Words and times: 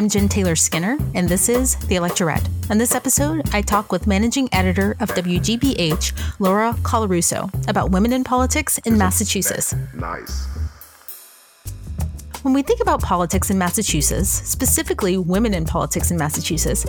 I'm 0.00 0.08
Jen 0.08 0.30
Taylor 0.30 0.56
Skinner, 0.56 0.96
and 1.14 1.28
this 1.28 1.50
is 1.50 1.76
The 1.76 1.96
Electorette. 1.96 2.48
On 2.70 2.78
this 2.78 2.94
episode, 2.94 3.46
I 3.54 3.60
talk 3.60 3.92
with 3.92 4.06
managing 4.06 4.48
editor 4.50 4.96
of 4.98 5.10
WGBH, 5.10 6.38
Laura 6.38 6.74
Colarusso, 6.80 7.50
about 7.68 7.90
women 7.90 8.14
in 8.14 8.24
politics 8.24 8.78
in 8.86 8.96
Massachusetts. 8.96 9.74
Nice. 9.94 10.48
When 12.42 12.54
we 12.54 12.62
think 12.62 12.80
about 12.80 13.02
politics 13.02 13.50
in 13.50 13.58
Massachusetts, 13.58 14.30
specifically 14.30 15.18
women 15.18 15.52
in 15.52 15.66
politics 15.66 16.10
in 16.10 16.16
Massachusetts, 16.16 16.86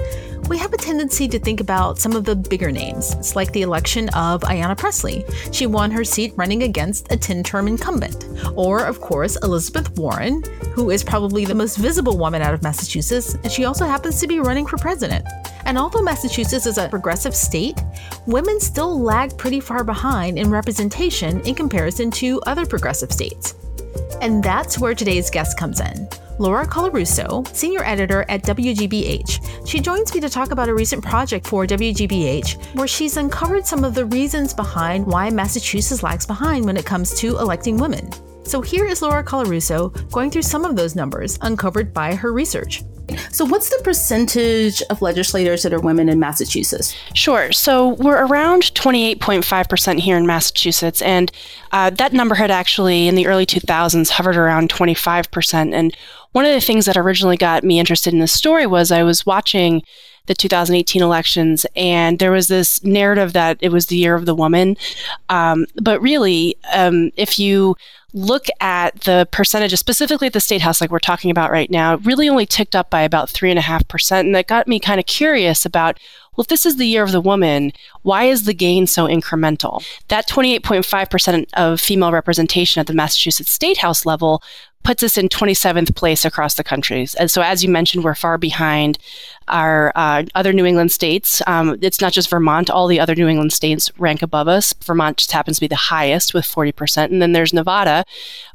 we 0.47 0.57
have 0.57 0.71
a 0.71 0.77
tendency 0.77 1.27
to 1.27 1.37
think 1.37 1.59
about 1.59 1.99
some 1.99 2.13
of 2.13 2.23
the 2.23 2.37
bigger 2.37 2.71
names. 2.71 3.15
It's 3.15 3.35
like 3.35 3.51
the 3.51 3.61
election 3.61 4.07
of 4.09 4.43
Ayanna 4.43 4.77
Pressley. 4.77 5.25
She 5.51 5.67
won 5.67 5.91
her 5.91 6.05
seat 6.05 6.33
running 6.37 6.63
against 6.63 7.11
a 7.11 7.17
10 7.17 7.43
term 7.43 7.67
incumbent. 7.67 8.27
Or, 8.55 8.85
of 8.85 9.01
course, 9.01 9.35
Elizabeth 9.43 9.91
Warren, 9.99 10.41
who 10.73 10.89
is 10.89 11.03
probably 11.03 11.43
the 11.43 11.53
most 11.53 11.75
visible 11.75 12.17
woman 12.17 12.41
out 12.41 12.53
of 12.53 12.63
Massachusetts, 12.63 13.33
and 13.33 13.51
she 13.51 13.65
also 13.65 13.85
happens 13.85 14.21
to 14.21 14.27
be 14.27 14.39
running 14.39 14.65
for 14.65 14.77
president. 14.77 15.25
And 15.65 15.77
although 15.77 16.01
Massachusetts 16.01 16.65
is 16.65 16.77
a 16.77 16.87
progressive 16.87 17.35
state, 17.35 17.83
women 18.25 18.61
still 18.61 18.97
lag 18.97 19.37
pretty 19.37 19.59
far 19.59 19.83
behind 19.83 20.39
in 20.39 20.49
representation 20.49 21.41
in 21.41 21.55
comparison 21.55 22.09
to 22.11 22.39
other 22.43 22.65
progressive 22.65 23.11
states. 23.11 23.55
And 24.21 24.43
that's 24.43 24.77
where 24.77 24.93
today's 24.93 25.31
guest 25.31 25.57
comes 25.57 25.79
in. 25.81 26.07
Laura 26.37 26.65
Colarusso, 26.65 27.47
senior 27.55 27.83
editor 27.83 28.23
at 28.29 28.43
WGBH. 28.43 29.67
She 29.67 29.79
joins 29.79 30.13
me 30.13 30.21
to 30.21 30.29
talk 30.29 30.51
about 30.51 30.69
a 30.69 30.73
recent 30.73 31.03
project 31.03 31.45
for 31.45 31.65
WGBH 31.65 32.75
where 32.75 32.87
she's 32.87 33.17
uncovered 33.17 33.65
some 33.65 33.83
of 33.83 33.95
the 33.95 34.05
reasons 34.05 34.53
behind 34.53 35.05
why 35.05 35.29
Massachusetts 35.29 36.03
lags 36.03 36.25
behind 36.25 36.65
when 36.65 36.77
it 36.77 36.85
comes 36.85 37.13
to 37.19 37.37
electing 37.37 37.77
women. 37.77 38.09
So 38.43 38.61
here 38.61 38.85
is 38.85 39.01
Laura 39.01 39.23
Colarusso 39.23 40.09
going 40.11 40.29
through 40.31 40.41
some 40.43 40.65
of 40.65 40.75
those 40.75 40.95
numbers 40.95 41.37
uncovered 41.41 41.93
by 41.93 42.15
her 42.15 42.31
research. 42.31 42.83
So, 43.31 43.45
what's 43.45 43.69
the 43.69 43.81
percentage 43.83 44.81
of 44.89 45.01
legislators 45.01 45.63
that 45.63 45.73
are 45.73 45.79
women 45.79 46.09
in 46.09 46.19
Massachusetts? 46.19 46.95
Sure. 47.13 47.51
So, 47.51 47.89
we're 47.89 48.25
around 48.25 48.63
28.5% 48.73 49.99
here 49.99 50.17
in 50.17 50.25
Massachusetts, 50.25 51.01
and 51.01 51.31
uh, 51.71 51.89
that 51.91 52.13
number 52.13 52.35
had 52.35 52.51
actually, 52.51 53.07
in 53.07 53.15
the 53.15 53.27
early 53.27 53.45
2000s, 53.45 54.09
hovered 54.09 54.37
around 54.37 54.69
25%. 54.69 55.73
And 55.73 55.95
one 56.31 56.45
of 56.45 56.53
the 56.53 56.61
things 56.61 56.85
that 56.85 56.97
originally 56.97 57.37
got 57.37 57.63
me 57.63 57.79
interested 57.79 58.13
in 58.13 58.19
this 58.19 58.33
story 58.33 58.65
was 58.65 58.91
I 58.91 59.03
was 59.03 59.25
watching 59.25 59.83
the 60.27 60.35
2018 60.35 61.01
elections, 61.01 61.65
and 61.75 62.19
there 62.19 62.31
was 62.31 62.47
this 62.47 62.83
narrative 62.83 63.33
that 63.33 63.57
it 63.61 63.69
was 63.69 63.87
the 63.87 63.97
year 63.97 64.15
of 64.15 64.25
the 64.25 64.35
woman. 64.35 64.77
Um, 65.29 65.65
but 65.81 66.01
really, 66.01 66.55
um, 66.73 67.11
if 67.17 67.39
you 67.39 67.75
look 68.13 68.47
at 68.59 69.01
the 69.01 69.27
percentages, 69.31 69.79
specifically 69.79 70.27
at 70.27 70.33
the 70.33 70.39
state 70.39 70.61
house, 70.61 70.81
like 70.81 70.91
we're 70.91 70.99
talking 70.99 71.31
about 71.31 71.51
right 71.51 71.69
now, 71.69 71.95
really 71.97 72.27
only 72.27 72.45
ticked 72.45 72.75
up 72.75 72.89
by 72.89 73.01
about 73.01 73.29
three 73.29 73.49
and 73.49 73.59
a 73.59 73.63
half 73.63 73.87
percent. 73.87 74.25
And 74.25 74.35
that 74.35 74.47
got 74.47 74.67
me 74.67 74.79
kind 74.79 74.99
of 74.99 75.05
curious 75.05 75.65
about 75.65 75.99
well, 76.35 76.43
if 76.43 76.47
this 76.47 76.65
is 76.65 76.77
the 76.77 76.85
year 76.85 77.03
of 77.03 77.11
the 77.11 77.19
woman, 77.19 77.73
why 78.03 78.23
is 78.23 78.45
the 78.45 78.53
gain 78.53 78.87
so 78.87 79.05
incremental? 79.05 79.85
That 80.07 80.29
28.5% 80.29 81.45
of 81.55 81.81
female 81.81 82.13
representation 82.13 82.79
at 82.79 82.87
the 82.87 82.93
Massachusetts 82.93 83.51
State 83.51 83.79
House 83.79 84.05
level 84.05 84.41
puts 84.83 85.03
us 85.03 85.17
in 85.17 85.29
27th 85.29 85.95
place 85.95 86.25
across 86.25 86.55
the 86.55 86.63
countries. 86.63 87.15
And 87.15 87.29
so, 87.29 87.41
as 87.41 87.63
you 87.63 87.69
mentioned, 87.69 88.03
we're 88.03 88.15
far 88.15 88.37
behind 88.37 88.97
our 89.47 89.91
uh, 89.95 90.23
other 90.35 90.53
New 90.53 90.65
England 90.65 90.91
states. 90.91 91.41
Um, 91.47 91.77
it's 91.81 92.01
not 92.01 92.13
just 92.13 92.29
Vermont, 92.29 92.69
all 92.69 92.87
the 92.87 92.99
other 92.99 93.15
New 93.15 93.27
England 93.27 93.53
states 93.53 93.91
rank 93.97 94.21
above 94.21 94.47
us. 94.47 94.73
Vermont 94.83 95.17
just 95.17 95.31
happens 95.31 95.57
to 95.57 95.61
be 95.61 95.67
the 95.67 95.75
highest 95.75 96.33
with 96.33 96.45
40%. 96.45 97.05
And 97.05 97.21
then 97.21 97.31
there's 97.31 97.53
Nevada 97.53 98.05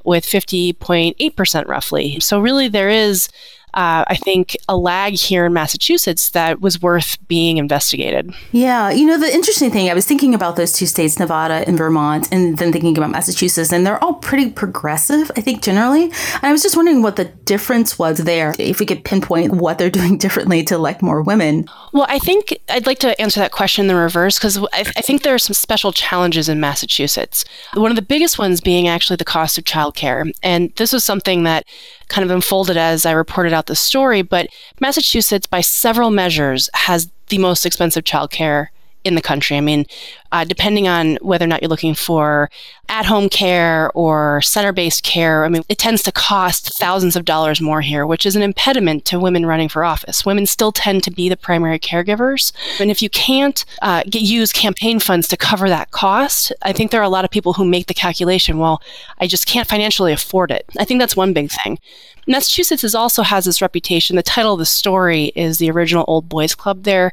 with 0.05 0.25
50.8% 0.25 1.67
roughly. 1.67 2.21
So, 2.21 2.41
really, 2.41 2.69
there 2.69 2.91
is 2.91 3.29
uh, 3.77 4.05
I 4.09 4.17
think, 4.17 4.57
a 4.71 4.77
lag 4.77 5.13
here 5.13 5.45
in 5.45 5.53
Massachusetts 5.53 6.31
that 6.31 6.63
was 6.63 6.81
worth 6.81 7.19
being 7.29 7.59
investigated. 7.59 8.35
Yeah. 8.51 8.91
You 8.91 9.07
know, 9.07 9.21
the 9.21 9.33
interesting 9.33 9.71
thing, 9.71 9.91
I 9.91 9.95
was 9.95 10.07
thinking 10.07 10.35
about 10.35 10.57
those 10.57 10.73
two 10.73 10.87
states, 10.87 11.19
Nevada 11.19 11.63
and 11.67 11.77
Vermont, 11.77 12.33
and 12.33 12.57
then 12.57 12.73
thinking 12.73 12.97
about 12.97 13.11
Massachusetts, 13.11 13.73
and 13.73 13.87
they're 13.87 14.03
all 14.03 14.15
pretty 14.15 14.51
progressive, 14.51 15.31
I 15.37 15.43
think, 15.43 15.63
generally. 15.63 16.05
And 16.05 16.45
I 16.45 16.53
was 16.53 16.63
just 16.63 16.75
wondering 16.75 17.03
what 17.03 17.17
the 17.17 17.27
difference 17.27 17.99
was 17.99 18.19
there, 18.19 18.55
if 18.59 18.81
we 18.81 18.87
could 18.87 19.05
pinpoint 19.05 19.53
what 19.53 19.77
they're 19.77 19.91
doing 19.97 20.17
differently 20.17 20.63
to 20.65 20.75
elect 20.75 21.03
more 21.03 21.21
women. 21.21 21.69
Well, 21.93 22.07
I 22.09 22.19
think 22.19 22.59
I'd 22.71 22.87
like 22.87 23.01
to 23.01 23.21
answer 23.21 23.41
that 23.41 23.53
question 23.53 23.83
in 23.83 23.89
the 23.89 23.95
reverse 23.95 24.39
because 24.39 24.57
I, 24.57 24.69
I 24.73 25.03
think 25.03 25.23
there 25.23 25.35
are 25.35 25.39
some 25.39 25.53
special 25.53 25.93
challenges 25.93 26.49
in 26.49 26.61
Massachusetts. 26.61 27.45
One 27.75 27.91
of 27.91 27.97
the 27.97 28.03
biggest 28.03 28.39
ones 28.39 28.63
being 28.63 28.89
actually 28.89 29.17
the 29.17 29.25
cost 29.27 29.59
of 29.59 29.65
childcare. 29.65 30.33
And 30.43 30.73
this 30.77 30.95
was 30.95 31.05
something 31.05 31.43
that 31.43 31.67
kind 32.09 32.25
of 32.25 32.31
unfolded 32.31 32.77
as 32.77 33.05
I 33.05 33.13
reported 33.13 33.53
out 33.53 33.67
the 33.67 33.77
story, 33.77 34.23
but 34.23 34.49
Massachusetts, 34.81 35.47
by 35.47 35.61
several 35.61 36.11
measures, 36.11 36.71
has 36.75 37.11
the 37.29 37.39
most 37.39 37.67
expensive 37.67 38.05
childcare 38.05 38.69
in 39.07 39.15
the 39.15 39.23
country. 39.23 39.57
I 39.57 39.61
mean, 39.61 39.87
uh, 40.33 40.45
depending 40.45 40.89
on 40.89 41.17
whether 41.23 41.45
or 41.45 41.49
not 41.49 41.63
you're 41.63 41.69
looking 41.69 41.95
for 41.95 42.51
at 42.89 43.07
home 43.07 43.29
care 43.29 43.91
or 43.95 44.43
center 44.43 44.73
based 44.73 45.05
care, 45.05 45.45
I 45.45 45.49
mean, 45.49 45.63
it 45.69 45.79
tends 45.79 46.03
to 46.03 46.13
cost 46.13 46.77
thousands 46.77 47.15
of 47.15 47.25
dollars 47.25 47.61
more 47.61 47.81
here, 47.81 48.05
which 48.05 48.27
is 48.27 48.35
an 48.35 48.43
impediment 48.43 49.05
to 49.07 49.21
women 49.21 49.47
running 49.47 49.69
for 49.69 49.85
office. 49.85 50.27
Women 50.27 50.45
still 50.45 50.73
tend 50.73 51.05
to 51.05 51.11
be 51.11 51.29
the 51.29 51.37
primary 51.37 51.79
caregivers. 51.79 52.53
And 52.81 52.91
if 52.91 53.01
you 53.01 53.09
can't 53.09 53.65
uh, 53.81 54.03
get, 54.11 54.23
use 54.23 54.53
campaign 54.53 54.99
funds 54.99 55.29
to 55.29 55.37
cover 55.37 55.69
that 55.69 55.93
cost, 55.93 56.53
I 56.63 56.73
think 56.73 56.91
there 56.91 57.01
are 57.01 57.05
a 57.05 57.09
lot 57.09 57.25
of 57.25 57.31
people 57.31 57.53
who 57.53 57.65
make 57.65 57.87
the 57.87 57.95
calculation, 57.95 58.59
well, 58.59 58.83
I 59.19 59.29
just 59.29 59.47
can't 59.47 59.69
financially 59.69 60.13
afford 60.13 60.51
it. 60.51 60.67
I 60.79 60.85
think 60.85 61.01
that's 61.01 61.17
one 61.17 61.33
big 61.33 61.51
thing. 61.51 61.79
Massachusetts 62.27 62.95
also 62.95 63.23
has 63.23 63.45
this 63.45 63.63
reputation. 63.63 64.17
The 64.17 64.23
title 64.23 64.55
of 64.55 64.59
the 64.59 64.67
story 64.67 65.27
is 65.37 65.59
the 65.59 65.71
original 65.71 66.05
Old 66.09 66.29
Boys 66.29 66.57
Club 66.57 66.83
there 66.83 67.13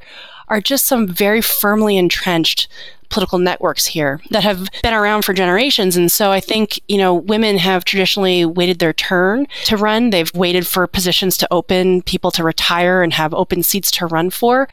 are 0.53 0.61
just 0.61 0.85
some 0.85 1.07
very 1.07 1.41
firmly 1.41 1.97
entrenched 1.97 2.67
political 3.09 3.39
networks 3.39 3.85
here 3.85 4.21
that 4.29 4.43
have 4.43 4.67
been 4.83 4.93
around 4.93 5.23
for 5.25 5.33
generations. 5.33 5.97
And 5.97 6.11
so 6.11 6.31
I 6.31 6.39
think, 6.39 6.79
you 6.87 6.97
know, 6.97 7.13
women 7.13 7.57
have 7.57 7.85
traditionally 7.85 8.45
waited 8.45 8.77
their 8.77 8.93
turn 8.93 9.47
to 9.65 9.77
run. 9.77 10.11
They've 10.11 10.33
waited 10.35 10.67
for 10.67 10.85
positions 10.85 11.37
to 11.37 11.47
open, 11.51 12.03
people 12.03 12.29
to 12.31 12.43
retire 12.43 13.01
and 13.01 13.13
have 13.13 13.33
open 13.33 13.63
seats 13.63 13.89
to 13.91 14.05
run 14.05 14.29
for. 14.29 14.69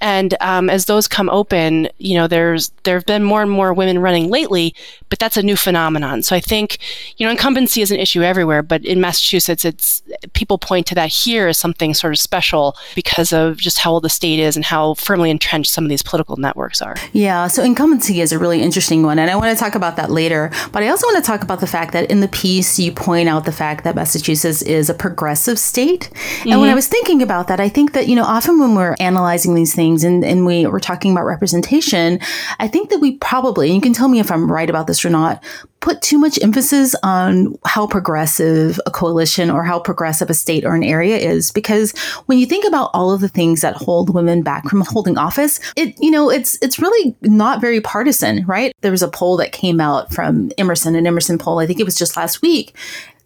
And 0.00 0.34
um, 0.40 0.70
as 0.70 0.86
those 0.86 1.06
come 1.06 1.28
open, 1.28 1.88
you 1.98 2.16
know, 2.16 2.26
there's 2.26 2.70
there 2.84 2.94
have 2.94 3.06
been 3.06 3.22
more 3.22 3.42
and 3.42 3.50
more 3.50 3.74
women 3.74 3.98
running 3.98 4.30
lately, 4.30 4.74
but 5.10 5.18
that's 5.18 5.36
a 5.36 5.42
new 5.42 5.56
phenomenon. 5.56 6.22
So 6.22 6.34
I 6.34 6.40
think, 6.40 6.78
you 7.18 7.26
know, 7.26 7.30
incumbency 7.30 7.82
is 7.82 7.90
an 7.90 8.00
issue 8.00 8.22
everywhere, 8.22 8.62
but 8.62 8.84
in 8.84 9.00
Massachusetts, 9.00 9.64
it's 9.64 10.02
people 10.32 10.58
point 10.58 10.86
to 10.86 10.94
that 10.94 11.10
here 11.10 11.48
as 11.48 11.58
something 11.58 11.92
sort 11.92 12.12
of 12.14 12.18
special 12.18 12.76
because 12.94 13.32
of 13.32 13.58
just 13.58 13.78
how 13.78 13.92
old 13.92 14.04
the 14.04 14.08
state 14.08 14.38
is 14.38 14.56
and 14.56 14.64
how 14.64 14.94
firmly 14.94 15.30
entrenched 15.30 15.70
some 15.70 15.84
of 15.84 15.90
these 15.90 16.02
political 16.02 16.36
networks 16.36 16.80
are. 16.80 16.96
Yeah, 17.12 17.46
so 17.48 17.62
incumbency 17.62 18.20
is 18.20 18.32
a 18.32 18.38
really 18.38 18.62
interesting 18.62 19.02
one, 19.02 19.18
and 19.18 19.30
I 19.30 19.36
want 19.36 19.56
to 19.56 19.62
talk 19.62 19.74
about 19.74 19.96
that 19.96 20.10
later. 20.10 20.50
But 20.72 20.82
I 20.82 20.88
also 20.88 21.06
want 21.06 21.22
to 21.22 21.26
talk 21.26 21.42
about 21.42 21.60
the 21.60 21.66
fact 21.66 21.92
that 21.92 22.10
in 22.10 22.20
the 22.20 22.28
piece 22.28 22.78
you 22.78 22.92
point 22.92 23.28
out 23.28 23.44
the 23.44 23.52
fact 23.52 23.84
that 23.84 23.94
Massachusetts 23.94 24.62
is 24.62 24.88
a 24.88 24.94
progressive 24.94 25.58
state, 25.58 26.10
mm-hmm. 26.12 26.52
and 26.52 26.60
when 26.60 26.70
I 26.70 26.74
was 26.74 26.88
thinking 26.88 27.20
about 27.20 27.48
that, 27.48 27.60
I 27.60 27.68
think 27.68 27.92
that 27.92 28.08
you 28.08 28.16
know 28.16 28.24
often 28.24 28.58
when 28.58 28.74
we're 28.74 28.96
analyzing 28.98 29.54
these 29.54 29.74
things 29.74 29.89
things 29.90 30.04
and, 30.04 30.24
and 30.24 30.46
we 30.46 30.66
were 30.66 30.80
talking 30.80 31.12
about 31.12 31.24
representation, 31.24 32.20
I 32.58 32.68
think 32.68 32.90
that 32.90 32.98
we 32.98 33.16
probably, 33.18 33.72
you 33.72 33.80
can 33.80 33.92
tell 33.92 34.08
me 34.08 34.20
if 34.20 34.30
I'm 34.30 34.50
right 34.50 34.70
about 34.70 34.86
this 34.86 35.04
or 35.04 35.10
not, 35.10 35.42
put 35.80 36.02
too 36.02 36.18
much 36.18 36.40
emphasis 36.42 36.94
on 37.02 37.56
how 37.64 37.86
progressive 37.86 38.78
a 38.86 38.90
coalition 38.90 39.50
or 39.50 39.64
how 39.64 39.80
progressive 39.80 40.30
a 40.30 40.34
state 40.34 40.64
or 40.64 40.74
an 40.74 40.84
area 40.84 41.16
is 41.16 41.50
because 41.50 41.92
when 42.26 42.38
you 42.38 42.44
think 42.44 42.66
about 42.66 42.90
all 42.92 43.12
of 43.12 43.20
the 43.20 43.28
things 43.28 43.62
that 43.62 43.74
hold 43.74 44.14
women 44.14 44.42
back 44.42 44.68
from 44.68 44.82
holding 44.82 45.16
office 45.16 45.58
it 45.76 45.98
you 45.98 46.10
know 46.10 46.28
it's 46.28 46.58
it's 46.60 46.78
really 46.78 47.16
not 47.22 47.62
very 47.62 47.80
partisan 47.80 48.44
right 48.44 48.74
there 48.82 48.90
was 48.90 49.02
a 49.02 49.08
poll 49.08 49.38
that 49.38 49.52
came 49.52 49.80
out 49.80 50.12
from 50.12 50.50
emerson 50.58 50.94
an 50.94 51.06
emerson 51.06 51.38
poll 51.38 51.60
i 51.60 51.66
think 51.66 51.80
it 51.80 51.84
was 51.84 51.96
just 51.96 52.14
last 52.14 52.42
week 52.42 52.74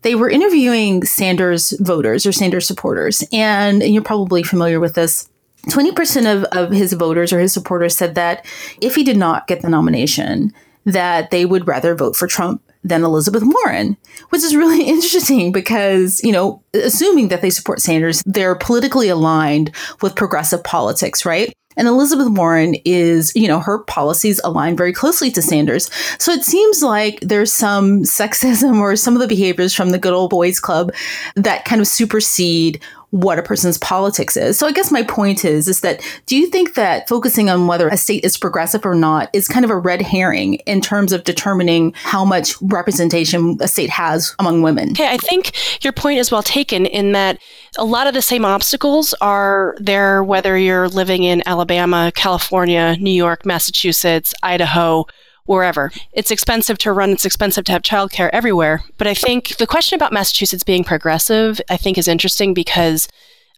they 0.05 0.15
were 0.15 0.29
interviewing 0.29 1.03
Sanders 1.03 1.71
voters 1.81 2.27
or 2.27 2.33
Sanders 2.33 2.67
supporters. 2.67 3.25
And, 3.33 3.83
and, 3.83 3.93
you're 3.93 4.03
probably 4.03 4.43
familiar 4.43 4.78
with 4.78 4.95
this. 4.95 5.28
20% 5.66 6.34
of, 6.34 6.45
of 6.45 6.71
his 6.72 6.93
voters 6.93 7.33
or 7.33 7.41
his 7.41 7.53
supporters 7.53 7.97
said 7.97 8.15
that 8.15 8.45
if 8.81 8.95
he 8.95 9.05
did 9.05 9.16
not 9.16 9.47
get 9.47 9.63
the 9.63 9.69
nomination, 9.69 10.53
that 10.84 11.31
they 11.31 11.45
would 11.45 11.66
rather 11.66 11.95
vote 11.95 12.16
for 12.16 12.27
Trump 12.27 12.63
than 12.83 13.03
Elizabeth 13.03 13.43
Warren, 13.45 13.97
which 14.28 14.43
is 14.43 14.55
really 14.55 14.84
interesting 14.87 15.53
because, 15.53 16.22
you 16.22 16.33
know, 16.33 16.63
assuming 16.75 17.28
that 17.28 17.41
they 17.41 17.51
support 17.51 17.81
Sanders, 17.81 18.22
they're 18.27 18.55
politically 18.55 19.09
aligned 19.09 19.71
with 20.03 20.15
progressive 20.15 20.63
politics, 20.63 21.25
right? 21.25 21.53
And 21.77 21.89
Elizabeth 21.89 22.28
Warren 22.28 22.77
is, 22.84 23.33
you 23.34 23.49
know, 23.49 23.59
her 23.59 23.81
policies 23.81 24.41
align 24.45 24.77
very 24.77 24.93
closely 24.93 25.31
to 25.33 25.43
Sanders. 25.43 25.91
So 26.19 26.31
it 26.31 26.45
seems 26.45 26.83
like 26.83 27.19
there's 27.21 27.53
some 27.53 28.03
sexism 28.03 28.78
or 28.78 28.97
some 28.97 29.15
of 29.15 29.21
the 29.21 29.27
behaviors 29.27 29.75
from 29.75 29.91
the 29.91 29.99
good 29.99 30.13
old 30.13 30.31
boys 30.31 30.60
club 30.60 30.93
that 31.34 31.65
kind 31.65 31.81
of 31.81 31.89
supersede 31.89 32.81
what 33.15 33.39
a 33.39 33.43
person's 33.45 33.78
politics 33.78 34.37
is. 34.37 34.59
So 34.59 34.66
I 34.66 34.72
guess 34.72 34.91
my 34.91 35.05
point 35.05 35.45
is 35.45 35.69
is 35.69 35.83
that 35.83 36.05
do 36.27 36.37
you 36.37 36.49
think 36.49 36.75
that 36.75 37.09
focusing 37.09 37.49
on 37.49 37.69
whether 37.69 37.87
a 37.87 37.97
state 37.97 38.25
is 38.25 38.37
progressive 38.37 38.84
or 38.84 38.97
not 38.97 39.31
is 39.33 39.47
kind 39.47 39.65
of 39.65 39.71
a 39.71 39.78
red 39.78 40.03
herring 40.03 40.55
in 40.66 40.81
terms 40.81 41.13
of 41.13 41.22
determining 41.22 41.93
how 41.95 42.25
much 42.25 42.61
representation 42.61 43.57
a 43.61 43.69
state 43.69 43.89
has 43.89 44.34
among 44.41 44.63
women? 44.63 44.91
Okay, 44.91 45.07
I 45.07 45.19
think 45.19 45.53
your 45.84 45.93
point 45.93 46.19
is 46.19 46.33
well 46.33 46.43
taken 46.43 46.87
in 46.87 47.13
that 47.13 47.39
a 47.78 47.84
lot 47.84 48.09
of 48.09 48.15
the 48.15 48.22
same 48.22 48.45
obstacles 48.45 49.15
are 49.21 49.77
there 49.78 50.25
whether 50.25 50.59
you're 50.59 50.89
living 50.89 51.22
in 51.22 51.41
Alabama, 51.47 52.10
California, 52.17 52.97
New 52.99 53.13
York, 53.13 53.47
Massachusetts, 53.47 54.34
Idaho, 54.43 55.07
wherever. 55.47 55.91
It's 56.13 56.31
expensive 56.31 56.79
to 56.79 56.93
run, 56.93 57.11
it's 57.11 57.25
expensive 57.25 57.65
to 57.65 57.73
have 57.73 57.83
childcare 57.83 58.31
everywhere. 58.33 58.83
But 58.99 59.07
I 59.07 59.15
think 59.15 59.57
the 59.57 59.67
question 59.67 59.97
about 59.97 60.13
Massachusetts 60.13 60.65
being 60.65 60.85
progressive, 60.85 61.61
I 61.69 61.77
think 61.77 61.99
is 61.99 62.09
interesting 62.09 62.55
because 62.55 63.09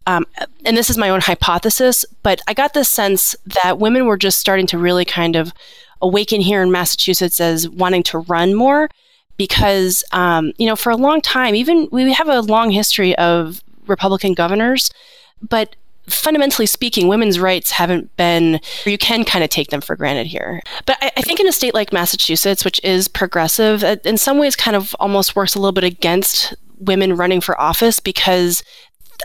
um, 0.07 0.25
and 0.65 0.77
this 0.77 0.89
is 0.89 0.97
my 0.97 1.11
own 1.11 1.21
hypothesis, 1.21 2.05
but 2.23 2.41
I 2.47 2.55
got 2.55 2.75
the 2.75 2.85
sense 2.85 3.35
that 3.65 3.79
women 3.79 4.07
were 4.07 4.17
just 4.17 4.39
starting 4.39 4.67
to 4.69 4.79
really 4.79 5.05
kind 5.05 5.35
of 5.35 5.53
awaken 6.01 6.41
here 6.41 6.63
in 6.63 6.71
Massachusetts 6.71 7.41
as 7.41 7.69
wanting 7.69 8.05
to 8.05 8.19
run 8.19 8.55
more 8.55 8.89
because, 9.37 10.05
um, 10.13 10.53
you 10.59 10.67
know, 10.67 10.77
for 10.77 10.91
a 10.91 10.97
long 10.97 11.21
time, 11.21 11.55
even 11.55 11.89
we 11.91 12.13
have 12.13 12.29
a 12.29 12.41
long 12.41 12.71
history 12.71 13.17
of 13.19 13.63
Republican 13.87 14.35
governors, 14.35 14.91
but 15.43 15.75
fundamentally 16.09 16.67
speaking, 16.67 17.09
women's 17.09 17.39
rights 17.39 17.71
haven't 17.71 18.15
been, 18.17 18.61
you 18.85 18.99
can 18.99 19.25
kind 19.25 19.45
of 19.45 19.51
take 19.51 19.71
them 19.71 19.81
for 19.81 19.97
granted 19.97 20.27
here. 20.27 20.63
But 20.85 20.99
I, 21.01 21.13
I, 21.17 21.23
think 21.23 21.41
in 21.41 21.49
a 21.49 21.53
state 21.53 21.75
like 21.75 21.93
Massachusetts, 21.93 22.65
which 22.65 22.81
is 22.85 23.09
progressive, 23.09 23.83
in 24.05 24.17
some 24.17 24.39
ways 24.39 24.57
kind 24.57 24.77
of 24.77 24.95
almost 25.01 25.37
works 25.37 25.55
a 25.55 25.59
little 25.59 25.73
bit 25.73 25.85
against 25.85 26.55
women 26.79 27.17
running 27.17 27.41
for 27.41 27.61
office 27.61 28.01
because 28.01 28.63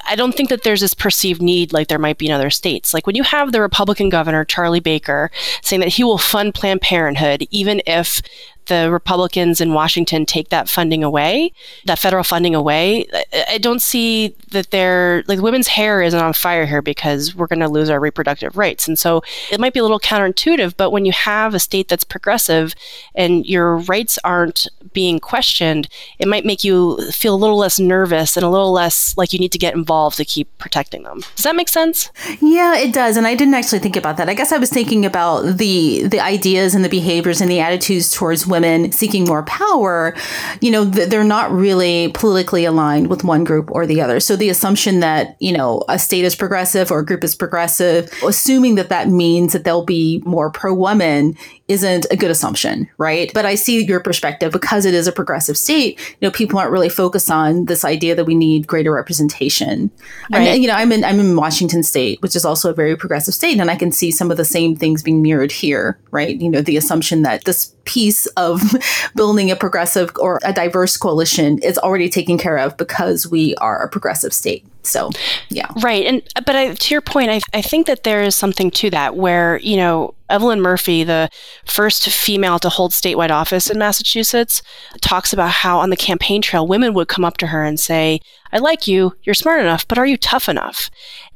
I 0.07 0.15
don't 0.15 0.33
think 0.33 0.49
that 0.49 0.63
there's 0.63 0.81
this 0.81 0.93
perceived 0.93 1.41
need 1.41 1.73
like 1.73 1.87
there 1.87 1.99
might 1.99 2.17
be 2.17 2.27
in 2.27 2.31
other 2.31 2.49
states. 2.49 2.93
Like 2.93 3.05
when 3.05 3.15
you 3.15 3.23
have 3.23 3.51
the 3.51 3.61
Republican 3.61 4.09
governor, 4.09 4.45
Charlie 4.45 4.79
Baker, 4.79 5.31
saying 5.61 5.81
that 5.81 5.89
he 5.89 6.03
will 6.03 6.17
fund 6.17 6.53
Planned 6.53 6.81
Parenthood, 6.81 7.45
even 7.51 7.81
if 7.85 8.21
the 8.71 8.89
Republicans 8.89 9.59
in 9.59 9.73
Washington 9.73 10.25
take 10.25 10.47
that 10.47 10.69
funding 10.69 11.03
away, 11.03 11.51
that 11.83 11.99
federal 11.99 12.23
funding 12.23 12.55
away, 12.55 13.05
I 13.49 13.57
don't 13.57 13.81
see 13.81 14.33
that 14.51 14.71
they're 14.71 15.25
like 15.27 15.41
women's 15.41 15.67
hair 15.67 16.01
isn't 16.01 16.17
on 16.17 16.31
fire 16.31 16.65
here 16.65 16.81
because 16.81 17.35
we're 17.35 17.47
going 17.47 17.59
to 17.59 17.67
lose 17.67 17.89
our 17.89 17.99
reproductive 17.99 18.55
rights. 18.55 18.87
And 18.87 18.97
so 18.97 19.23
it 19.51 19.59
might 19.59 19.73
be 19.73 19.79
a 19.79 19.83
little 19.83 19.99
counterintuitive, 19.99 20.75
but 20.77 20.91
when 20.91 21.03
you 21.03 21.11
have 21.11 21.53
a 21.53 21.59
state 21.59 21.89
that's 21.89 22.05
progressive 22.05 22.73
and 23.13 23.45
your 23.45 23.75
rights 23.75 24.17
aren't 24.23 24.69
being 24.93 25.19
questioned, 25.19 25.89
it 26.17 26.29
might 26.29 26.45
make 26.45 26.63
you 26.63 26.97
feel 27.11 27.35
a 27.35 27.41
little 27.43 27.57
less 27.57 27.77
nervous 27.77 28.37
and 28.37 28.45
a 28.45 28.49
little 28.49 28.71
less 28.71 29.17
like 29.17 29.33
you 29.33 29.39
need 29.39 29.51
to 29.51 29.57
get 29.57 29.75
involved 29.75 30.15
to 30.15 30.23
keep 30.23 30.47
protecting 30.59 31.03
them. 31.03 31.19
Does 31.35 31.43
that 31.43 31.57
make 31.57 31.67
sense? 31.67 32.09
Yeah, 32.39 32.77
it 32.77 32.93
does. 32.93 33.17
And 33.17 33.27
I 33.27 33.35
didn't 33.35 33.55
actually 33.55 33.79
think 33.79 33.97
about 33.97 34.15
that. 34.15 34.29
I 34.29 34.33
guess 34.33 34.53
I 34.53 34.57
was 34.57 34.69
thinking 34.69 35.05
about 35.05 35.57
the 35.57 36.07
the 36.07 36.21
ideas 36.21 36.73
and 36.73 36.85
the 36.85 36.89
behaviors 36.89 37.41
and 37.41 37.51
the 37.51 37.59
attitudes 37.59 38.13
towards 38.13 38.47
women 38.47 38.60
seeking 38.91 39.25
more 39.25 39.43
power, 39.43 40.15
you 40.59 40.71
know, 40.71 40.83
they're 40.85 41.23
not 41.23 41.51
really 41.51 42.11
politically 42.13 42.65
aligned 42.65 43.07
with 43.07 43.23
one 43.23 43.43
group 43.43 43.69
or 43.71 43.85
the 43.85 44.01
other. 44.01 44.19
So 44.19 44.35
the 44.35 44.49
assumption 44.49 44.99
that, 45.01 45.35
you 45.39 45.51
know, 45.51 45.83
a 45.89 45.99
state 45.99 46.25
is 46.25 46.35
progressive 46.35 46.91
or 46.91 46.99
a 46.99 47.05
group 47.05 47.23
is 47.23 47.35
progressive, 47.35 48.11
assuming 48.25 48.75
that 48.75 48.89
that 48.89 49.07
means 49.09 49.53
that 49.53 49.63
they'll 49.63 49.85
be 49.85 50.21
more 50.25 50.51
pro 50.51 50.73
woman 50.73 51.35
isn't 51.71 52.05
a 52.11 52.15
good 52.15 52.31
assumption, 52.31 52.89
right? 52.97 53.31
But 53.33 53.45
I 53.45 53.55
see 53.55 53.83
your 53.83 53.99
perspective 53.99 54.51
because 54.51 54.85
it 54.85 54.93
is 54.93 55.07
a 55.07 55.11
progressive 55.11 55.57
state. 55.57 55.99
You 56.19 56.27
know, 56.27 56.31
people 56.31 56.59
aren't 56.59 56.71
really 56.71 56.89
focused 56.89 57.31
on 57.31 57.65
this 57.65 57.85
idea 57.85 58.15
that 58.15 58.25
we 58.25 58.35
need 58.35 58.67
greater 58.67 58.91
representation. 58.91 59.91
Right. 60.31 60.47
And 60.47 60.61
you 60.61 60.67
know, 60.67 60.75
I'm 60.75 60.91
in 60.91 61.03
I'm 61.03 61.19
in 61.19 61.35
Washington 61.35 61.83
State, 61.83 62.21
which 62.21 62.35
is 62.35 62.45
also 62.45 62.69
a 62.69 62.73
very 62.73 62.95
progressive 62.95 63.33
state, 63.33 63.59
and 63.59 63.71
I 63.71 63.75
can 63.75 63.91
see 63.91 64.11
some 64.11 64.31
of 64.31 64.37
the 64.37 64.45
same 64.45 64.75
things 64.75 65.01
being 65.01 65.21
mirrored 65.21 65.51
here, 65.51 65.99
right? 66.11 66.39
You 66.39 66.49
know, 66.49 66.61
the 66.61 66.77
assumption 66.77 67.21
that 67.23 67.45
this 67.45 67.75
piece 67.85 68.25
of 68.37 68.61
building 69.15 69.51
a 69.51 69.55
progressive 69.55 70.11
or 70.19 70.39
a 70.43 70.53
diverse 70.53 70.97
coalition 70.97 71.57
is 71.59 71.77
already 71.77 72.09
taken 72.09 72.37
care 72.37 72.57
of 72.57 72.77
because 72.77 73.27
we 73.27 73.55
are 73.55 73.81
a 73.81 73.89
progressive 73.89 74.33
state. 74.33 74.65
So, 74.83 75.11
yeah. 75.49 75.67
Right. 75.81 76.05
And, 76.05 76.21
but 76.45 76.55
I, 76.55 76.73
to 76.73 76.93
your 76.93 77.01
point, 77.01 77.29
I, 77.29 77.41
I 77.53 77.61
think 77.61 77.87
that 77.87 78.03
there 78.03 78.23
is 78.23 78.35
something 78.35 78.71
to 78.71 78.89
that 78.89 79.15
where, 79.15 79.59
you 79.59 79.77
know, 79.77 80.15
Evelyn 80.29 80.61
Murphy, 80.61 81.03
the 81.03 81.29
first 81.65 82.09
female 82.09 82.57
to 82.59 82.69
hold 82.69 82.91
statewide 82.91 83.31
office 83.31 83.69
in 83.69 83.77
Massachusetts, 83.77 84.61
talks 85.01 85.33
about 85.33 85.51
how 85.51 85.79
on 85.79 85.89
the 85.89 85.97
campaign 85.97 86.41
trail, 86.41 86.65
women 86.65 86.93
would 86.93 87.07
come 87.07 87.25
up 87.25 87.37
to 87.37 87.47
her 87.47 87.63
and 87.63 87.79
say, 87.79 88.19
I 88.51 88.57
like 88.57 88.87
you, 88.87 89.15
you're 89.23 89.35
smart 89.35 89.61
enough, 89.61 89.87
but 89.87 89.97
are 89.97 90.05
you 90.05 90.17
tough 90.17 90.49
enough? 90.49 90.89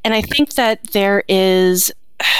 And 0.04 0.14
I 0.14 0.22
think 0.22 0.54
that 0.54 0.92
there 0.92 1.22
is. 1.28 1.92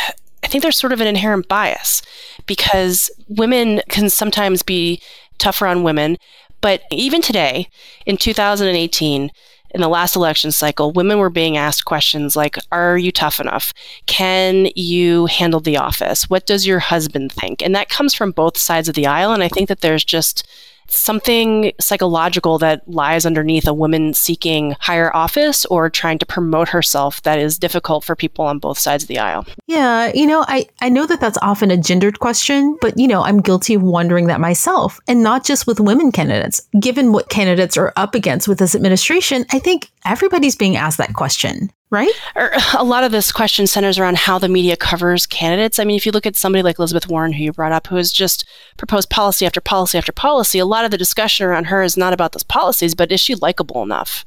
I 0.42 0.48
think 0.48 0.62
there's 0.62 0.76
sort 0.76 0.92
of 0.92 1.00
an 1.00 1.08
inherent 1.08 1.48
bias 1.48 2.02
because 2.46 3.10
women 3.28 3.80
can 3.88 4.08
sometimes 4.08 4.62
be 4.62 5.02
tougher 5.38 5.66
on 5.66 5.82
women. 5.82 6.18
But 6.60 6.82
even 6.92 7.20
today, 7.20 7.68
in 8.06 8.16
2018, 8.16 9.30
in 9.76 9.82
the 9.82 9.88
last 9.88 10.16
election 10.16 10.50
cycle, 10.50 10.90
women 10.90 11.18
were 11.18 11.28
being 11.28 11.58
asked 11.58 11.84
questions 11.84 12.34
like 12.34 12.56
Are 12.72 12.96
you 12.96 13.12
tough 13.12 13.38
enough? 13.38 13.74
Can 14.06 14.70
you 14.74 15.26
handle 15.26 15.60
the 15.60 15.76
office? 15.76 16.30
What 16.30 16.46
does 16.46 16.66
your 16.66 16.78
husband 16.78 17.30
think? 17.30 17.62
And 17.62 17.74
that 17.74 17.90
comes 17.90 18.14
from 18.14 18.30
both 18.30 18.56
sides 18.56 18.88
of 18.88 18.94
the 18.94 19.06
aisle. 19.06 19.34
And 19.34 19.42
I 19.42 19.48
think 19.48 19.68
that 19.68 19.82
there's 19.82 20.02
just 20.02 20.48
something 20.88 21.72
psychological 21.80 22.58
that 22.58 22.88
lies 22.88 23.26
underneath 23.26 23.66
a 23.66 23.74
woman 23.74 24.14
seeking 24.14 24.76
higher 24.80 25.14
office 25.14 25.64
or 25.66 25.90
trying 25.90 26.18
to 26.18 26.26
promote 26.26 26.68
herself 26.68 27.22
that 27.22 27.38
is 27.38 27.58
difficult 27.58 28.04
for 28.04 28.16
people 28.16 28.44
on 28.44 28.58
both 28.58 28.78
sides 28.78 29.04
of 29.04 29.08
the 29.08 29.18
aisle. 29.18 29.46
Yeah, 29.66 30.12
you 30.14 30.26
know, 30.26 30.44
I, 30.48 30.66
I 30.80 30.88
know 30.88 31.06
that 31.06 31.20
that's 31.20 31.38
often 31.42 31.70
a 31.70 31.76
gendered 31.76 32.20
question, 32.20 32.76
but, 32.80 32.98
you 32.98 33.08
know, 33.08 33.22
I'm 33.22 33.40
guilty 33.40 33.74
of 33.74 33.82
wondering 33.82 34.26
that 34.26 34.40
myself, 34.40 35.00
and 35.08 35.22
not 35.22 35.44
just 35.44 35.66
with 35.66 35.80
women 35.80 36.12
candidates. 36.12 36.66
Given 36.78 37.12
what 37.12 37.28
candidates 37.28 37.76
are 37.76 37.92
up 37.96 38.14
against 38.14 38.48
with 38.48 38.58
this 38.58 38.74
administration, 38.74 39.44
I 39.50 39.58
think 39.58 39.90
everybody's 40.06 40.56
being 40.56 40.76
asked 40.76 40.98
that 40.98 41.14
question 41.14 41.70
right? 41.90 42.12
Or 42.34 42.50
a 42.76 42.84
lot 42.84 43.04
of 43.04 43.12
this 43.12 43.30
question 43.30 43.66
centers 43.66 43.98
around 43.98 44.16
how 44.16 44.38
the 44.38 44.48
media 44.48 44.76
covers 44.76 45.26
candidates. 45.26 45.78
I 45.78 45.84
mean, 45.84 45.96
if 45.96 46.04
you 46.04 46.12
look 46.12 46.26
at 46.26 46.36
somebody 46.36 46.62
like 46.62 46.78
Elizabeth 46.78 47.08
Warren, 47.08 47.32
who 47.32 47.44
you 47.44 47.52
brought 47.52 47.72
up, 47.72 47.86
who 47.86 47.96
has 47.96 48.10
just 48.10 48.44
proposed 48.76 49.08
policy 49.08 49.46
after 49.46 49.60
policy 49.60 49.96
after 49.96 50.12
policy, 50.12 50.58
a 50.58 50.66
lot 50.66 50.84
of 50.84 50.90
the 50.90 50.98
discussion 50.98 51.46
around 51.46 51.64
her 51.64 51.82
is 51.82 51.96
not 51.96 52.12
about 52.12 52.32
those 52.32 52.42
policies, 52.42 52.94
but 52.94 53.12
is 53.12 53.20
she 53.20 53.34
likable 53.36 53.82
enough? 53.82 54.24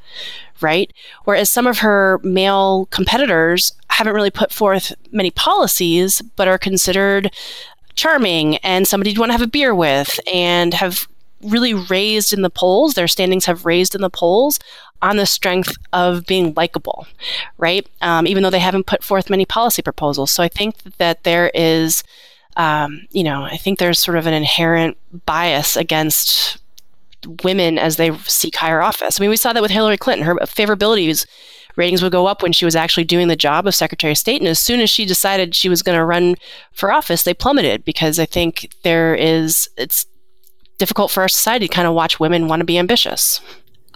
Right? 0.62 0.92
Whereas 1.26 1.50
some 1.50 1.68
of 1.68 1.80
her 1.80 2.20
male 2.24 2.88
competitors 2.92 3.74
haven't 3.90 4.14
really 4.14 4.32
put 4.32 4.52
forth 4.52 4.94
many 5.12 5.32
policies, 5.32 6.22
but 6.22 6.48
are 6.48 6.58
considered 6.58 7.34
charming 7.96 8.56
and 8.58 8.88
somebody 8.88 9.12
you 9.12 9.20
want 9.20 9.30
to 9.30 9.34
have 9.34 9.42
a 9.42 9.48
beer 9.48 9.76
with 9.76 10.20
and 10.32 10.74
have 10.74 11.08
really 11.42 11.74
raised 11.74 12.34
in 12.34 12.42
the 12.42 12.50
polls. 12.50 12.94
Their 12.94 13.08
standings 13.08 13.46
have 13.46 13.66
raised 13.66 13.96
in 13.96 14.02
the 14.02 14.10
polls 14.10 14.60
on 15.02 15.18
the 15.18 15.26
strength 15.26 15.74
of 15.94 16.26
being 16.26 16.54
likable, 16.56 17.08
right? 17.58 17.88
Um, 18.02 18.28
even 18.28 18.44
though 18.44 18.50
they 18.50 18.60
haven't 18.60 18.86
put 18.86 19.04
forth 19.04 19.30
many 19.30 19.46
policy 19.46 19.82
proposals. 19.82 20.32
So 20.32 20.44
I 20.44 20.50
think 20.50 20.76
that 20.98 21.24
there 21.24 21.52
is, 21.54 22.04
um, 22.58 23.08
you 23.12 23.24
know, 23.24 23.44
I 23.44 23.58
think 23.58 23.80
there's 23.80 24.00
sort 24.00 24.18
of 24.18 24.28
an 24.28 24.34
inherent 24.34 24.98
bias 25.26 25.78
against 25.78 26.58
women 27.44 27.78
as 27.78 27.98
they 27.98 28.16
seek 28.20 28.56
higher 28.56 28.82
office. 28.82 29.20
I 29.20 29.22
mean, 29.22 29.30
we 29.30 29.38
saw 29.38 29.54
that 29.54 29.62
with 29.62 29.72
Hillary 29.72 29.98
Clinton. 29.98 30.26
Her 30.26 30.36
favorability 30.36 31.26
ratings 31.76 32.02
would 32.04 32.12
go 32.12 32.28
up 32.28 32.44
when 32.44 32.52
she 32.52 32.66
was 32.66 32.76
actually 32.76 33.06
doing 33.06 33.30
the 33.30 33.36
job 33.36 33.66
of 33.66 33.76
Secretary 33.76 34.12
of 34.12 34.18
State. 34.18 34.42
And 34.42 34.50
as 34.50 34.60
soon 34.60 34.82
as 34.82 34.90
she 34.90 35.06
decided 35.06 35.56
she 35.56 35.70
was 35.70 35.82
going 35.82 35.98
to 35.98 36.04
run 36.04 36.36
for 36.74 36.92
office, 36.92 37.24
they 37.24 37.34
plummeted 37.34 37.86
because 37.86 38.20
I 38.20 38.26
think 38.26 38.72
there 38.84 39.16
is, 39.16 39.70
it's 39.78 40.06
difficult 40.80 41.12
for 41.12 41.22
our 41.22 41.28
society 41.28 41.68
to 41.68 41.74
kind 41.74 41.88
of 41.88 41.94
watch 41.94 42.20
women 42.20 42.48
want 42.48 42.62
to 42.62 42.66
be 42.66 42.80
ambitious. 42.80 43.42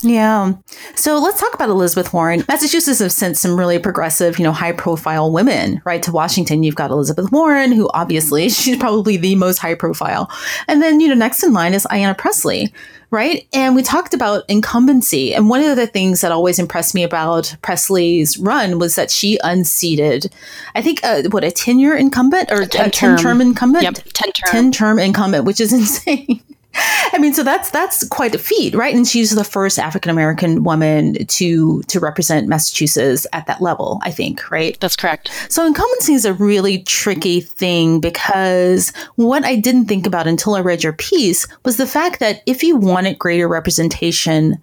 Yeah. 0.04 0.54
So 0.96 1.18
let's 1.20 1.40
talk 1.40 1.54
about 1.54 1.70
Elizabeth 1.70 2.14
Warren. 2.14 2.44
Massachusetts 2.48 3.00
has 3.00 3.16
sent 3.16 3.38
some 3.38 3.58
really 3.58 3.80
progressive, 3.80 4.38
you 4.38 4.44
know, 4.44 4.52
high 4.52 4.74
profile 4.74 5.32
women, 5.32 5.82
right, 5.86 6.04
to 6.04 6.12
Washington. 6.12 6.64
You've 6.64 6.76
got 6.76 6.92
Elizabeth 6.92 7.32
Warren, 7.32 7.72
who 7.72 7.90
obviously 7.94 8.50
she's 8.50 8.78
probably 8.78 9.18
the 9.18 9.36
most 9.36 9.60
high 9.60 9.76
profile. 9.76 10.30
And 10.68 10.82
then, 10.82 11.00
you 11.00 11.08
know, 11.08 11.16
next 11.16 11.44
in 11.44 11.54
line 11.54 11.74
is 11.74 11.88
Ayanna 11.90 12.18
Pressley, 12.18 12.74
right? 13.12 13.48
And 13.54 13.76
we 13.76 13.82
talked 13.82 14.14
about 14.14 14.44
incumbency. 14.50 15.34
And 15.34 15.50
one 15.50 15.64
of 15.64 15.78
the 15.78 15.88
things 15.88 16.22
that 16.22 16.32
always 16.32 16.60
impressed 16.60 16.94
me 16.94 17.04
about 17.04 17.56
Pressley's 17.62 18.38
run 18.38 18.80
was 18.80 18.96
that 18.96 19.10
she 19.10 19.40
unseated, 19.44 20.34
I 20.76 20.82
think, 20.82 21.00
uh, 21.04 21.24
what, 21.30 21.46
a 21.46 21.52
10 21.52 21.80
year 21.80 21.96
incumbent 21.96 22.52
or 22.52 22.64
a 22.64 22.68
10 22.68 22.92
term 23.18 23.40
incumbent? 23.40 23.84
Yep, 23.84 23.96
10 24.14 24.32
term. 24.34 24.52
10 24.52 24.72
term 24.74 25.00
incumbent, 25.00 25.46
which 25.46 25.62
is 25.62 25.72
insane. 25.74 26.42
I 26.76 27.18
mean, 27.20 27.34
so 27.34 27.44
that's 27.44 27.70
that's 27.70 28.08
quite 28.08 28.34
a 28.34 28.40
feat, 28.40 28.74
right? 28.74 28.94
And 28.94 29.08
she's 29.08 29.32
the 29.32 29.44
first 29.44 29.78
African 29.78 30.10
American 30.10 30.64
woman 30.64 31.26
to 31.26 31.82
to 31.84 32.00
represent 32.00 32.48
Massachusetts 32.48 33.28
at 33.34 33.46
that 33.46 33.62
level, 33.62 34.00
I 34.04 34.12
think, 34.12 34.50
right? 34.50 34.80
That's 34.80 34.96
correct. 34.96 35.30
So 35.50 35.66
incumbency 35.66 36.14
is 36.14 36.26
a 36.26 36.34
really 36.34 36.84
tricky 36.84 37.42
thing 37.42 38.00
because 38.00 38.92
what 39.16 39.46
I 39.46 39.56
didn't 39.56 39.86
think 39.86 40.08
about 40.08 40.28
until 40.28 40.56
I 40.56 40.62
read 40.62 40.84
your 40.84 40.94
piece 40.94 41.48
was 41.64 41.78
the 41.78 41.88
fact 41.88 42.20
that 42.20 42.42
if 42.46 42.64
you 42.64 42.76
wanted 42.76 43.20
greater 43.20 43.48
representation 43.48 44.58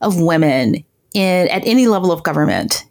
of 0.00 0.20
women 0.20 0.84
in 1.14 1.48
at 1.48 1.66
any 1.66 1.86
level 1.86 2.12
of 2.12 2.22
government, 2.22 2.84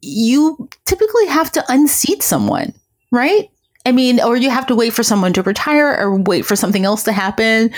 you 0.00 0.68
typically 0.84 1.26
have 1.26 1.52
to 1.52 1.64
unseat 1.68 2.22
someone, 2.22 2.72
right? 3.10 3.50
I 3.86 3.92
mean, 3.92 4.20
or 4.20 4.36
you 4.36 4.50
have 4.50 4.66
to 4.66 4.74
wait 4.74 4.92
for 4.92 5.04
someone 5.04 5.32
to 5.34 5.42
retire 5.42 5.96
or 5.96 6.16
wait 6.16 6.44
for 6.44 6.56
something 6.56 6.84
else 6.84 7.04
to 7.04 7.12
happen. 7.12 7.70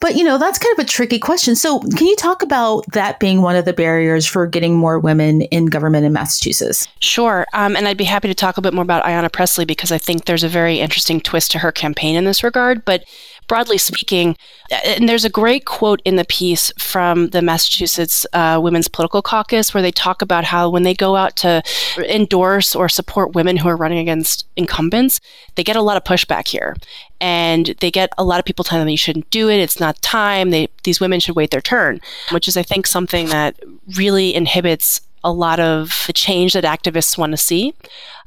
But, 0.00 0.16
you 0.16 0.24
know, 0.24 0.38
that's 0.38 0.58
kind 0.58 0.72
of 0.78 0.82
a 0.84 0.88
tricky 0.88 1.18
question. 1.18 1.54
So, 1.54 1.80
can 1.80 2.06
you 2.06 2.16
talk 2.16 2.42
about 2.42 2.86
that 2.92 3.20
being 3.20 3.42
one 3.42 3.56
of 3.56 3.66
the 3.66 3.74
barriers 3.74 4.24
for 4.24 4.46
getting 4.46 4.74
more 4.74 4.98
women 4.98 5.42
in 5.42 5.66
government 5.66 6.06
in 6.06 6.14
Massachusetts? 6.14 6.88
Sure. 7.00 7.46
Um, 7.52 7.76
and 7.76 7.86
I'd 7.86 7.98
be 7.98 8.04
happy 8.04 8.28
to 8.28 8.34
talk 8.34 8.56
a 8.56 8.62
bit 8.62 8.72
more 8.72 8.82
about 8.82 9.04
Ayanna 9.04 9.30
Pressley 9.30 9.66
because 9.66 9.92
I 9.92 9.98
think 9.98 10.24
there's 10.24 10.44
a 10.44 10.48
very 10.48 10.80
interesting 10.80 11.20
twist 11.20 11.50
to 11.50 11.58
her 11.58 11.72
campaign 11.72 12.16
in 12.16 12.24
this 12.24 12.42
regard. 12.42 12.82
But 12.86 13.04
broadly 13.50 13.78
speaking, 13.78 14.36
and 14.70 15.08
there's 15.08 15.24
a 15.24 15.28
great 15.28 15.64
quote 15.64 16.00
in 16.04 16.14
the 16.14 16.24
piece 16.24 16.70
from 16.78 17.30
the 17.30 17.42
Massachusetts 17.42 18.24
uh, 18.32 18.60
Women's 18.62 18.86
Political 18.86 19.22
Caucus 19.22 19.74
where 19.74 19.82
they 19.82 19.90
talk 19.90 20.22
about 20.22 20.44
how 20.44 20.70
when 20.70 20.84
they 20.84 20.94
go 20.94 21.16
out 21.16 21.34
to 21.38 21.60
endorse 21.98 22.76
or 22.76 22.88
support 22.88 23.34
women 23.34 23.56
who 23.56 23.68
are 23.68 23.74
running 23.74 23.98
against 23.98 24.46
incumbents, 24.54 25.20
they 25.56 25.64
get 25.64 25.74
a 25.74 25.82
lot 25.82 25.96
of 25.96 26.04
pushback 26.04 26.46
here. 26.46 26.76
And 27.20 27.74
they 27.80 27.90
get 27.90 28.12
a 28.16 28.22
lot 28.22 28.38
of 28.38 28.44
people 28.44 28.64
telling 28.64 28.82
them 28.82 28.88
you 28.88 28.96
shouldn't 28.96 29.28
do 29.30 29.50
it, 29.50 29.58
it's 29.58 29.80
not 29.80 30.00
time, 30.00 30.50
they, 30.50 30.68
these 30.84 31.00
women 31.00 31.18
should 31.18 31.34
wait 31.34 31.50
their 31.50 31.60
turn, 31.60 32.00
which 32.30 32.46
is, 32.46 32.56
I 32.56 32.62
think, 32.62 32.86
something 32.86 33.30
that 33.30 33.58
really 33.96 34.32
inhibits 34.32 35.00
a 35.24 35.32
lot 35.32 35.58
of 35.58 36.04
the 36.06 36.12
change 36.12 36.52
that 36.52 36.62
activists 36.62 37.18
want 37.18 37.32
to 37.32 37.36
see. 37.36 37.74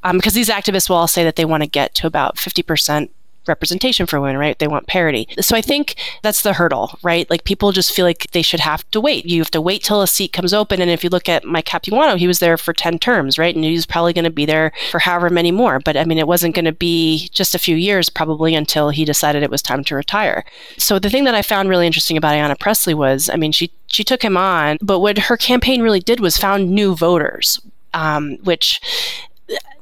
Um, 0.03 0.17
because 0.17 0.33
these 0.33 0.49
activists 0.49 0.89
will 0.89 0.97
all 0.97 1.07
say 1.07 1.23
that 1.23 1.37
they 1.37 1.45
want 1.45 1.63
to 1.63 1.69
get 1.69 1.95
to 1.95 2.07
about 2.07 2.35
50% 2.35 3.07
representation 3.47 4.05
for 4.05 4.19
women, 4.19 4.37
right? 4.37 4.57
They 4.57 4.67
want 4.67 4.87
parity. 4.87 5.27
So 5.39 5.55
I 5.55 5.61
think 5.61 5.95
that's 6.21 6.41
the 6.41 6.53
hurdle, 6.53 6.97
right? 7.03 7.29
Like 7.29 7.43
people 7.43 7.71
just 7.71 7.93
feel 7.93 8.05
like 8.05 8.31
they 8.31 8.41
should 8.41 8.59
have 8.59 8.89
to 8.91 9.01
wait. 9.01 9.25
You 9.25 9.41
have 9.41 9.51
to 9.51 9.61
wait 9.61 9.83
till 9.83 10.01
a 10.01 10.07
seat 10.07 10.33
comes 10.33 10.53
open. 10.53 10.81
And 10.81 10.89
if 10.89 11.03
you 11.03 11.09
look 11.09 11.29
at 11.29 11.45
Mike 11.45 11.65
Capuano, 11.65 12.15
he 12.15 12.27
was 12.27 12.39
there 12.39 12.57
for 12.57 12.73
10 12.73 12.99
terms, 12.99 13.37
right? 13.37 13.55
And 13.55 13.63
he's 13.63 13.85
probably 13.85 14.13
going 14.13 14.23
to 14.23 14.31
be 14.31 14.45
there 14.45 14.71
for 14.91 14.99
however 14.99 15.29
many 15.29 15.51
more. 15.51 15.79
But 15.79 15.97
I 15.97 16.05
mean, 16.05 16.17
it 16.17 16.27
wasn't 16.27 16.55
going 16.55 16.65
to 16.65 16.71
be 16.71 17.29
just 17.31 17.55
a 17.55 17.59
few 17.59 17.75
years 17.75 18.09
probably 18.09 18.55
until 18.55 18.89
he 18.89 19.05
decided 19.05 19.43
it 19.43 19.51
was 19.51 19.61
time 19.61 19.83
to 19.85 19.95
retire. 19.95 20.45
So 20.77 20.99
the 20.99 21.09
thing 21.09 21.23
that 21.25 21.35
I 21.35 21.41
found 21.41 21.69
really 21.69 21.87
interesting 21.87 22.17
about 22.17 22.33
Ayanna 22.33 22.59
Pressley 22.59 22.93
was, 22.93 23.29
I 23.29 23.35
mean, 23.35 23.51
she 23.51 23.71
she 23.87 24.03
took 24.03 24.23
him 24.23 24.35
on, 24.35 24.77
but 24.81 24.99
what 24.99 25.17
her 25.17 25.37
campaign 25.37 25.81
really 25.81 25.99
did 25.99 26.19
was 26.19 26.37
found 26.37 26.71
new 26.71 26.95
voters, 26.95 27.61
um, 27.93 28.37
which 28.43 28.81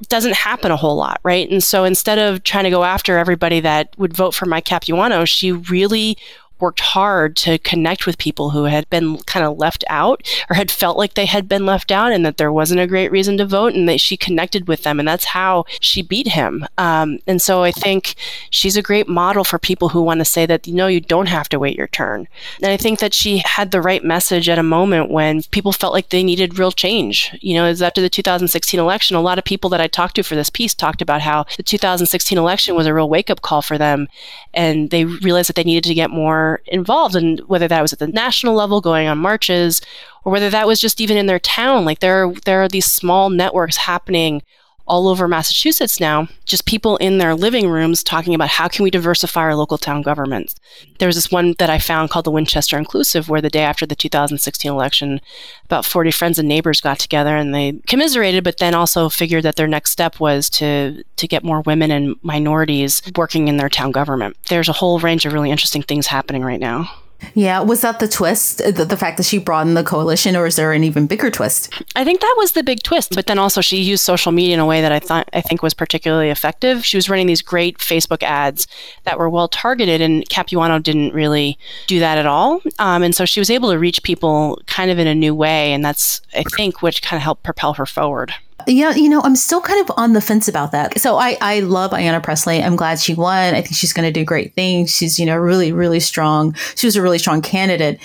doesn't 0.08 0.36
happen 0.36 0.72
a 0.72 0.78
whole 0.78 0.96
lot, 0.96 1.20
right? 1.24 1.50
And 1.50 1.63
so 1.63 1.84
instead 1.84 2.20
of 2.20 2.44
trying 2.44 2.63
to 2.66 2.70
go 2.70 2.84
after 2.84 3.18
everybody 3.18 3.60
that 3.62 3.98
would 3.98 4.16
vote 4.16 4.34
for 4.34 4.46
Mike 4.46 4.66
Capuano, 4.66 5.25
she 5.25 5.51
really 5.51 6.18
worked 6.62 6.80
hard 6.80 7.36
to 7.36 7.58
connect 7.60 8.06
with 8.06 8.18
people 8.18 8.51
who 8.51 8.65
had 8.65 8.89
been 8.89 9.18
kind 9.20 9.46
of 9.46 9.58
left 9.58 9.84
out 9.89 10.27
or 10.50 10.56
had 10.56 10.72
felt 10.72 10.98
like 10.98 11.13
they 11.13 11.25
had 11.25 11.50
been 11.50 11.65
left 11.65 11.91
out 11.91 12.12
and 12.12 12.25
that 12.25 12.38
there 12.38 12.51
wasn't 12.51 12.80
a 12.80 12.88
great 12.88 13.12
reason 13.12 13.38
to 13.38 13.46
vote 13.46 13.74
and 13.74 13.88
that 13.89 14.00
she 14.00 14.15
connected 14.15 14.68
with 14.68 14.84
them 14.84 15.00
and 15.00 15.08
that's 15.08 15.25
how 15.25 15.65
she 15.80 16.01
beat 16.01 16.27
him. 16.30 16.65
Um, 16.77 17.20
and 17.27 17.41
so 17.41 17.63
i 17.63 17.72
think 17.72 18.15
she's 18.50 18.77
a 18.77 18.82
great 18.82 19.08
model 19.08 19.44
for 19.44 19.60
people 19.60 19.89
who 19.89 20.01
want 20.01 20.20
to 20.20 20.25
say 20.25 20.46
that 20.46 20.68
you 20.68 20.74
know 20.74 20.88
you 20.88 21.01
don't 21.01 21.27
have 21.27 21.50
to 21.50 21.60
wait 21.60 21.77
your 21.77 21.88
turn. 21.88 22.27
And 22.62 22.72
i 22.72 22.77
think 22.77 23.00
that 23.00 23.13
she 23.13 23.39
had 23.39 23.72
the 23.72 23.82
right 23.82 24.03
message 24.03 24.50
at 24.50 24.60
a 24.60 24.63
moment 24.63 25.10
when 25.10 25.44
people 25.44 25.72
felt 25.72 25.94
like 25.94 26.10
they 26.10 26.24
needed 26.24 26.60
real 26.60 26.72
change. 26.72 27.36
You 27.41 27.56
know 27.56 27.65
as 27.65 27.82
after 27.82 28.01
the 28.01 28.10
2016 28.10 28.80
election 28.80 29.15
a 29.15 29.22
lot 29.22 29.38
of 29.38 29.44
people 29.44 29.70
that 29.72 29.82
i 29.82 29.88
talked 29.88 30.15
to 30.15 30.24
for 30.24 30.36
this 30.36 30.50
piece 30.50 30.74
talked 30.74 31.01
about 31.01 31.22
how 31.22 31.46
the 31.58 31.63
2016 31.63 32.38
election 32.38 32.75
was 32.75 32.88
a 32.88 32.94
real 32.94 33.10
wake-up 33.10 33.41
call 33.41 33.62
for 33.62 33.77
them 33.77 34.08
and 34.53 34.89
they 34.89 35.06
realized 35.06 35.50
that 35.50 35.56
they 35.56 35.63
needed 35.63 35.84
to 35.84 35.94
get 35.94 36.10
more 36.10 36.50
involved 36.67 37.15
and 37.15 37.39
whether 37.41 37.67
that 37.67 37.81
was 37.81 37.93
at 37.93 38.00
the 38.00 38.08
national 38.08 38.53
level 38.53 38.81
going 38.81 39.08
on 39.08 39.17
marches 39.17 39.81
or 40.24 40.31
whether 40.31 40.50
that 40.50 40.67
was 40.67 40.79
just 40.79 41.01
even 41.01 41.17
in 41.17 41.25
their 41.25 41.39
town. 41.39 41.86
Like 41.86 42.00
there 42.00 42.31
there 42.46 42.62
are 42.62 42.67
these 42.67 42.86
small 42.86 43.29
networks 43.29 43.77
happening 43.77 44.41
all 44.88 45.08
over 45.08 45.28
Massachusetts 45.28 46.00
now, 46.00 46.28
just 46.46 46.66
people 46.66 46.98
in 46.98 47.18
their 47.18 47.36
living 47.36 47.70
rooms 47.70 48.04
talking 48.04 48.34
about 48.34 48.50
how 48.50 48.68
can 48.68 48.84
we 48.84 48.92
diversify 48.92 49.42
our 49.42 49.56
local 49.56 49.78
town 49.78 50.02
governments. 50.02 50.56
There 51.00 51.08
was 51.08 51.16
this 51.16 51.32
one 51.32 51.56
that 51.60 51.70
I 51.70 51.80
found 51.80 52.10
called 52.10 52.26
the 52.26 52.32
Winchester 52.32 52.78
Inclusive, 52.78 53.30
where 53.30 53.42
the 53.42 53.50
day 53.50 53.64
after 53.64 53.86
the 53.86 53.96
2016 53.96 54.72
election, 54.72 55.22
about 55.66 55.86
40 55.86 56.12
friends 56.12 56.40
and 56.40 56.48
neighbors 56.48 56.82
got 56.82 57.00
together 57.00 57.36
and 57.36 57.54
they 57.54 57.74
commiserated, 57.88 58.44
but 58.44 58.58
then 58.58 58.74
also 58.74 59.10
figured 59.10 59.44
that 59.44 59.56
their 59.56 59.68
next 59.68 59.92
step 59.92 60.20
was 60.20 60.50
to 60.52 61.04
to 61.18 61.28
get 61.28 61.44
more 61.44 61.62
women 61.62 61.92
and 61.92 62.16
minorities 62.24 63.02
working 63.16 63.48
in 63.48 63.58
their 63.58 63.70
town 63.70 63.92
government. 63.92 64.36
There's 64.50 64.70
a 64.70 64.74
whole 64.74 65.00
range 65.00 65.26
of 65.26 65.34
really 65.34 65.52
interesting 65.52 65.84
things 65.84 66.08
happening 66.08 66.44
right 66.44 66.60
now. 66.60 66.90
Yeah, 67.34 67.62
was 67.62 67.82
that 67.82 68.00
the 68.00 68.08
twist? 68.08 68.58
The, 68.58 68.86
the, 68.86 68.98
fact 68.98 69.18
that 69.18 69.24
she 69.24 69.38
broadened 69.38 69.78
the 69.78 69.84
coalition, 69.84 70.36
or 70.36 70.46
is 70.46 70.56
there 70.56 70.74
an 70.74 70.84
even 70.84 71.08
bigger 71.08 71.32
twist? 71.32 71.74
I 71.96 72.04
think 72.04 72.20
that 72.22 72.36
was 72.38 72.54
the 72.54 72.63
big 72.63 72.84
twist. 72.84 73.16
But 73.16 73.28
then 73.28 73.40
also 73.40 73.62
she 73.62 73.78
used 73.78 74.04
social 74.04 74.32
media 74.32 74.54
in 74.56 74.60
a 74.60 74.66
way 74.66 74.82
that 74.82 74.92
I 74.92 75.00
thought 75.00 75.30
I 75.34 75.42
think 75.42 75.62
was 75.62 75.74
particularly 75.74 76.30
effective. 76.30 76.86
She 76.86 76.98
was 76.98 77.10
running 77.10 77.28
these 77.28 77.42
great 77.42 77.78
Facebook 77.78 78.24
ads 78.24 78.68
that 79.04 79.18
were 79.18 79.30
well 79.30 79.48
targeted, 79.48 80.01
and 80.01 80.28
Capuano 80.30 80.80
didn't 80.80 81.13
really 81.13 81.58
do 81.88 82.00
that 82.00 82.18
at 82.18 82.25
all. 82.25 82.62
Um, 82.80 83.04
and 83.04 83.16
so 83.16 83.25
she 83.25 83.40
was 83.40 83.50
able 83.50 83.72
to 83.72 83.80
reach 83.80 84.04
people 84.04 84.62
kind 84.68 84.92
of 84.92 85.00
in 85.00 85.08
a 85.08 85.16
new 85.16 85.36
way, 85.36 85.74
and 85.74 85.84
that's 85.86 86.22
I 86.34 86.44
think 86.56 86.82
which 86.82 87.01
kind 87.01 87.18
of 87.18 87.24
helped 87.24 87.44
propel 87.44 87.74
her 87.74 87.86
forward. 87.86 88.34
Yeah, 88.68 88.96
you 88.96 89.10
know, 89.10 89.22
I'm 89.22 89.36
still 89.36 89.62
kind 89.62 89.82
of 89.82 89.96
on 89.98 90.13
the 90.13 90.22
fence 90.22 90.48
about 90.48 90.72
that. 90.72 91.00
So 91.00 91.18
I, 91.18 91.38
I 91.41 91.60
love 91.62 91.91
Ayanna 91.91 92.22
Pressley. 92.22 92.62
I'm 92.62 92.75
glad 92.75 93.00
she 93.00 93.13
won. 93.13 93.53
I 93.53 93.62
think 93.62 93.75
she's 93.75 93.94
going 93.94 94.08
to 94.08 94.12
do 94.12 94.25
great 94.25 94.53
things. 94.53 94.91
She's, 94.91 95.20
you 95.20 95.25
know, 95.25 95.38
really, 95.38 95.72
really 95.72 96.00
strong. 96.00 96.53
She 96.75 96.88
was 96.88 96.96
a 96.96 97.01
really 97.01 97.20
strong 97.20 97.41
candidate. 97.41 98.00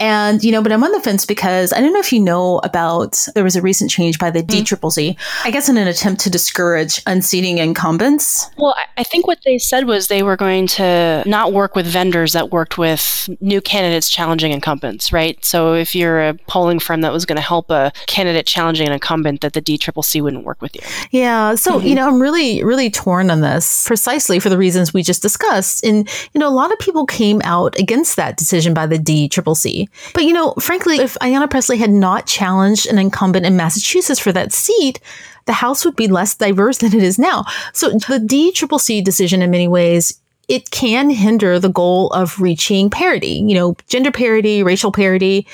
And, 0.00 0.42
you 0.44 0.52
know, 0.52 0.62
but 0.62 0.72
I'm 0.72 0.84
on 0.84 0.92
the 0.92 1.00
fence 1.00 1.26
because 1.26 1.72
I 1.72 1.80
don't 1.80 1.92
know 1.92 1.98
if 1.98 2.12
you 2.12 2.20
know 2.20 2.58
about 2.58 3.26
there 3.34 3.44
was 3.44 3.56
a 3.56 3.62
recent 3.62 3.90
change 3.90 4.18
by 4.18 4.30
the 4.30 4.42
mm. 4.42 4.46
DCCC, 4.46 5.16
I 5.44 5.50
guess 5.50 5.68
in 5.68 5.76
an 5.76 5.88
attempt 5.88 6.20
to 6.22 6.30
discourage 6.30 7.02
unseating 7.06 7.58
incumbents. 7.58 8.48
Well, 8.56 8.76
I 8.96 9.02
think 9.02 9.26
what 9.26 9.38
they 9.44 9.58
said 9.58 9.86
was 9.86 10.08
they 10.08 10.22
were 10.22 10.36
going 10.36 10.66
to 10.68 11.22
not 11.26 11.52
work 11.52 11.74
with 11.74 11.86
vendors 11.86 12.32
that 12.32 12.50
worked 12.50 12.78
with 12.78 13.28
new 13.40 13.60
candidates 13.60 14.08
challenging 14.08 14.52
incumbents, 14.52 15.12
right? 15.12 15.42
So 15.44 15.74
if 15.74 15.94
you're 15.94 16.28
a 16.28 16.34
polling 16.46 16.78
firm 16.78 17.00
that 17.00 17.12
was 17.12 17.26
going 17.26 17.36
to 17.36 17.42
help 17.42 17.70
a 17.70 17.92
candidate 18.06 18.46
challenging 18.46 18.86
an 18.86 18.92
incumbent, 18.92 19.40
that 19.40 19.52
the 19.52 19.62
DCCC 19.62 20.22
wouldn't 20.22 20.44
work 20.44 20.62
with 20.62 20.74
you. 20.74 20.82
Yeah. 21.10 21.54
So, 21.54 21.78
mm-hmm. 21.78 21.86
you 21.86 21.94
know, 21.94 22.06
I'm 22.06 22.20
really, 22.20 22.62
really 22.62 22.90
torn 22.90 23.30
on 23.30 23.40
this 23.40 23.86
precisely 23.86 24.38
for 24.38 24.48
the 24.48 24.58
reasons 24.58 24.94
we 24.94 25.02
just 25.02 25.22
discussed. 25.22 25.84
And, 25.84 26.08
you 26.32 26.38
know, 26.38 26.48
a 26.48 26.50
lot 26.50 26.72
of 26.72 26.78
people 26.78 27.06
came 27.06 27.40
out 27.44 27.78
against 27.78 28.16
that 28.16 28.36
decision 28.36 28.74
by 28.74 28.86
the 28.86 28.98
DCCC. 28.98 29.87
But 30.14 30.24
you 30.24 30.32
know, 30.32 30.54
frankly, 30.60 30.98
if 30.98 31.14
Ayanna 31.20 31.50
Pressley 31.50 31.78
had 31.78 31.90
not 31.90 32.26
challenged 32.26 32.86
an 32.86 32.98
incumbent 32.98 33.46
in 33.46 33.56
Massachusetts 33.56 34.20
for 34.20 34.32
that 34.32 34.52
seat, 34.52 35.00
the 35.46 35.52
House 35.52 35.84
would 35.84 35.96
be 35.96 36.08
less 36.08 36.34
diverse 36.34 36.78
than 36.78 36.94
it 36.94 37.02
is 37.02 37.18
now. 37.18 37.44
So 37.72 37.90
the 37.90 38.18
DCCC 38.18 39.02
decision, 39.02 39.42
in 39.42 39.50
many 39.50 39.68
ways, 39.68 40.20
it 40.48 40.70
can 40.70 41.10
hinder 41.10 41.60
the 41.60 41.68
goal 41.68 42.08
of 42.10 42.40
reaching 42.40 42.88
parity, 42.88 43.44
you 43.46 43.54
know, 43.54 43.76
gender 43.88 44.10
parity, 44.10 44.62
racial 44.62 44.90
parity. 44.90 45.46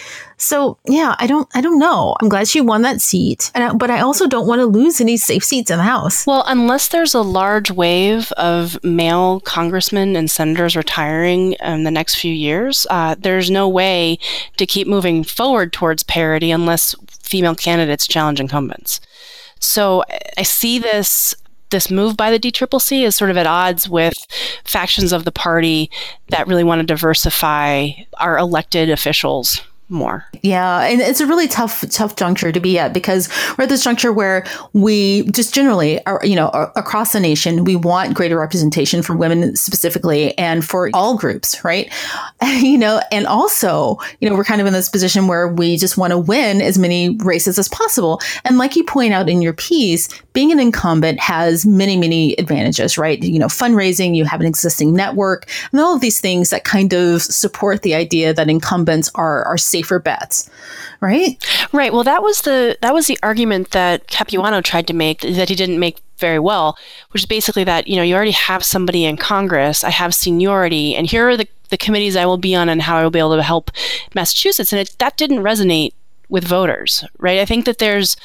So 0.45 0.77
yeah, 0.85 1.17
I 1.19 1.27
don't, 1.27 1.49
I 1.55 1.63
don't 1.63 1.79
know. 1.79 2.15
I'm 2.21 2.29
glad 2.29 2.47
she 2.47 2.61
won 2.61 2.83
that 2.83 3.01
seat, 3.01 3.51
I, 3.55 3.73
but 3.73 3.91
I 3.91 4.01
also 4.01 4.27
don't 4.27 4.47
want 4.47 4.61
to 4.61 4.67
lose 4.67 5.01
any 5.01 5.17
safe 5.17 5.43
seats 5.43 5.71
in 5.71 5.79
the 5.79 5.85
House. 5.85 6.27
Well, 6.27 6.45
unless 6.47 6.89
there's 6.89 7.15
a 7.15 7.23
large 7.23 7.71
wave 7.71 8.31
of 8.33 8.83
male 8.85 9.41
congressmen 9.41 10.17
and 10.17 10.31
senators 10.31 10.77
retiring 10.77 11.55
in 11.55 11.85
the 11.85 11.91
next 11.91 12.17
few 12.17 12.33
years, 12.33 12.87
uh, 12.91 13.17
there's 13.19 13.51
no 13.51 13.67
way 13.67 14.19
to 14.59 14.67
keep 14.67 14.87
moving 14.87 15.25
forward 15.25 15.73
towards 15.73 16.03
parity 16.03 16.51
unless 16.51 16.95
female 17.23 17.55
candidates 17.55 18.07
challenge 18.07 18.39
incumbents. 18.39 19.01
So 19.61 20.05
I 20.37 20.43
see 20.43 20.79
this 20.79 21.35
this 21.71 21.91
move 21.91 22.17
by 22.17 22.31
the 22.31 22.39
DCCC 22.39 23.03
is 23.03 23.17
sort 23.17 23.31
of 23.31 23.39
at 23.39 23.47
odds 23.47 23.89
with 23.89 24.15
factions 24.65 25.11
of 25.11 25.25
the 25.25 25.33
party 25.33 25.91
that 26.29 26.47
really 26.47 26.63
want 26.63 26.81
to 26.81 26.87
diversify 26.87 27.89
our 28.19 28.37
elected 28.39 28.91
officials 28.91 29.61
more. 29.89 30.25
Yeah, 30.43 30.81
and 30.81 31.01
it's 31.01 31.21
a 31.21 31.27
really 31.27 31.47
tough 31.47 31.85
tough 31.91 32.17
juncture 32.17 32.53
to 32.53 32.61
be 32.61 32.79
at 32.79 32.93
because 32.93 33.29
we're 33.57 33.65
at 33.65 33.69
this 33.69 33.85
juncture 33.85 34.13
where 34.13 34.45
we 34.73 35.25
just 35.31 35.55
generally 35.55 36.05
are 36.07 36.21
you 36.25 36.35
know 36.35 36.49
across 36.77 37.13
the 37.13 37.21
nation 37.21 37.65
we 37.65 37.77
want 37.77 38.15
greater 38.15 38.39
representation 38.39 39.03
for 39.03 39.15
women 39.15 39.55
specifically 39.57 40.37
and 40.39 40.65
for 40.65 40.91
all 40.95 41.17
groups, 41.17 41.63
right? 41.65 41.93
you 42.43 42.79
know, 42.79 43.01
and 43.13 43.27
also, 43.27 43.99
you 44.21 44.29
know, 44.29 44.37
we're 44.37 44.45
kind 44.45 44.61
of 44.61 44.67
in 44.67 44.73
this 44.73 44.89
position 44.89 45.27
where 45.27 45.49
we 45.49 45.77
just 45.77 45.99
want 45.99 46.13
to 46.13 46.19
win 46.19 46.61
as 46.61 46.79
many 46.79 47.17
races 47.19 47.59
as 47.59 47.69
possible. 47.69 48.21
And 48.45 48.59
like 48.59 48.77
you 48.77 48.85
point 48.85 49.13
out 49.13 49.29
in 49.29 49.43
your 49.43 49.53
piece, 49.53 50.09
being 50.33 50.51
an 50.51 50.61
incumbent 50.61 51.21
has 51.21 51.67
many 51.67 51.97
many 51.97 52.35
advantages, 52.39 52.97
right? 52.97 53.23
You 53.23 53.39
know, 53.39 53.47
fundraising, 53.47 54.17
you 54.17 54.25
have 54.25 54.41
an 54.41 54.47
existing 54.47 54.95
network, 54.95 55.49
and 55.73 55.81
all 55.81 55.95
of 55.95 56.01
these 56.01 56.21
things 56.21 56.51
that 56.51 56.65
kind 56.65 56.93
of 56.93 57.23
support 57.23 57.83
the 57.83 57.95
idea 57.95 58.33
that 58.33 58.49
incumbents 58.49 59.11
are 59.15 59.45
are 59.45 59.59
safer 59.75 59.99
bets, 59.99 60.49
right? 61.01 61.45
Right. 61.73 61.93
Well, 61.93 62.05
that 62.05 62.23
was 62.23 62.43
the 62.43 62.79
that 62.81 62.95
was 62.95 63.09
the 63.09 63.19
argument 63.25 63.73
that 63.73 64.07
Capuano 64.07 64.61
tried 64.61 64.87
to 64.87 64.95
make 64.95 65.23
that 65.23 65.49
he 65.49 65.57
didn't 65.57 65.81
make 65.81 66.01
very 66.19 66.39
well, 66.39 66.79
which 67.11 67.23
is 67.23 67.27
basically 67.27 67.65
that 67.65 67.89
you 67.89 67.97
know 67.97 68.03
you 68.03 68.15
already 68.15 68.39
have 68.51 68.63
somebody 68.65 69.05
in 69.05 69.17
Congress. 69.17 69.83
I 69.83 69.91
have 69.91 70.15
seniority, 70.15 70.95
and 70.95 71.09
here 71.09 71.29
are 71.29 71.37
the 71.37 71.49
the 71.71 71.77
committees 71.77 72.15
I 72.15 72.27
will 72.27 72.39
be 72.39 72.55
on 72.55 72.69
and 72.69 72.83
how 72.83 72.97
I 72.99 73.03
will 73.03 73.11
be 73.11 73.19
able 73.19 73.37
to 73.37 73.43
help 73.43 73.73
Massachusetts. 74.15 74.73
And 74.73 74.81
it, 74.81 74.95
that 74.99 75.17
didn't 75.17 75.43
resonate 75.51 75.93
with 76.29 76.45
voters, 76.45 77.05
right? 77.19 77.41
I 77.41 77.45
think 77.45 77.65
that 77.65 77.79
there's 77.79 78.17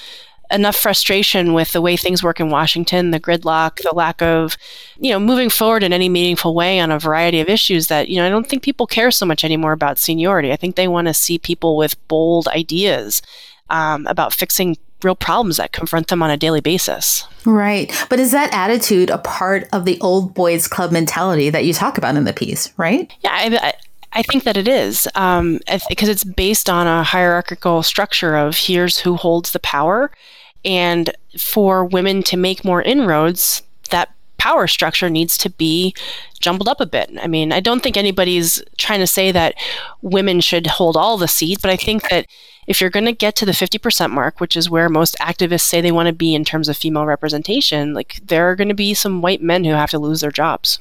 enough 0.51 0.75
frustration 0.75 1.53
with 1.53 1.71
the 1.71 1.81
way 1.81 1.95
things 1.95 2.23
work 2.23 2.39
in 2.39 2.49
Washington, 2.49 3.11
the 3.11 3.19
gridlock, 3.19 3.81
the 3.83 3.93
lack 3.93 4.21
of, 4.21 4.57
you 4.99 5.11
know, 5.11 5.19
moving 5.19 5.49
forward 5.49 5.83
in 5.83 5.93
any 5.93 6.09
meaningful 6.09 6.55
way 6.55 6.79
on 6.79 6.91
a 6.91 6.99
variety 6.99 7.39
of 7.39 7.49
issues 7.49 7.87
that, 7.87 8.09
you 8.09 8.17
know, 8.17 8.25
I 8.25 8.29
don't 8.29 8.47
think 8.47 8.63
people 8.63 8.87
care 8.87 9.11
so 9.11 9.25
much 9.25 9.43
anymore 9.43 9.73
about 9.73 9.99
seniority. 9.99 10.51
I 10.51 10.55
think 10.55 10.75
they 10.75 10.87
want 10.87 11.07
to 11.07 11.13
see 11.13 11.37
people 11.37 11.77
with 11.77 12.07
bold 12.07 12.47
ideas 12.47 13.21
um, 13.69 14.07
about 14.07 14.33
fixing 14.33 14.77
real 15.03 15.15
problems 15.15 15.57
that 15.57 15.71
confront 15.71 16.07
them 16.07 16.21
on 16.21 16.29
a 16.29 16.37
daily 16.37 16.61
basis. 16.61 17.25
Right. 17.45 17.91
But 18.09 18.19
is 18.19 18.31
that 18.31 18.53
attitude 18.53 19.09
a 19.09 19.17
part 19.17 19.69
of 19.71 19.85
the 19.85 19.99
old 20.01 20.33
boys 20.33 20.67
club 20.67 20.91
mentality 20.91 21.49
that 21.49 21.65
you 21.65 21.73
talk 21.73 21.97
about 21.97 22.15
in 22.15 22.25
the 22.25 22.33
piece, 22.33 22.73
right? 22.77 23.11
Yeah, 23.21 23.31
I, 23.31 23.59
I, 23.61 23.73
I 24.11 24.23
think 24.23 24.43
that 24.43 24.57
it 24.57 24.67
is 24.67 25.07
um, 25.15 25.59
because 25.87 26.09
it's 26.09 26.23
based 26.23 26.69
on 26.69 26.87
a 26.87 27.03
hierarchical 27.03 27.83
structure 27.83 28.35
of 28.35 28.57
here's 28.57 28.99
who 28.99 29.15
holds 29.15 29.51
the 29.51 29.59
power. 29.59 30.11
And 30.65 31.13
for 31.37 31.85
women 31.85 32.23
to 32.23 32.37
make 32.37 32.65
more 32.65 32.81
inroads, 32.81 33.63
that 33.91 34.13
power 34.37 34.67
structure 34.67 35.09
needs 35.09 35.37
to 35.37 35.49
be 35.49 35.93
jumbled 36.39 36.67
up 36.67 36.79
a 36.79 36.85
bit. 36.85 37.11
I 37.21 37.27
mean, 37.27 37.51
I 37.51 37.59
don't 37.59 37.83
think 37.83 37.97
anybody's 37.97 38.63
trying 38.77 38.99
to 38.99 39.07
say 39.07 39.31
that 39.31 39.55
women 40.01 40.39
should 40.39 40.67
hold 40.67 40.97
all 40.97 41.17
the 41.17 41.27
seats, 41.27 41.61
but 41.61 41.71
I 41.71 41.75
think 41.75 42.09
that 42.09 42.25
if 42.65 42.79
you're 42.79 42.89
going 42.89 43.05
to 43.05 43.11
get 43.11 43.35
to 43.35 43.45
the 43.45 43.51
50% 43.51 44.11
mark, 44.11 44.39
which 44.39 44.55
is 44.55 44.69
where 44.69 44.89
most 44.89 45.15
activists 45.19 45.61
say 45.61 45.81
they 45.81 45.91
want 45.91 46.07
to 46.07 46.13
be 46.13 46.33
in 46.33 46.45
terms 46.45 46.69
of 46.69 46.77
female 46.77 47.05
representation, 47.05 47.93
like 47.93 48.19
there 48.23 48.49
are 48.49 48.55
going 48.55 48.69
to 48.69 48.75
be 48.75 48.93
some 48.93 49.21
white 49.21 49.41
men 49.41 49.63
who 49.63 49.71
have 49.71 49.89
to 49.89 49.99
lose 49.99 50.21
their 50.21 50.31
jobs. 50.31 50.79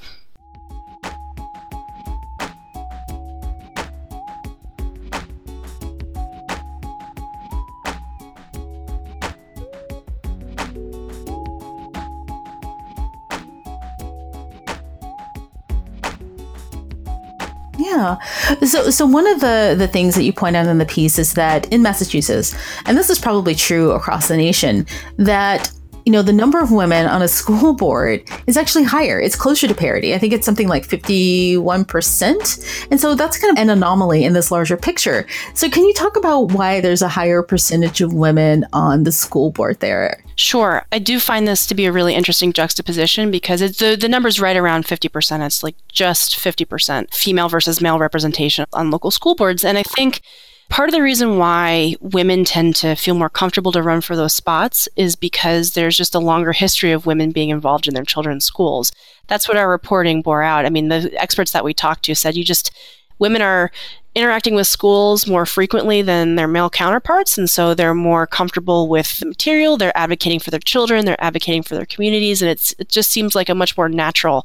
Yeah. 17.89 18.19
So, 18.65 18.91
so 18.91 19.07
one 19.07 19.27
of 19.27 19.41
the 19.41 19.75
the 19.77 19.89
things 19.89 20.15
that 20.15 20.25
you 20.25 20.33
point 20.33 20.57
out 20.57 20.67
in 20.67 20.79
the 20.79 20.87
piece 20.87 21.19
is 21.19 21.35
that 21.35 21.71
in 21.73 21.83
Massachusetts, 21.83 22.55
and 22.85 22.97
this 22.97 23.09
is 23.09 23.19
probably 23.19 23.55
true 23.55 23.93
across 23.93 24.29
the 24.29 24.37
nation, 24.37 24.87
that 25.17 25.71
you 26.09 26.13
know, 26.13 26.23
the 26.23 26.33
number 26.33 26.59
of 26.59 26.73
women 26.73 27.05
on 27.05 27.21
a 27.21 27.29
school 27.29 27.73
board 27.75 28.23
is 28.47 28.57
actually 28.57 28.85
higher. 28.85 29.21
It's 29.21 29.37
closer 29.37 29.69
to 29.69 29.75
parity. 29.75 30.15
I 30.15 30.19
think 30.19 30.33
it's 30.33 30.47
something 30.47 30.67
like 30.67 30.89
51%. 30.89 32.89
And 32.91 32.99
so 32.99 33.15
that's 33.15 33.37
kind 33.37 33.55
of 33.55 33.63
an 33.63 33.69
anomaly 33.69 34.25
in 34.25 34.33
this 34.33 34.51
larger 34.51 34.79
picture. 34.79 35.27
So, 35.53 35.69
can 35.69 35.85
you 35.85 35.93
talk 35.93 36.17
about 36.17 36.53
why 36.53 36.81
there's 36.81 37.03
a 37.03 37.09
higher 37.09 37.43
percentage 37.43 38.01
of 38.01 38.15
women 38.15 38.65
on 38.73 39.03
the 39.03 39.13
school 39.13 39.51
board 39.51 39.81
there? 39.81 40.25
Sure. 40.37 40.87
I 40.93 40.99
do 40.99 41.21
find 41.21 41.47
this 41.47 41.67
to 41.67 41.75
be 41.75 41.85
a 41.85 41.93
really 41.93 42.15
interesting 42.15 42.55
juxtaposition 42.55 43.31
because 43.31 43.61
the, 43.61 43.95
the 43.95 44.09
number's 44.09 44.41
right 44.41 44.57
around 44.57 44.87
50%. 44.87 45.45
It's 45.45 45.63
like 45.63 45.77
just 45.93 46.37
50% 46.37 47.13
female 47.13 47.51
versus 47.51 47.83
male 47.83 47.99
representation 47.99 48.65
on 48.73 48.91
local 48.91 49.11
school 49.11 49.35
boards. 49.35 49.63
And 49.63 49.77
I 49.77 49.83
think 49.83 50.23
Part 50.69 50.91
of 50.91 50.95
the 50.95 51.03
reason 51.03 51.39
why 51.39 51.97
women 52.01 52.45
tend 52.45 52.77
to 52.77 52.95
feel 52.95 53.15
more 53.15 53.31
comfortable 53.31 53.73
to 53.73 53.83
run 53.83 54.03
for 54.03 54.15
those 54.15 54.35
spots 54.35 54.87
is 54.97 55.17
because 55.17 55.73
there's 55.73 55.97
just 55.97 56.15
a 56.15 56.19
longer 56.19 56.53
history 56.53 56.93
of 56.93 57.07
women 57.07 57.31
being 57.31 57.49
involved 57.49 57.89
in 57.89 57.95
their 57.95 58.05
children's 58.05 58.45
schools. 58.45 58.93
That's 59.29 59.49
what 59.49 59.57
our 59.57 59.69
reporting 59.69 60.21
bore 60.21 60.43
out. 60.43 60.67
I 60.67 60.71
mean, 60.71 60.89
the 60.89 61.11
experts 61.21 61.53
that 61.53 61.65
we 61.65 61.73
talked 61.73 62.05
to 62.05 62.15
said 62.15 62.37
you 62.37 62.45
just, 62.45 62.71
women 63.19 63.41
are 63.41 63.71
interacting 64.15 64.55
with 64.55 64.67
schools 64.67 65.27
more 65.27 65.47
frequently 65.47 66.03
than 66.03 66.35
their 66.35 66.49
male 66.49 66.69
counterparts. 66.69 67.39
And 67.39 67.49
so 67.49 67.73
they're 67.73 67.95
more 67.95 68.27
comfortable 68.27 68.89
with 68.89 69.21
the 69.21 69.27
material. 69.27 69.77
They're 69.77 69.97
advocating 69.97 70.41
for 70.41 70.51
their 70.51 70.61
children. 70.61 71.05
They're 71.05 71.23
advocating 71.23 71.63
for 71.63 71.77
their 71.77 71.87
communities. 71.87 72.43
And 72.43 72.51
it's, 72.51 72.75
it 72.79 72.89
just 72.89 73.11
seems 73.11 73.35
like 73.35 73.49
a 73.49 73.55
much 73.55 73.77
more 73.77 73.89
natural 73.89 74.45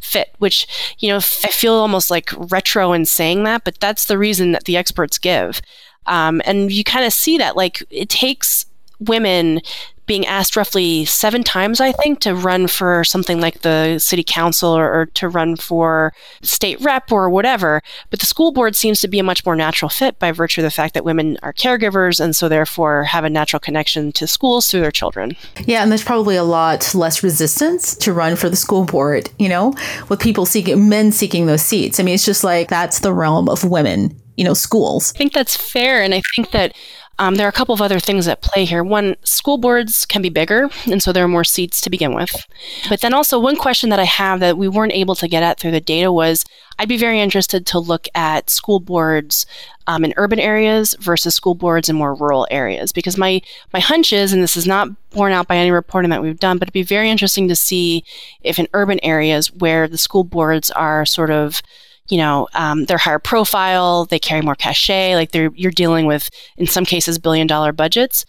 fit, 0.00 0.34
which, 0.38 0.66
you 0.98 1.08
know, 1.08 1.16
I 1.16 1.20
feel 1.20 1.74
almost 1.74 2.10
like 2.10 2.30
retro 2.36 2.92
in 2.92 3.04
saying 3.04 3.44
that, 3.44 3.64
but 3.64 3.80
that's 3.80 4.06
the 4.06 4.18
reason 4.18 4.52
that 4.52 4.64
the 4.64 4.76
experts 4.76 5.18
give. 5.18 5.60
Um, 6.06 6.40
and 6.44 6.72
you 6.72 6.84
kind 6.84 7.04
of 7.04 7.12
see 7.12 7.38
that, 7.38 7.56
like, 7.56 7.82
it 7.90 8.08
takes 8.08 8.66
women 8.98 9.60
being 10.08 10.26
asked 10.26 10.56
roughly 10.56 11.04
seven 11.04 11.44
times, 11.44 11.80
I 11.80 11.92
think, 11.92 12.18
to 12.20 12.34
run 12.34 12.66
for 12.66 13.04
something 13.04 13.40
like 13.40 13.60
the 13.60 13.98
city 14.00 14.24
council 14.24 14.76
or, 14.76 14.92
or, 14.92 15.06
to 15.06 15.28
run 15.28 15.54
for 15.54 16.12
state 16.42 16.80
rep 16.80 17.12
or 17.12 17.30
whatever. 17.30 17.82
But 18.10 18.18
the 18.18 18.26
school 18.26 18.50
board 18.50 18.74
seems 18.74 19.00
to 19.00 19.08
be 19.08 19.20
a 19.20 19.22
much 19.22 19.46
more 19.46 19.54
natural 19.54 19.88
fit 19.88 20.18
by 20.18 20.32
virtue 20.32 20.62
of 20.62 20.64
the 20.64 20.70
fact 20.70 20.94
that 20.94 21.04
women 21.04 21.38
are 21.42 21.52
caregivers 21.52 22.18
and 22.18 22.34
so 22.34 22.48
therefore 22.48 23.04
have 23.04 23.24
a 23.24 23.30
natural 23.30 23.60
connection 23.60 24.10
to 24.12 24.26
schools 24.26 24.68
through 24.68 24.80
their 24.80 24.90
children. 24.90 25.36
Yeah, 25.66 25.82
and 25.82 25.92
there's 25.92 26.04
probably 26.04 26.36
a 26.36 26.42
lot 26.42 26.94
less 26.94 27.22
resistance 27.22 27.94
to 27.96 28.12
run 28.12 28.34
for 28.34 28.48
the 28.48 28.56
school 28.56 28.84
board, 28.84 29.30
you 29.38 29.48
know, 29.48 29.74
with 30.08 30.18
people 30.18 30.46
seeking, 30.46 30.88
men 30.88 31.12
seeking 31.12 31.46
those 31.46 31.62
seats. 31.62 32.00
I 32.00 32.02
mean, 32.02 32.14
it's 32.14 32.24
just 32.24 32.42
like 32.42 32.68
that's 32.68 33.00
the 33.00 33.12
realm 33.12 33.48
of 33.48 33.62
women 33.62 34.18
you 34.38 34.44
know 34.44 34.54
schools. 34.54 35.12
I 35.16 35.18
think 35.18 35.32
that's 35.32 35.56
fair, 35.56 36.00
and 36.00 36.14
I 36.14 36.22
think 36.36 36.52
that 36.52 36.74
um, 37.18 37.34
there 37.34 37.46
are 37.46 37.50
a 37.50 37.52
couple 37.52 37.74
of 37.74 37.82
other 37.82 37.98
things 37.98 38.28
at 38.28 38.42
play 38.42 38.64
here. 38.64 38.84
One, 38.84 39.16
school 39.24 39.58
boards 39.58 40.06
can 40.06 40.22
be 40.22 40.28
bigger, 40.28 40.70
and 40.86 41.02
so 41.02 41.12
there 41.12 41.24
are 41.24 41.28
more 41.28 41.44
seats 41.44 41.80
to 41.80 41.90
begin 41.90 42.14
with. 42.14 42.46
But 42.88 43.00
then 43.00 43.12
also, 43.12 43.40
one 43.40 43.56
question 43.56 43.90
that 43.90 43.98
I 43.98 44.04
have 44.04 44.38
that 44.40 44.56
we 44.56 44.68
weren't 44.68 44.92
able 44.92 45.16
to 45.16 45.26
get 45.26 45.42
at 45.42 45.58
through 45.58 45.72
the 45.72 45.80
data 45.80 46.12
was 46.12 46.44
I'd 46.78 46.88
be 46.88 46.96
very 46.96 47.20
interested 47.20 47.66
to 47.66 47.80
look 47.80 48.06
at 48.14 48.50
school 48.50 48.78
boards 48.78 49.46
um, 49.88 50.04
in 50.04 50.14
urban 50.16 50.38
areas 50.38 50.94
versus 51.00 51.34
school 51.34 51.56
boards 51.56 51.88
in 51.88 51.96
more 51.96 52.14
rural 52.14 52.46
areas. 52.52 52.92
Because 52.92 53.18
my, 53.18 53.40
my 53.72 53.80
hunch 53.80 54.12
is, 54.12 54.32
and 54.32 54.40
this 54.40 54.56
is 54.56 54.66
not 54.66 54.88
borne 55.10 55.32
out 55.32 55.48
by 55.48 55.56
any 55.56 55.72
reporting 55.72 56.10
that 56.10 56.22
we've 56.22 56.38
done, 56.38 56.58
but 56.58 56.68
it'd 56.68 56.72
be 56.72 56.82
very 56.84 57.10
interesting 57.10 57.48
to 57.48 57.56
see 57.56 58.04
if 58.42 58.60
in 58.60 58.68
urban 58.74 59.00
areas 59.02 59.52
where 59.52 59.88
the 59.88 59.98
school 59.98 60.22
boards 60.22 60.70
are 60.70 61.04
sort 61.04 61.30
of 61.30 61.62
you 62.08 62.18
know, 62.18 62.48
um, 62.54 62.84
they're 62.86 62.98
higher 62.98 63.18
profile, 63.18 64.04
they 64.06 64.18
carry 64.18 64.40
more 64.40 64.54
cachet, 64.54 65.14
like 65.14 65.32
they're 65.32 65.50
you're 65.54 65.70
dealing 65.70 66.06
with 66.06 66.30
in 66.56 66.66
some 66.66 66.84
cases 66.84 67.18
billion 67.18 67.46
dollar 67.46 67.72
budgets. 67.72 68.24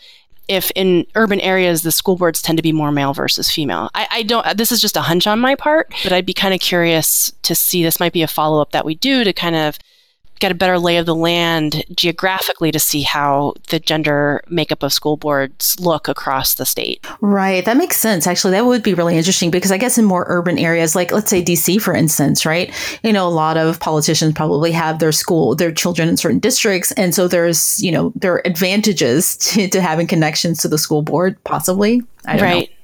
If 0.47 0.71
in 0.75 1.05
urban 1.13 1.39
areas 1.41 1.83
the 1.83 1.91
school 1.91 2.15
boards 2.15 2.41
tend 2.41 2.57
to 2.57 2.63
be 2.63 2.71
more 2.71 2.91
male 2.91 3.13
versus 3.13 3.51
female, 3.51 3.89
I, 3.93 4.07
I 4.09 4.23
don't. 4.23 4.57
This 4.57 4.71
is 4.71 4.81
just 4.81 4.97
a 4.97 5.01
hunch 5.01 5.27
on 5.27 5.39
my 5.39 5.55
part, 5.55 5.93
but 6.03 6.11
I'd 6.11 6.25
be 6.25 6.33
kind 6.33 6.53
of 6.53 6.59
curious 6.59 7.31
to 7.43 7.53
see. 7.53 7.83
This 7.83 7.99
might 7.99 8.13
be 8.13 8.23
a 8.23 8.27
follow 8.27 8.61
up 8.61 8.71
that 8.71 8.85
we 8.85 8.95
do 8.95 9.23
to 9.23 9.31
kind 9.31 9.55
of 9.55 9.77
get 10.39 10.51
a 10.51 10.55
better 10.55 10.79
lay 10.79 10.97
of 10.97 11.05
the 11.05 11.15
land 11.15 11.83
geographically 11.95 12.71
to 12.71 12.79
see 12.79 13.01
how 13.01 13.53
the 13.69 13.79
gender 13.79 14.41
makeup 14.49 14.83
of 14.83 14.93
school 14.93 15.17
boards 15.17 15.79
look 15.79 16.07
across 16.07 16.55
the 16.55 16.65
state. 16.65 17.05
Right. 17.21 17.63
That 17.65 17.77
makes 17.77 17.97
sense. 17.97 18.25
Actually, 18.25 18.51
that 18.51 18.65
would 18.65 18.81
be 18.81 18.93
really 18.93 19.17
interesting 19.17 19.51
because 19.51 19.71
I 19.71 19.77
guess 19.77 19.97
in 19.97 20.05
more 20.05 20.25
urban 20.27 20.57
areas, 20.57 20.95
like 20.95 21.11
let's 21.11 21.29
say 21.29 21.43
DC, 21.43 21.81
for 21.81 21.93
instance, 21.93 22.45
right? 22.45 22.73
You 23.03 23.13
know, 23.13 23.27
a 23.27 23.29
lot 23.29 23.57
of 23.57 23.79
politicians 23.79 24.33
probably 24.33 24.71
have 24.71 24.99
their 24.99 25.11
school, 25.11 25.55
their 25.55 25.71
children 25.71 26.07
in 26.07 26.17
certain 26.17 26.39
districts. 26.39 26.91
And 26.93 27.13
so 27.13 27.27
there's, 27.27 27.81
you 27.83 27.91
know, 27.91 28.13
there 28.15 28.33
are 28.33 28.47
advantages 28.47 29.35
to, 29.49 29.67
to 29.67 29.81
having 29.81 30.07
connections 30.07 30.61
to 30.61 30.67
the 30.67 30.77
school 30.77 31.01
board, 31.01 31.41
possibly. 31.43 32.01
right. 32.25 32.69
Know. 32.69 32.75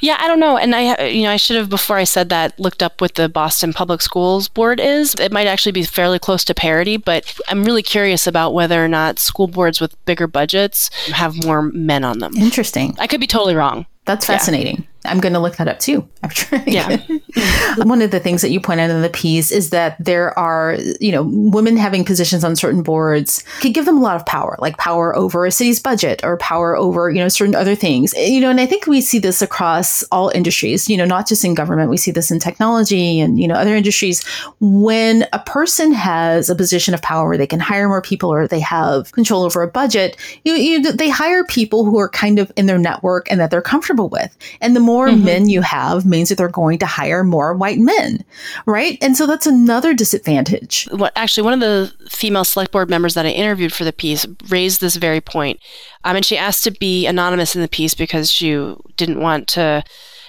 Yeah, 0.00 0.16
I 0.20 0.28
don't 0.28 0.40
know. 0.40 0.56
And 0.56 0.74
I, 0.74 0.88
uh, 0.94 1.04
you 1.04 1.22
know, 1.22 1.30
I 1.30 1.36
should 1.36 1.56
have 1.56 1.68
before 1.68 1.96
I 1.96 2.04
said 2.04 2.28
that 2.28 2.58
looked 2.58 2.82
up 2.82 3.00
what 3.00 3.14
the 3.14 3.28
Boston 3.28 3.72
Public 3.72 4.02
Schools 4.02 4.48
Board 4.48 4.80
is. 4.80 5.14
It 5.14 5.32
might 5.32 5.46
actually 5.46 5.72
be 5.72 5.84
fairly 5.84 6.18
close 6.18 6.44
to 6.44 6.54
parity, 6.54 6.96
but 6.96 7.38
I'm 7.48 7.64
really 7.64 7.82
curious 7.82 8.26
about 8.26 8.54
whether 8.54 8.84
or 8.84 8.88
not 8.88 9.18
school 9.18 9.48
boards 9.48 9.80
with 9.80 10.02
bigger 10.04 10.26
budgets 10.26 10.90
have 11.12 11.44
more 11.44 11.62
men 11.62 12.04
on 12.04 12.18
them. 12.18 12.34
Interesting. 12.36 12.96
I 12.98 13.06
could 13.06 13.20
be 13.20 13.26
totally 13.26 13.54
wrong. 13.54 13.86
That's 14.04 14.26
fascinating. 14.26 14.76
Yeah. 14.76 14.84
I'm 15.04 15.20
going 15.20 15.32
to 15.32 15.38
look 15.38 15.56
that 15.56 15.68
up 15.68 15.78
too. 15.78 16.08
After 16.22 16.56
yeah. 16.66 16.98
Mm-hmm. 17.32 17.88
One 17.88 18.02
of 18.02 18.10
the 18.10 18.20
things 18.20 18.42
that 18.42 18.50
you 18.50 18.60
point 18.60 18.80
out 18.80 18.90
in 18.90 19.00
the 19.00 19.08
piece 19.08 19.50
is 19.50 19.70
that 19.70 19.96
there 19.98 20.38
are, 20.38 20.76
you 21.00 21.10
know, 21.10 21.22
women 21.22 21.76
having 21.76 22.04
positions 22.04 22.44
on 22.44 22.56
certain 22.56 22.82
boards 22.82 23.42
could 23.60 23.72
give 23.72 23.86
them 23.86 23.96
a 23.96 24.00
lot 24.00 24.16
of 24.16 24.26
power, 24.26 24.56
like 24.58 24.76
power 24.76 25.16
over 25.16 25.46
a 25.46 25.50
city's 25.50 25.80
budget 25.80 26.22
or 26.22 26.36
power 26.36 26.76
over, 26.76 27.10
you 27.10 27.18
know, 27.18 27.28
certain 27.28 27.54
other 27.54 27.74
things. 27.74 28.12
You 28.14 28.40
know, 28.40 28.50
and 28.50 28.60
I 28.60 28.66
think 28.66 28.86
we 28.86 29.00
see 29.00 29.18
this 29.18 29.40
across 29.40 30.02
all 30.12 30.30
industries, 30.34 30.90
you 30.90 30.96
know, 30.96 31.06
not 31.06 31.26
just 31.26 31.44
in 31.44 31.54
government. 31.54 31.90
We 31.90 31.96
see 31.96 32.10
this 32.10 32.30
in 32.30 32.38
technology 32.38 33.18
and, 33.20 33.40
you 33.40 33.48
know, 33.48 33.54
other 33.54 33.74
industries. 33.74 34.22
When 34.60 35.26
a 35.32 35.38
person 35.38 35.92
has 35.92 36.50
a 36.50 36.54
position 36.54 36.92
of 36.92 37.00
power 37.00 37.28
where 37.28 37.38
they 37.38 37.46
can 37.46 37.60
hire 37.60 37.88
more 37.88 38.02
people 38.02 38.32
or 38.32 38.46
they 38.46 38.60
have 38.60 39.10
control 39.12 39.42
over 39.42 39.62
a 39.62 39.68
budget, 39.68 40.18
you, 40.44 40.52
you 40.52 40.92
they 40.92 41.08
hire 41.08 41.44
people 41.44 41.84
who 41.86 41.98
are 41.98 42.10
kind 42.10 42.38
of 42.38 42.52
in 42.56 42.66
their 42.66 42.78
network 42.78 43.30
and 43.30 43.40
that 43.40 43.50
they're 43.50 43.62
comfortable 43.62 44.10
with. 44.10 44.36
And 44.60 44.76
the 44.76 44.80
more 44.80 44.91
more 44.92 45.08
mm-hmm. 45.08 45.24
men 45.24 45.48
you 45.48 45.62
have 45.62 46.04
means 46.04 46.28
that 46.28 46.36
they're 46.36 46.48
going 46.48 46.78
to 46.78 46.84
hire 46.86 47.24
more 47.24 47.54
white 47.54 47.78
men, 47.78 48.22
right? 48.66 48.98
And 49.00 49.16
so 49.16 49.26
that's 49.26 49.46
another 49.46 49.94
disadvantage. 49.94 50.86
What 50.90 51.14
actually 51.16 51.44
one 51.44 51.54
of 51.54 51.60
the 51.60 51.90
female 52.10 52.44
select 52.44 52.72
board 52.72 52.90
members 52.90 53.14
that 53.14 53.24
I 53.24 53.30
interviewed 53.30 53.72
for 53.72 53.84
the 53.84 53.92
piece 53.92 54.26
raised 54.48 54.82
this 54.82 54.96
very 54.96 55.22
point. 55.22 55.60
Um, 56.04 56.16
and 56.16 56.26
she 56.26 56.36
asked 56.36 56.64
to 56.64 56.70
be 56.72 57.06
anonymous 57.06 57.56
in 57.56 57.62
the 57.62 57.68
piece 57.68 57.94
because 57.94 58.30
she 58.30 58.50
didn't 58.98 59.20
want 59.20 59.48
to 59.48 59.82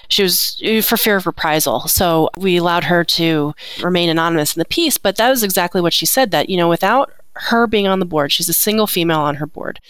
she 0.08 0.22
was 0.22 0.62
for 0.82 0.96
fear 0.96 1.16
of 1.16 1.26
reprisal. 1.26 1.80
So 1.88 2.30
we 2.36 2.56
allowed 2.56 2.84
her 2.84 3.04
to 3.04 3.54
remain 3.82 4.08
anonymous 4.08 4.54
in 4.54 4.60
the 4.60 4.64
piece, 4.66 4.96
but 4.96 5.16
that 5.16 5.28
was 5.30 5.42
exactly 5.42 5.80
what 5.80 5.92
she 5.92 6.06
said 6.06 6.30
that, 6.30 6.48
you 6.48 6.56
know, 6.56 6.68
without 6.68 7.12
her 7.34 7.66
being 7.66 7.86
on 7.86 7.98
the 7.98 8.06
board, 8.06 8.32
she's 8.32 8.48
a 8.48 8.54
single 8.54 8.86
female 8.86 9.20
on 9.20 9.36
her 9.36 9.46
board. 9.46 9.80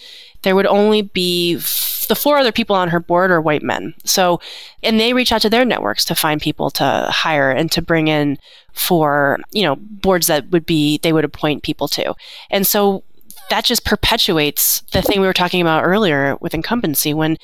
There 0.42 0.56
would 0.56 0.66
only 0.66 1.02
be 1.02 1.58
the 2.06 2.14
four 2.14 2.38
other 2.38 2.52
people 2.52 2.76
on 2.76 2.88
her 2.88 3.00
board 3.00 3.30
are 3.30 3.40
white 3.40 3.62
men. 3.62 3.94
So, 4.04 4.40
and 4.82 4.98
they 4.98 5.12
reach 5.12 5.32
out 5.32 5.42
to 5.42 5.50
their 5.50 5.64
networks 5.64 6.04
to 6.06 6.14
find 6.14 6.40
people 6.40 6.70
to 6.72 7.08
hire 7.10 7.50
and 7.50 7.70
to 7.72 7.82
bring 7.82 8.08
in 8.08 8.38
for, 8.72 9.38
you 9.52 9.62
know, 9.62 9.76
boards 9.76 10.26
that 10.26 10.50
would 10.50 10.66
be, 10.66 10.98
they 10.98 11.12
would 11.12 11.24
appoint 11.24 11.62
people 11.62 11.88
to. 11.88 12.14
And 12.50 12.66
so 12.66 13.04
that 13.50 13.64
just 13.64 13.84
perpetuates 13.84 14.80
the 14.92 15.02
thing 15.02 15.20
we 15.20 15.26
were 15.26 15.32
talking 15.32 15.60
about 15.60 15.84
earlier 15.84 16.36
with 16.40 16.54
incumbency 16.54 17.12
when 17.12 17.36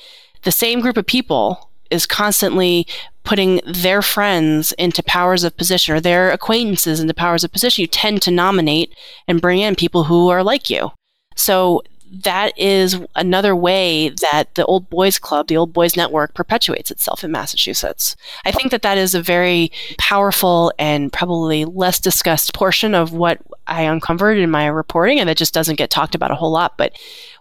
the 0.43 0.51
same 0.51 0.79
group 0.79 0.97
of 0.97 1.05
people 1.05 1.69
is 1.89 2.07
constantly 2.07 2.87
putting 3.23 3.61
their 3.65 4.01
friends 4.01 4.71
into 4.73 5.03
powers 5.03 5.43
of 5.43 5.55
position 5.57 5.93
or 5.93 5.99
their 5.99 6.31
acquaintances 6.31 6.99
into 6.99 7.13
powers 7.13 7.43
of 7.43 7.51
position, 7.51 7.81
you 7.81 7.87
tend 7.87 8.21
to 8.23 8.31
nominate 8.31 8.95
and 9.27 9.41
bring 9.41 9.59
in 9.59 9.75
people 9.75 10.05
who 10.05 10.29
are 10.29 10.43
like 10.43 10.69
you. 10.69 10.91
So 11.35 11.83
that 12.11 12.57
is 12.57 12.99
another 13.15 13.55
way 13.55 14.09
that 14.09 14.55
the 14.55 14.65
old 14.65 14.89
boys 14.89 15.17
club 15.17 15.47
the 15.47 15.57
old 15.57 15.71
boys 15.71 15.95
network 15.95 16.33
perpetuates 16.33 16.91
itself 16.91 17.23
in 17.23 17.31
massachusetts. 17.31 18.15
I 18.45 18.51
think 18.51 18.71
that 18.71 18.81
that 18.81 18.97
is 18.97 19.15
a 19.15 19.21
very 19.21 19.71
powerful 19.97 20.73
and 20.77 21.11
probably 21.11 21.65
less 21.65 21.99
discussed 21.99 22.53
portion 22.61 22.93
of 22.93 23.13
what 23.13 23.39
i 23.67 23.83
uncovered 23.83 24.37
in 24.37 24.51
my 24.51 24.65
reporting 24.65 25.19
and 25.19 25.29
that 25.29 25.37
just 25.37 25.53
doesn't 25.53 25.77
get 25.77 25.89
talked 25.89 26.15
about 26.15 26.31
a 26.31 26.35
whole 26.35 26.51
lot 26.51 26.77
but 26.77 26.97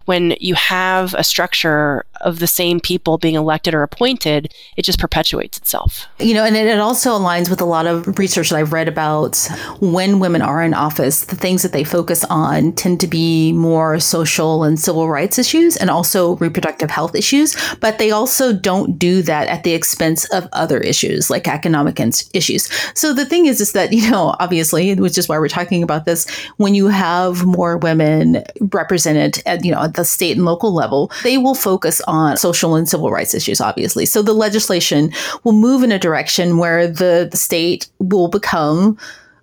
when 0.06 0.34
you 0.40 0.54
have 0.54 1.14
a 1.14 1.24
structure 1.24 2.04
of 2.20 2.38
the 2.38 2.46
same 2.46 2.80
people 2.80 3.18
being 3.18 3.34
elected 3.34 3.74
or 3.74 3.82
appointed, 3.82 4.52
it 4.76 4.84
just 4.84 4.98
perpetuates 4.98 5.58
itself. 5.58 6.06
You 6.18 6.34
know, 6.34 6.44
and 6.44 6.56
it, 6.56 6.80
also 6.80 7.18
aligns 7.18 7.50
with 7.50 7.60
a 7.60 7.66
lot 7.66 7.86
of 7.86 8.18
research 8.18 8.50
that 8.50 8.56
I've 8.56 8.72
read 8.72 8.88
about 8.88 9.36
when 9.80 10.18
women 10.18 10.40
are 10.40 10.62
in 10.62 10.72
office, 10.72 11.24
the 11.26 11.36
things 11.36 11.62
that 11.62 11.72
they 11.72 11.84
focus 11.84 12.24
on 12.24 12.72
tend 12.72 13.00
to 13.00 13.06
be 13.06 13.52
more 13.52 14.00
social 14.00 14.64
and 14.64 14.80
civil 14.80 15.08
rights 15.08 15.38
issues 15.38 15.76
and 15.76 15.90
also 15.90 16.36
reproductive 16.36 16.90
health 16.90 17.14
issues, 17.14 17.56
but 17.80 17.98
they 17.98 18.10
also 18.10 18.52
don't 18.52 18.98
do 18.98 19.20
that 19.22 19.48
at 19.48 19.62
the 19.62 19.74
expense 19.74 20.24
of 20.32 20.48
other 20.52 20.78
issues 20.78 21.28
like 21.28 21.46
economic 21.46 22.00
issues. 22.32 22.70
So 22.94 23.12
the 23.12 23.26
thing 23.26 23.46
is, 23.46 23.60
is 23.60 23.72
that, 23.72 23.92
you 23.92 24.10
know, 24.10 24.34
obviously, 24.40 24.94
which 24.94 25.18
is 25.18 25.28
why 25.28 25.38
we're 25.38 25.48
talking 25.48 25.82
about 25.82 26.06
this, 26.06 26.28
when 26.56 26.74
you 26.74 26.88
have 26.88 27.44
more 27.44 27.76
women 27.76 28.42
represented 28.72 29.42
at, 29.44 29.64
you 29.64 29.72
know, 29.72 29.80
at 29.90 29.96
the 29.96 30.04
state 30.04 30.36
and 30.36 30.46
local 30.46 30.72
level, 30.72 31.10
they 31.22 31.38
will 31.38 31.54
focus 31.54 32.00
on 32.06 32.36
social 32.36 32.74
and 32.74 32.88
civil 32.88 33.10
rights 33.10 33.34
issues, 33.34 33.60
obviously. 33.60 34.06
So 34.06 34.22
the 34.22 34.32
legislation 34.32 35.12
will 35.44 35.52
move 35.52 35.82
in 35.82 35.92
a 35.92 35.98
direction 35.98 36.58
where 36.58 36.86
the, 36.86 37.28
the 37.30 37.36
state 37.36 37.88
will 37.98 38.28
become 38.28 38.96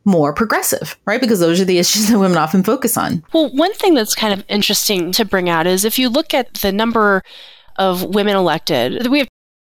more 0.05 0.33
progressive, 0.33 0.97
right? 1.05 1.19
Because 1.19 1.39
those 1.39 1.59
are 1.59 1.65
the 1.65 1.79
issues 1.79 2.07
that 2.07 2.17
women 2.17 2.37
often 2.37 2.63
focus 2.63 2.97
on. 2.97 3.23
Well, 3.33 3.49
one 3.53 3.73
thing 3.73 3.93
that's 3.93 4.15
kind 4.15 4.33
of 4.33 4.45
interesting 4.47 5.11
to 5.11 5.25
bring 5.25 5.49
out 5.49 5.67
is 5.67 5.83
if 5.83 5.99
you 5.99 6.09
look 6.09 6.33
at 6.33 6.53
the 6.55 6.71
number 6.71 7.23
of 7.75 8.03
women 8.03 8.35
elected, 8.35 9.07
we 9.07 9.19
have 9.19 9.26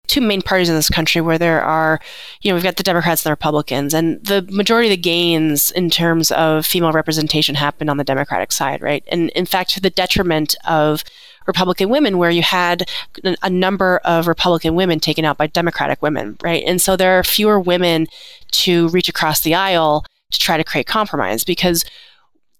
two 0.07 0.21
main 0.21 0.41
parties 0.41 0.67
in 0.67 0.75
this 0.75 0.89
country 0.89 1.21
where 1.21 1.37
there 1.37 1.63
are, 1.63 1.99
you 2.41 2.51
know, 2.51 2.55
we've 2.55 2.63
got 2.63 2.75
the 2.75 2.83
Democrats 2.83 3.23
and 3.23 3.29
the 3.29 3.33
Republicans, 3.33 3.93
and 3.93 4.23
the 4.23 4.45
majority 4.51 4.89
of 4.89 4.91
the 4.91 4.97
gains 4.97 5.71
in 5.71 5.89
terms 5.89 6.29
of 6.31 6.65
female 6.65 6.91
representation 6.91 7.55
happened 7.55 7.89
on 7.89 7.97
the 7.97 8.03
Democratic 8.03 8.51
side, 8.51 8.81
right? 8.81 9.03
And 9.07 9.29
in 9.29 9.45
fact, 9.45 9.71
to 9.71 9.81
the 9.81 9.89
detriment 9.89 10.55
of 10.67 11.03
Republican 11.47 11.89
women, 11.89 12.17
where 12.17 12.29
you 12.29 12.41
had 12.41 12.83
a 13.41 13.49
number 13.49 14.01
of 14.03 14.27
Republican 14.27 14.75
women 14.75 14.99
taken 14.99 15.25
out 15.25 15.37
by 15.37 15.47
Democratic 15.47 16.01
women, 16.01 16.37
right? 16.43 16.63
And 16.65 16.81
so 16.81 16.95
there 16.95 17.17
are 17.17 17.23
fewer 17.23 17.59
women 17.59 18.07
to 18.51 18.89
reach 18.89 19.07
across 19.07 19.41
the 19.41 19.55
aisle 19.55 20.05
to 20.31 20.39
try 20.39 20.57
to 20.57 20.63
create 20.63 20.87
compromise 20.87 21.43
because 21.43 21.85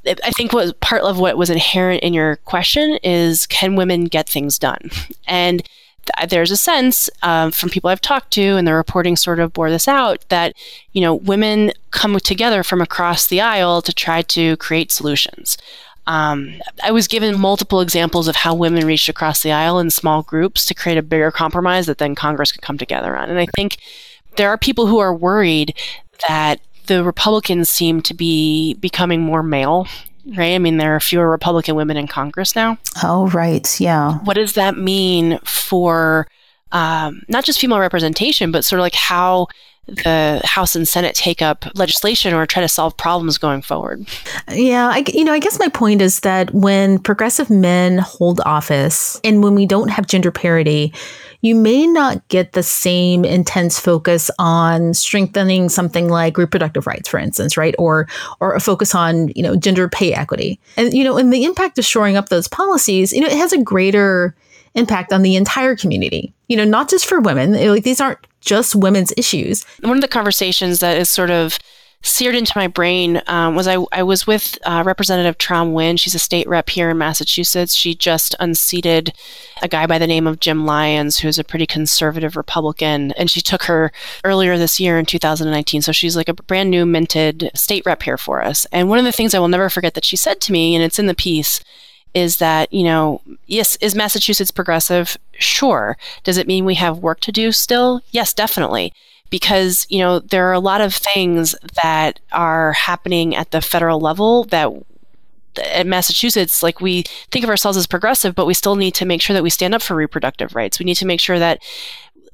I 0.06 0.32
think 0.32 0.52
what 0.52 0.80
part 0.82 1.02
of 1.02 1.18
what 1.18 1.38
was 1.38 1.50
inherent 1.50 2.04
in 2.04 2.14
your 2.14 2.36
question 2.38 3.00
is 3.04 3.46
can 3.46 3.76
women 3.76 4.06
get 4.06 4.28
things 4.28 4.60
done? 4.60 4.92
And 5.28 5.64
there's 6.30 6.52
a 6.52 6.58
sense 6.58 7.10
um, 7.22 7.52
from 7.52 7.70
people 7.70 7.90
I've 7.90 8.02
talked 8.02 8.32
to, 8.32 8.42
and 8.42 8.68
the 8.68 8.74
reporting 8.74 9.16
sort 9.16 9.40
of 9.40 9.54
bore 9.54 9.70
this 9.70 9.88
out, 9.88 10.24
that 10.30 10.54
you 10.92 11.02
know 11.02 11.16
women 11.16 11.72
come 11.92 12.18
together 12.20 12.64
from 12.64 12.82
across 12.82 13.28
the 13.28 13.42
aisle 13.42 13.82
to 13.82 13.94
try 13.94 14.22
to 14.24 14.58
create 14.58 14.92
solutions. 14.92 15.58
Um, 16.06 16.56
I 16.84 16.92
was 16.92 17.08
given 17.08 17.40
multiple 17.40 17.80
examples 17.80 18.28
of 18.28 18.36
how 18.36 18.54
women 18.54 18.86
reached 18.86 19.08
across 19.08 19.42
the 19.42 19.54
aisle 19.54 19.80
in 19.80 19.90
small 19.90 20.22
groups 20.22 20.66
to 20.66 20.74
create 20.74 20.98
a 20.98 21.04
bigger 21.04 21.32
compromise 21.32 21.86
that 21.86 21.98
then 21.98 22.14
Congress 22.14 22.52
could 22.52 22.62
come 22.62 22.78
together 22.78 23.16
on. 23.16 23.30
And 23.30 23.40
I 23.40 23.46
think 23.56 23.78
there 24.36 24.50
are 24.50 24.58
people 24.58 24.88
who 24.88 25.00
are 25.00 25.16
worried 25.16 25.78
that 26.28 26.60
the 26.88 27.04
Republicans 27.04 27.70
seem 27.70 28.02
to 28.02 28.14
be 28.14 28.74
becoming 28.76 29.22
more 29.22 29.44
male 29.44 29.88
right? 30.26 30.54
I 30.54 30.60
mean, 30.60 30.78
there 30.78 30.96
are 30.96 31.00
fewer 31.00 31.30
Republican 31.30 31.76
women 31.76 31.98
in 31.98 32.08
Congress 32.08 32.56
now. 32.56 32.78
Oh, 33.04 33.28
right. 33.30 33.80
Yeah. 33.80 34.20
What 34.20 34.36
does 34.36 34.54
that 34.54 34.78
mean 34.78 35.40
for 35.40 36.28
um, 36.72 37.24
not 37.28 37.46
just 37.46 37.60
female 37.60 37.80
representation, 37.80 38.52
but 38.52 38.66
sort 38.66 38.80
of 38.80 38.84
like 38.84 38.96
how 38.96 39.48
the 39.88 40.42
House 40.46 40.76
and 40.76 40.88
Senate 40.88 41.16
take 41.16 41.42
up 41.42 41.66
legislation 41.76 42.34
or 42.34 42.46
try 42.46 42.62
to 42.62 42.68
solve 42.68 42.96
problems 42.96 43.38
going 43.38 43.62
forward. 43.62 44.08
Yeah, 44.50 44.90
I, 44.90 45.04
you 45.08 45.24
know, 45.24 45.34
I 45.34 45.40
guess 45.40 45.60
my 45.60 45.68
point 45.68 46.02
is 46.02 46.22
that 46.22 46.54
when 46.54 47.00
progressive 47.00 47.50
men 47.50 47.98
hold 47.98 48.40
office 48.46 49.20
and 49.24 49.44
when 49.44 49.56
we 49.56 49.66
don't 49.66 49.90
have 49.90 50.08
gender 50.08 50.32
parity, 50.32 50.94
you 51.42 51.56
may 51.56 51.86
not 51.86 52.26
get 52.30 52.54
the 52.54 52.64
same 52.64 53.26
intense 53.26 53.78
focus 53.78 54.32
on 54.40 54.94
strengthening 54.94 55.68
something 55.68 56.08
like 56.08 56.38
reproductive 56.38 56.88
rights, 56.88 57.10
for 57.10 57.20
instance, 57.20 57.58
right? 57.58 57.76
Or 57.78 58.08
or 58.40 58.56
a 58.56 58.62
focus 58.62 58.96
on 58.96 59.28
you 59.36 59.44
know 59.44 59.58
gender 59.58 59.90
pay 59.90 60.14
equity, 60.14 60.60
and 60.78 60.94
you 60.94 61.04
know, 61.04 61.18
and 61.18 61.34
the 61.34 61.44
impact 61.44 61.78
of 61.78 61.84
shoring 61.84 62.16
up 62.16 62.30
those 62.30 62.48
policies, 62.48 63.12
you 63.12 63.20
know, 63.20 63.28
it 63.28 63.34
has 63.34 63.52
a 63.52 63.62
greater 63.62 64.34
impact 64.76 65.14
on 65.14 65.22
the 65.22 65.36
entire 65.36 65.76
community. 65.76 66.34
You 66.48 66.58
know, 66.58 66.66
not 66.66 66.90
just 66.90 67.06
for 67.06 67.20
women. 67.20 67.54
Like 67.54 67.84
these 67.84 68.02
aren't 68.02 68.20
just 68.42 68.76
women's 68.76 69.14
issues. 69.18 69.64
One 69.82 69.98
of 69.98 70.02
the 70.02 70.08
conversations 70.08 70.80
that 70.80 70.98
is 70.98 71.10
sort 71.10 71.30
of 71.30 71.60
seared 72.04 72.36
into 72.36 72.52
my 72.56 72.68
brain 72.68 73.22
um, 73.28 73.56
was 73.56 73.66
I, 73.66 73.78
I 73.94 74.04
was 74.04 74.28
with 74.28 74.58
uh, 74.66 74.84
Representative 74.86 75.38
Tram 75.38 75.72
Nguyen. 75.72 75.98
She's 75.98 76.14
a 76.14 76.20
state 76.20 76.48
rep 76.48 76.70
here 76.70 76.90
in 76.90 76.98
Massachusetts. 76.98 77.74
She 77.74 77.96
just 77.96 78.36
unseated 78.40 79.14
a 79.62 79.70
guy 79.70 79.88
by 79.88 79.98
the 79.98 80.08
name 80.08 80.28
of 80.28 80.42
Jim 80.42 80.66
Lyons, 80.66 81.18
who's 81.20 81.40
a 81.40 81.46
pretty 81.46 81.66
conservative 81.66 82.36
Republican, 82.36 83.14
and 83.14 83.32
she 83.32 83.42
took 83.42 83.64
her 83.64 83.92
earlier 84.26 84.58
this 84.58 84.80
year 84.80 85.00
in 85.00 85.06
2019. 85.06 85.82
So 85.82 85.94
she's 85.94 86.18
like 86.18 86.28
a 86.28 86.34
brand 86.34 86.70
new 86.70 86.86
minted 86.86 87.50
state 87.56 87.86
rep 87.86 88.04
here 88.04 88.18
for 88.18 88.44
us. 88.44 88.68
And 88.74 88.90
one 88.90 89.00
of 89.00 89.06
the 89.06 89.14
things 89.14 89.34
I 89.34 89.40
will 89.40 89.48
never 89.48 89.70
forget 89.70 89.94
that 89.94 90.06
she 90.06 90.18
said 90.18 90.42
to 90.42 90.52
me, 90.52 90.76
and 90.76 90.84
it's 90.84 91.00
in 91.00 91.08
the 91.08 91.16
piece, 91.16 91.62
is 92.14 92.38
that, 92.38 92.72
you 92.72 92.84
know, 92.84 93.22
yes, 93.48 93.76
is 93.78 93.96
Massachusetts 93.96 94.52
progressive? 94.52 95.18
Sure. 95.34 95.98
Does 96.24 96.38
it 96.38 96.48
mean 96.48 96.66
we 96.66 96.76
have 96.76 97.00
work 97.00 97.20
to 97.22 97.32
do 97.32 97.52
still? 97.52 98.02
Yes, 98.12 98.34
definitely. 98.34 98.94
Because, 99.30 99.88
you 99.90 100.00
know, 100.00 100.20
there 100.20 100.48
are 100.48 100.54
a 100.54 100.60
lot 100.60 100.82
of 100.82 100.94
things 100.94 101.56
that 101.84 102.20
are 102.32 102.74
happening 102.74 103.36
at 103.36 103.52
the 103.52 103.62
federal 103.62 104.00
level 104.00 104.44
that 104.46 104.72
at 105.58 105.88
Massachusetts, 105.88 106.64
like 106.64 106.82
we 106.82 107.04
think 107.32 107.44
of 107.44 107.50
ourselves 107.50 107.78
as 107.78 107.88
progressive, 107.88 108.36
but 108.36 108.46
we 108.46 108.54
still 108.54 108.76
need 108.76 108.96
to 108.96 109.06
make 109.06 109.22
sure 109.22 109.34
that 109.34 109.44
we 109.44 109.50
stand 109.50 109.74
up 109.74 109.82
for 109.82 109.96
reproductive 109.96 110.56
rights. 110.56 110.80
We 110.80 110.86
need 110.86 110.96
to 110.96 111.06
make 111.06 111.20
sure 111.20 111.40
that 111.40 111.62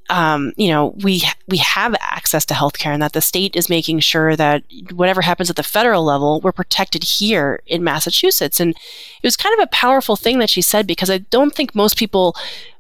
um, 0.10 0.54
you 0.58 0.70
know, 0.70 0.96
we 1.04 1.24
we 1.48 1.58
have 1.58 1.96
access 2.00 2.46
to 2.46 2.54
healthcare, 2.54 2.94
and 2.94 3.02
that 3.02 3.14
the 3.14 3.22
state 3.22 3.56
is 3.56 3.70
making 3.70 4.00
sure 4.00 4.36
that 4.36 4.64
whatever 4.92 5.22
happens 5.22 5.50
at 5.50 5.56
the 5.56 5.64
federal 5.64 6.04
level, 6.04 6.42
we're 6.42 6.52
protected 6.52 7.04
here 7.04 7.62
in 7.68 7.84
Massachusetts. 7.84 8.60
And 8.60 8.72
it 8.72 9.28
was 9.28 9.38
kind 9.38 9.54
of 9.54 9.64
a 9.64 9.68
powerful 9.68 10.16
thing 10.16 10.40
that 10.40 10.50
she 10.50 10.62
said 10.62 10.88
because 10.88 11.10
I 11.10 11.20
don't 11.20 11.54
think 11.54 11.76
most 11.76 11.98
people 11.98 12.36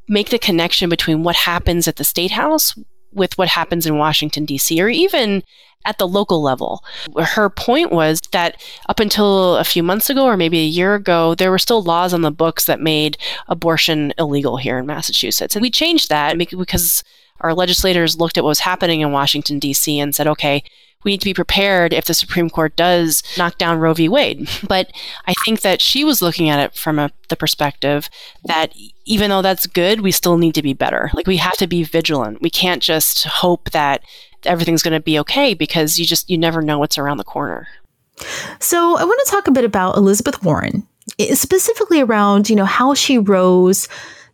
make 0.07 0.29
the 0.29 0.39
connection 0.39 0.89
between 0.89 1.23
what 1.23 1.35
happens 1.35 1.87
at 1.87 1.97
the 1.97 2.03
state 2.03 2.31
house 2.31 2.77
with 3.13 3.37
what 3.37 3.49
happens 3.49 3.85
in 3.85 3.97
Washington 3.97 4.45
D.C. 4.45 4.81
or 4.81 4.89
even 4.89 5.43
at 5.85 5.97
the 5.97 6.07
local 6.07 6.41
level. 6.41 6.83
Her 7.17 7.49
point 7.49 7.91
was 7.91 8.19
that 8.31 8.61
up 8.89 8.99
until 8.99 9.55
a 9.55 9.63
few 9.63 9.81
months 9.81 10.09
ago, 10.09 10.25
or 10.25 10.37
maybe 10.37 10.59
a 10.59 10.65
year 10.65 10.93
ago, 10.95 11.35
there 11.35 11.51
were 11.51 11.57
still 11.57 11.81
laws 11.81 12.13
on 12.13 12.21
the 12.21 12.31
books 12.31 12.65
that 12.65 12.81
made 12.81 13.17
abortion 13.47 14.13
illegal 14.17 14.57
here 14.57 14.77
in 14.77 14.85
Massachusetts. 14.85 15.55
And 15.55 15.61
we 15.61 15.71
changed 15.71 16.09
that 16.09 16.37
because 16.37 17.03
our 17.39 17.53
legislators 17.53 18.19
looked 18.19 18.37
at 18.37 18.43
what 18.43 18.49
was 18.49 18.59
happening 18.59 19.01
in 19.01 19.11
Washington, 19.11 19.59
D.C., 19.59 19.97
and 19.99 20.13
said, 20.13 20.27
okay, 20.27 20.63
we 21.03 21.11
need 21.11 21.21
to 21.21 21.25
be 21.25 21.33
prepared 21.33 21.93
if 21.93 22.05
the 22.05 22.13
Supreme 22.13 22.49
Court 22.49 22.75
does 22.75 23.23
knock 23.37 23.57
down 23.57 23.79
Roe 23.79 23.93
v. 23.93 24.09
Wade. 24.09 24.49
But 24.67 24.91
I 25.25 25.33
think 25.45 25.61
that 25.61 25.81
she 25.81 26.03
was 26.03 26.21
looking 26.21 26.49
at 26.49 26.59
it 26.59 26.75
from 26.75 26.99
a, 26.99 27.11
the 27.29 27.35
perspective 27.35 28.09
that 28.45 28.73
even 29.05 29.29
though 29.29 29.41
that's 29.41 29.65
good, 29.65 30.01
we 30.01 30.11
still 30.11 30.37
need 30.37 30.55
to 30.55 30.61
be 30.61 30.73
better. 30.73 31.09
Like 31.13 31.27
we 31.27 31.37
have 31.37 31.57
to 31.57 31.67
be 31.67 31.83
vigilant. 31.83 32.41
We 32.41 32.49
can't 32.49 32.83
just 32.83 33.23
hope 33.25 33.71
that 33.71 34.03
everything's 34.45 34.83
going 34.83 34.93
to 34.93 34.99
be 34.99 35.19
okay 35.19 35.53
because 35.53 35.97
you 35.97 36.05
just 36.05 36.29
you 36.29 36.37
never 36.37 36.61
know 36.61 36.79
what's 36.79 36.97
around 36.97 37.17
the 37.17 37.23
corner. 37.23 37.67
So 38.59 38.97
I 38.97 39.05
want 39.05 39.21
to 39.25 39.31
talk 39.31 39.47
a 39.47 39.51
bit 39.51 39.63
about 39.63 39.95
Elizabeth 39.95 40.43
Warren, 40.43 40.85
eh, 41.17 41.33
specifically 41.35 42.01
around 42.01 42.49
you 42.49 42.55
know 42.55 42.65
how 42.65 42.93
she 42.93 43.17
rose 43.17 43.87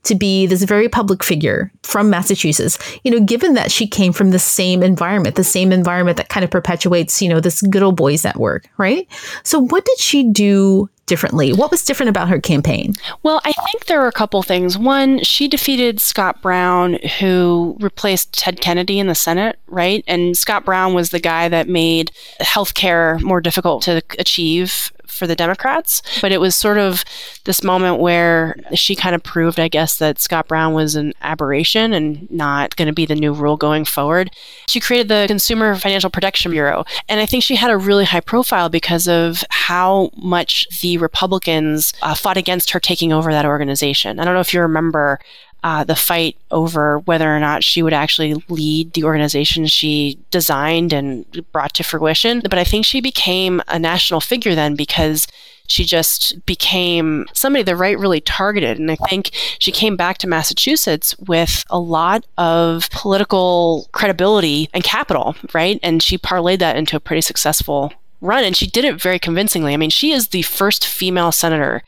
to 0.05 0.15
be 0.15 0.45
this 0.45 0.63
very 0.63 0.89
public 0.89 1.23
figure 1.23 1.71
from 1.83 2.09
Massachusetts, 2.09 2.77
you 3.03 3.11
know, 3.11 3.19
given 3.19 3.53
that 3.53 3.71
she 3.71 3.87
came 3.87 4.13
from 4.13 4.31
the 4.31 4.39
same 4.39 4.81
environment, 4.81 5.35
the 5.35 5.43
same 5.43 5.71
environment 5.71 6.17
that 6.17 6.29
kind 6.29 6.43
of 6.43 6.49
perpetuates, 6.51 7.21
you 7.21 7.29
know, 7.29 7.39
this 7.39 7.61
good 7.63 7.83
old 7.83 7.95
boys 7.95 8.23
network, 8.23 8.69
right? 8.77 9.07
So 9.43 9.59
what 9.59 9.85
did 9.85 9.99
she 9.99 10.23
do 10.23 10.89
differently. 11.05 11.53
What 11.53 11.71
was 11.71 11.83
different 11.83 12.09
about 12.09 12.29
her 12.29 12.39
campaign? 12.39 12.95
Well, 13.23 13.41
I 13.45 13.51
think 13.51 13.85
there 13.85 13.99
were 13.99 14.07
a 14.07 14.11
couple 14.11 14.41
things. 14.43 14.77
One, 14.77 15.23
she 15.23 15.47
defeated 15.47 15.99
Scott 15.99 16.41
Brown, 16.41 16.95
who 17.19 17.77
replaced 17.79 18.33
Ted 18.33 18.59
Kennedy 18.59 18.99
in 18.99 19.07
the 19.07 19.15
Senate, 19.15 19.59
right? 19.67 20.03
And 20.07 20.35
Scott 20.35 20.65
Brown 20.65 20.93
was 20.93 21.11
the 21.11 21.19
guy 21.19 21.47
that 21.49 21.69
made 21.69 22.11
healthcare 22.41 23.21
more 23.21 23.41
difficult 23.41 23.83
to 23.83 24.01
achieve 24.17 24.91
for 25.15 25.27
the 25.27 25.35
Democrats. 25.35 26.01
But 26.21 26.31
it 26.31 26.39
was 26.39 26.55
sort 26.55 26.77
of 26.77 27.03
this 27.45 27.63
moment 27.63 27.99
where 27.99 28.55
she 28.73 28.95
kind 28.95 29.15
of 29.15 29.23
proved, 29.23 29.59
I 29.59 29.67
guess, 29.67 29.97
that 29.97 30.19
Scott 30.19 30.47
Brown 30.47 30.73
was 30.73 30.95
an 30.95 31.13
aberration 31.21 31.93
and 31.93 32.29
not 32.29 32.75
going 32.75 32.87
to 32.87 32.93
be 32.93 33.05
the 33.05 33.15
new 33.15 33.33
rule 33.33 33.57
going 33.57 33.85
forward. 33.85 34.31
She 34.67 34.79
created 34.79 35.07
the 35.07 35.25
Consumer 35.27 35.75
Financial 35.75 36.09
Protection 36.09 36.51
Bureau. 36.51 36.85
And 37.07 37.19
I 37.19 37.25
think 37.25 37.43
she 37.43 37.55
had 37.55 37.71
a 37.71 37.77
really 37.77 38.05
high 38.05 38.19
profile 38.19 38.69
because 38.69 39.07
of 39.07 39.43
how 39.49 40.11
much 40.15 40.67
the 40.81 40.97
Republicans 40.97 41.93
uh, 42.01 42.15
fought 42.15 42.37
against 42.37 42.71
her 42.71 42.79
taking 42.79 43.13
over 43.13 43.31
that 43.31 43.45
organization. 43.45 44.19
I 44.19 44.25
don't 44.25 44.33
know 44.33 44.39
if 44.39 44.53
you 44.53 44.61
remember 44.61 45.19
uh, 45.65 45.83
the 45.83 45.95
fight 45.95 46.37
over 46.51 46.99
whether 46.99 47.35
or 47.35 47.39
not 47.39 47.63
she 47.63 47.81
would 47.81 47.91
actually 47.91 48.35
lead 48.49 48.93
the 48.93 49.03
organization 49.03 49.65
she 49.65 50.15
designed 50.29 50.93
and 50.93 51.25
brought 51.51 51.73
to 51.73 51.83
fruition. 51.83 52.39
But 52.47 52.59
I 52.59 52.63
think 52.63 52.85
she 52.85 53.01
became 53.01 53.63
a 53.67 53.79
national 53.79 54.21
figure 54.21 54.53
then 54.53 54.75
because 54.75 55.25
she 55.65 55.83
just 55.83 56.45
became 56.45 57.25
somebody 57.33 57.63
the 57.63 57.75
right 57.75 57.97
really 57.97 58.21
targeted. 58.21 58.77
And 58.77 58.91
I 58.91 58.95
think 59.09 59.31
she 59.57 59.71
came 59.71 59.95
back 59.95 60.19
to 60.19 60.27
Massachusetts 60.27 61.17
with 61.17 61.63
a 61.71 61.79
lot 61.79 62.27
of 62.37 62.87
political 62.91 63.89
credibility 63.91 64.69
and 64.71 64.83
capital, 64.83 65.35
right? 65.51 65.79
And 65.81 66.03
she 66.03 66.19
parlayed 66.19 66.59
that 66.59 66.75
into 66.75 66.95
a 66.95 66.99
pretty 66.99 67.21
successful 67.21 67.91
run. 68.21 68.43
And 68.43 68.55
she 68.55 68.67
did 68.67 68.85
it 68.85 69.01
very 69.01 69.17
convincingly. 69.17 69.73
I 69.73 69.77
mean, 69.77 69.89
she 69.89 70.11
is 70.11 70.27
the 70.27 70.43
first 70.43 70.85
female 70.85 71.31
senator 71.31 71.81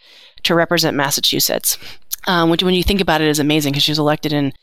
to 0.48 0.56
represent 0.56 0.98
Massachusetts 0.98 1.78
um, 2.28 2.50
which 2.50 2.62
when 2.62 2.74
you 2.74 2.84
think 2.84 3.02
about 3.02 3.22
it 3.22 3.28
is 3.28 3.40
amazing 3.40 3.72
because 3.72 3.84
she 3.84 3.92
was 3.92 4.00
elected 4.00 4.34
in 4.34 4.54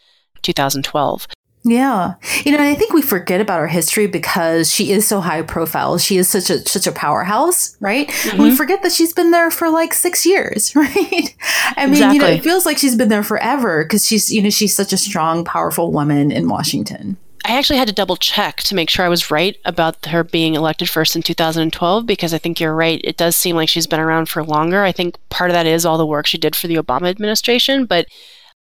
2012. 0.43 1.27
Yeah. 1.67 2.15
You 2.45 2.53
know, 2.53 2.63
I 2.63 2.75
think 2.75 2.93
we 2.93 3.01
forget 3.01 3.41
about 3.41 3.59
her 3.59 3.67
history 3.67 4.07
because 4.07 4.71
she 4.71 4.93
is 4.93 5.07
so 5.07 5.23
high 5.23 5.41
profile. 5.41 5.97
She 5.97 6.19
is 6.19 6.29
such 6.29 6.51
a 6.51 6.59
such 6.69 6.87
a 6.87 6.93
powerhouse, 6.93 7.75
right? 7.81 8.07
Mm-hmm. 8.09 8.43
We 8.43 8.55
forget 8.55 8.83
that 8.83 8.93
she's 8.93 9.15
been 9.15 9.31
there 9.31 9.51
for 9.51 9.71
like 9.71 9.95
6 9.95 10.27
years, 10.27 10.77
right? 10.77 11.35
I 11.77 11.87
mean, 11.87 11.95
exactly. 11.95 12.17
you 12.17 12.21
know, 12.21 12.29
it 12.29 12.45
feels 12.45 12.67
like 12.67 12.77
she's 12.77 12.97
been 12.97 13.09
there 13.09 13.23
forever 13.23 13.83
because 13.83 14.07
she's, 14.07 14.31
you 14.31 14.43
know, 14.43 14.51
she's 14.51 14.77
such 14.77 14.93
a 14.93 14.99
strong, 14.99 15.43
powerful 15.43 15.91
woman 15.91 16.31
in 16.31 16.49
Washington. 16.51 17.17
I 17.45 17.59
actually 17.59 17.79
had 17.79 17.89
to 17.89 17.95
double 17.95 18.17
check 18.17 18.59
to 18.63 18.75
make 18.75 18.89
sure 18.89 19.05
I 19.05 19.11
was 19.11 19.31
right 19.31 19.57
about 19.67 20.07
her 20.07 20.25
being 20.25 20.55
elected 20.55 20.89
first 20.89 21.15
in 21.15 21.23
2012 21.23 22.07
because 22.07 22.33
I 22.33 22.39
think 22.39 22.59
you're 22.59 22.75
right. 22.75 23.01
It 23.05 23.19
does 23.19 23.37
seem 23.37 23.55
like 23.55 23.69
she's 23.69 23.87
been 23.87 24.01
around 24.01 24.31
for 24.31 24.43
longer. 24.43 24.83
I 24.83 24.93
think 24.93 25.19
part 25.29 25.51
of 25.51 25.55
that 25.55 25.67
is 25.67 25.85
all 25.85 25.99
the 25.99 26.07
work 26.07 26.27
she 26.27 26.39
did 26.39 26.57
for 26.57 26.69
the 26.69 26.77
Obama 26.77 27.11
administration, 27.11 27.85
but 27.85 28.07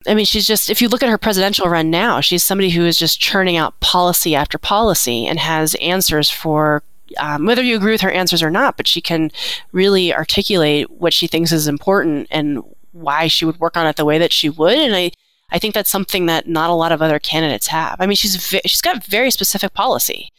I 0.06 0.14
mean, 0.14 0.24
she's 0.24 0.48
just, 0.48 0.68
if 0.68 0.82
you 0.82 0.88
look 0.88 1.04
at 1.04 1.08
her 1.08 1.18
presidential 1.18 1.68
run 1.68 1.90
now, 1.90 2.20
she's 2.20 2.42
somebody 2.42 2.70
who 2.70 2.84
is 2.84 2.98
just 2.98 3.20
churning 3.20 3.56
out 3.56 3.78
policy 3.78 4.34
after 4.34 4.58
policy 4.58 5.26
and 5.28 5.38
has 5.38 5.76
answers 5.76 6.28
for 6.28 6.82
um, 7.18 7.46
whether 7.46 7.62
you 7.62 7.76
agree 7.76 7.92
with 7.92 8.00
her 8.00 8.10
answers 8.10 8.42
or 8.42 8.50
not, 8.50 8.76
but 8.76 8.88
she 8.88 9.00
can 9.00 9.30
really 9.70 10.12
articulate 10.12 10.90
what 10.90 11.12
she 11.12 11.28
thinks 11.28 11.52
is 11.52 11.68
important 11.68 12.26
and 12.30 12.62
why 12.90 13.28
she 13.28 13.44
would 13.44 13.60
work 13.60 13.76
on 13.76 13.86
it 13.86 13.96
the 13.96 14.04
way 14.04 14.18
that 14.18 14.32
she 14.32 14.48
would. 14.48 14.76
And 14.76 14.94
I, 14.94 15.12
I 15.52 15.58
think 15.58 15.74
that's 15.74 15.90
something 15.90 16.26
that 16.26 16.48
not 16.48 16.70
a 16.70 16.74
lot 16.74 16.92
of 16.92 17.02
other 17.02 17.18
candidates 17.18 17.68
have. 17.68 17.96
I 18.00 18.06
mean, 18.06 18.16
she's 18.16 18.42
she's 18.66 18.80
got 18.80 19.04
very 19.04 19.30
specific 19.30 19.74
policy 19.74 20.32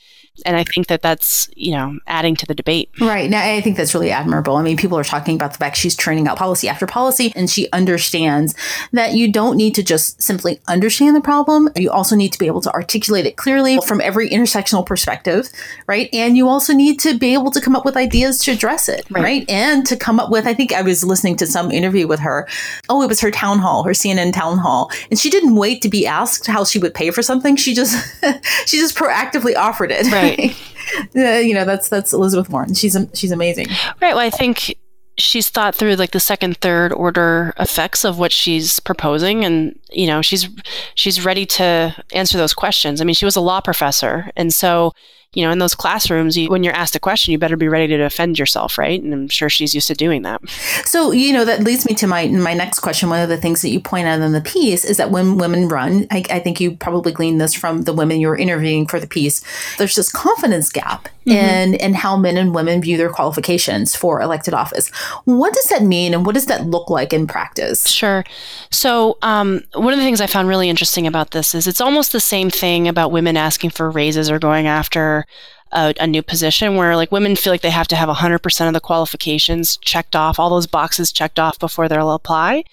and 0.45 0.57
I 0.57 0.63
think 0.63 0.87
that 0.87 1.01
that's 1.01 1.47
you 1.55 1.71
know 1.71 1.99
adding 2.07 2.35
to 2.37 2.45
the 2.45 2.55
debate. 2.55 2.89
Right 2.99 3.29
now, 3.29 3.43
I 3.43 3.61
think 3.61 3.77
that's 3.77 3.93
really 3.93 4.09
admirable. 4.09 4.55
I 4.55 4.63
mean, 4.63 4.77
people 4.77 4.97
are 4.97 5.03
talking 5.03 5.35
about 5.35 5.51
the 5.51 5.59
fact 5.59 5.77
she's 5.77 5.95
churning 5.95 6.27
out 6.27 6.37
policy 6.37 6.67
after 6.67 6.87
policy, 6.87 7.31
and 7.35 7.49
she 7.49 7.69
understands 7.71 8.55
that 8.91 9.13
you 9.13 9.31
don't 9.31 9.57
need 9.57 9.75
to 9.75 9.83
just 9.83 10.21
simply 10.21 10.59
understand 10.67 11.15
the 11.15 11.21
problem. 11.21 11.69
You 11.75 11.91
also 11.91 12.15
need 12.15 12.33
to 12.33 12.39
be 12.39 12.47
able 12.47 12.61
to 12.61 12.71
articulate 12.71 13.25
it 13.25 13.37
clearly 13.37 13.79
from 13.85 14.01
every 14.01 14.29
intersectional 14.29 14.85
perspective, 14.85 15.49
right? 15.85 16.09
And 16.11 16.35
you 16.35 16.47
also 16.47 16.73
need 16.73 16.99
to 17.01 17.17
be 17.17 17.33
able 17.33 17.51
to 17.51 17.61
come 17.61 17.75
up 17.75 17.85
with 17.85 17.95
ideas 17.95 18.39
to 18.39 18.51
address 18.51 18.89
it, 18.89 19.05
right? 19.11 19.23
right? 19.23 19.49
And 19.49 19.85
to 19.85 19.95
come 19.95 20.19
up 20.19 20.31
with. 20.31 20.47
I 20.47 20.53
think 20.55 20.73
I 20.73 20.81
was 20.81 21.03
listening 21.03 21.35
to 21.37 21.47
some 21.47 21.71
interview 21.71 22.07
with 22.07 22.19
her. 22.21 22.47
Oh, 22.89 23.03
it 23.03 23.07
was 23.07 23.21
her 23.21 23.31
town 23.31 23.59
hall, 23.59 23.83
her 23.83 23.91
CNN 23.91 24.33
town 24.33 24.57
hall, 24.57 24.89
and 25.11 25.19
she 25.19 25.29
didn't 25.29 25.55
wait 25.55 25.83
to 25.83 25.89
be 25.89 26.07
asked 26.07 26.47
how 26.47 26.65
she 26.65 26.79
would 26.79 26.95
pay 26.95 27.11
for 27.11 27.21
something. 27.21 27.55
She 27.55 27.75
just 27.75 27.93
she 28.65 28.77
just 28.77 28.97
proactively 28.97 29.55
offered 29.55 29.91
it. 29.91 30.11
Right 30.11 30.23
right. 31.15 31.45
you 31.45 31.53
know, 31.53 31.65
that's 31.65 31.89
that's 31.89 32.13
Elizabeth 32.13 32.49
Warren. 32.49 32.73
She's 32.73 32.97
she's 33.13 33.31
amazing. 33.31 33.67
Right. 34.01 34.15
Well, 34.15 34.19
I 34.19 34.29
think 34.29 34.75
she's 35.17 35.49
thought 35.49 35.75
through 35.75 35.95
like 35.95 36.11
the 36.11 36.19
second 36.19 36.57
third 36.57 36.91
order 36.91 37.53
effects 37.59 38.03
of 38.03 38.17
what 38.17 38.31
she's 38.31 38.79
proposing 38.79 39.45
and 39.45 39.77
you 39.91 40.07
know 40.07 40.21
she's 40.23 40.49
she's 40.95 41.23
ready 41.23 41.45
to 41.45 41.95
answer 42.13 42.35
those 42.35 42.53
questions 42.53 42.99
i 42.99 43.03
mean 43.03 43.13
she 43.13 43.25
was 43.25 43.35
a 43.35 43.41
law 43.41 43.61
professor 43.61 44.31
and 44.35 44.51
so 44.53 44.91
you 45.33 45.43
know, 45.43 45.51
in 45.51 45.59
those 45.59 45.73
classrooms, 45.73 46.37
you, 46.37 46.49
when 46.49 46.63
you're 46.63 46.75
asked 46.75 46.95
a 46.95 46.99
question, 46.99 47.31
you 47.31 47.37
better 47.37 47.57
be 47.57 47.67
ready 47.67 47.87
to 47.87 47.97
defend 47.97 48.37
yourself, 48.37 48.77
right? 48.77 49.01
And 49.01 49.13
I'm 49.13 49.27
sure 49.27 49.49
she's 49.49 49.73
used 49.73 49.87
to 49.87 49.95
doing 49.95 50.21
that. 50.21 50.47
So, 50.85 51.11
you 51.11 51.33
know, 51.33 51.43
that 51.45 51.63
leads 51.63 51.87
me 51.87 51.95
to 51.95 52.07
my 52.07 52.27
my 52.27 52.53
next 52.53 52.79
question. 52.79 53.09
One 53.09 53.21
of 53.21 53.29
the 53.29 53.37
things 53.37 53.61
that 53.61 53.69
you 53.69 53.79
point 53.79 54.07
out 54.07 54.21
in 54.21 54.31
the 54.31 54.41
piece 54.41 54.85
is 54.85 54.97
that 54.97 55.11
when 55.11 55.37
women 55.37 55.67
run, 55.67 56.05
I, 56.11 56.23
I 56.29 56.39
think 56.39 56.59
you 56.59 56.75
probably 56.75 57.11
gleaned 57.11 57.41
this 57.41 57.53
from 57.53 57.83
the 57.83 57.93
women 57.93 58.19
you 58.19 58.27
were 58.27 58.37
interviewing 58.37 58.85
for 58.85 58.99
the 58.99 59.07
piece. 59.07 59.43
There's 59.77 59.95
this 59.95 60.11
confidence 60.11 60.71
gap 60.71 61.09
mm-hmm. 61.25 61.31
in 61.31 61.73
in 61.75 61.93
how 61.95 62.15
men 62.15 62.37
and 62.37 62.53
women 62.53 62.81
view 62.81 62.97
their 62.97 63.09
qualifications 63.09 63.95
for 63.95 64.21
elected 64.21 64.53
office. 64.53 64.89
What 65.25 65.53
does 65.53 65.65
that 65.69 65.83
mean, 65.83 66.13
and 66.13 66.25
what 66.25 66.35
does 66.35 66.45
that 66.45 66.65
look 66.65 66.89
like 66.89 67.11
in 67.11 67.25
practice? 67.25 67.89
Sure. 67.89 68.23
So, 68.69 69.17
um, 69.21 69.61
one 69.73 69.93
of 69.93 69.99
the 69.99 70.05
things 70.05 70.21
I 70.21 70.27
found 70.27 70.47
really 70.47 70.69
interesting 70.69 71.07
about 71.07 71.31
this 71.31 71.55
is 71.55 71.67
it's 71.67 71.81
almost 71.81 72.11
the 72.11 72.19
same 72.19 72.49
thing 72.49 72.87
about 72.87 73.11
women 73.11 73.35
asking 73.35 73.71
for 73.71 73.89
raises 73.89 74.29
or 74.29 74.37
going 74.39 74.67
after 74.67 75.22
a, 75.71 75.93
a, 75.99 76.07
new 76.07 76.21
position 76.21 76.75
where 76.75 76.95
like 76.95 77.11
women 77.11 77.35
feel 77.35 77.51
like 77.51 77.61
they 77.61 77.69
have 77.69 77.87
to 77.89 77.95
have 77.95 78.09
100% 78.09 78.67
of 78.67 78.73
the 78.73 78.79
qualifications 78.79 79.77
checked 79.77 80.15
off, 80.15 80.39
all 80.39 80.49
those 80.49 80.67
boxes 80.67 81.11
checked 81.11 81.39
off 81.39 81.59
before 81.59 81.89
they'll 81.89 82.13
apply. 82.13 82.63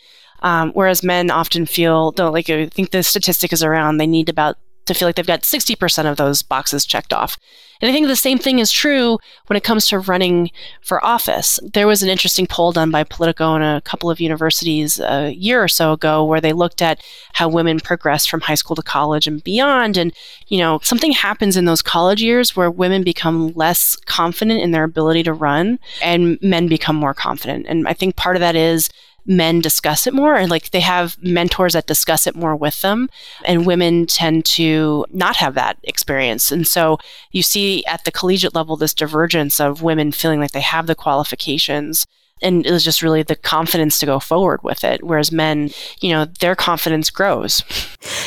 Um, 0.42 0.72
whereas 0.72 1.02
men 1.02 1.30
often 1.30 1.66
feel, 1.66 2.12
don't 2.12 2.32
like, 2.32 2.48
I 2.48 2.66
think 2.66 2.90
the 2.90 3.02
statistic 3.02 3.52
is 3.52 3.62
around 3.62 3.98
they 3.98 4.06
need 4.06 4.28
about 4.28 4.56
to 4.90 4.98
feel 4.98 5.08
like 5.08 5.16
they've 5.16 5.26
got 5.26 5.42
60% 5.42 6.10
of 6.10 6.16
those 6.16 6.42
boxes 6.42 6.84
checked 6.84 7.12
off. 7.12 7.38
And 7.80 7.88
I 7.88 7.92
think 7.92 8.08
the 8.08 8.16
same 8.16 8.38
thing 8.38 8.58
is 8.58 8.70
true 8.70 9.18
when 9.46 9.56
it 9.56 9.64
comes 9.64 9.86
to 9.88 9.98
running 9.98 10.50
for 10.82 11.04
office. 11.04 11.58
There 11.72 11.86
was 11.86 12.02
an 12.02 12.10
interesting 12.10 12.46
poll 12.46 12.72
done 12.72 12.90
by 12.90 13.04
Politico 13.04 13.54
and 13.54 13.64
a 13.64 13.80
couple 13.80 14.10
of 14.10 14.20
universities 14.20 15.00
a 15.00 15.30
year 15.30 15.62
or 15.62 15.68
so 15.68 15.92
ago 15.92 16.24
where 16.24 16.40
they 16.42 16.52
looked 16.52 16.82
at 16.82 17.02
how 17.32 17.48
women 17.48 17.80
progress 17.80 18.26
from 18.26 18.42
high 18.42 18.54
school 18.54 18.76
to 18.76 18.82
college 18.82 19.26
and 19.26 19.42
beyond. 19.42 19.96
And, 19.96 20.12
you 20.48 20.58
know, 20.58 20.80
something 20.82 21.12
happens 21.12 21.56
in 21.56 21.64
those 21.64 21.80
college 21.80 22.22
years 22.22 22.54
where 22.54 22.70
women 22.70 23.02
become 23.02 23.52
less 23.54 23.96
confident 23.96 24.60
in 24.60 24.72
their 24.72 24.84
ability 24.84 25.22
to 25.22 25.32
run 25.32 25.78
and 26.02 26.38
men 26.42 26.68
become 26.68 26.96
more 26.96 27.14
confident. 27.14 27.66
And 27.66 27.88
I 27.88 27.94
think 27.94 28.16
part 28.16 28.36
of 28.36 28.40
that 28.40 28.56
is 28.56 28.90
men 29.26 29.60
discuss 29.60 30.06
it 30.06 30.14
more 30.14 30.34
and 30.36 30.50
like 30.50 30.70
they 30.70 30.80
have 30.80 31.16
mentors 31.22 31.74
that 31.74 31.86
discuss 31.86 32.26
it 32.26 32.34
more 32.34 32.56
with 32.56 32.80
them 32.80 33.08
and 33.44 33.66
women 33.66 34.06
tend 34.06 34.44
to 34.44 35.04
not 35.10 35.36
have 35.36 35.54
that 35.54 35.78
experience. 35.84 36.50
And 36.50 36.66
so 36.66 36.98
you 37.32 37.42
see 37.42 37.84
at 37.86 38.04
the 38.04 38.12
collegiate 38.12 38.54
level 38.54 38.76
this 38.76 38.94
divergence 38.94 39.60
of 39.60 39.82
women 39.82 40.12
feeling 40.12 40.40
like 40.40 40.52
they 40.52 40.60
have 40.60 40.86
the 40.86 40.94
qualifications 40.94 42.06
and 42.42 42.66
it 42.66 42.70
was 42.70 42.84
just 42.84 43.02
really 43.02 43.22
the 43.22 43.36
confidence 43.36 43.98
to 43.98 44.06
go 44.06 44.18
forward 44.18 44.62
with 44.62 44.84
it 44.84 45.02
whereas 45.02 45.32
men 45.32 45.70
you 46.00 46.10
know 46.10 46.24
their 46.40 46.54
confidence 46.54 47.10
grows. 47.10 47.62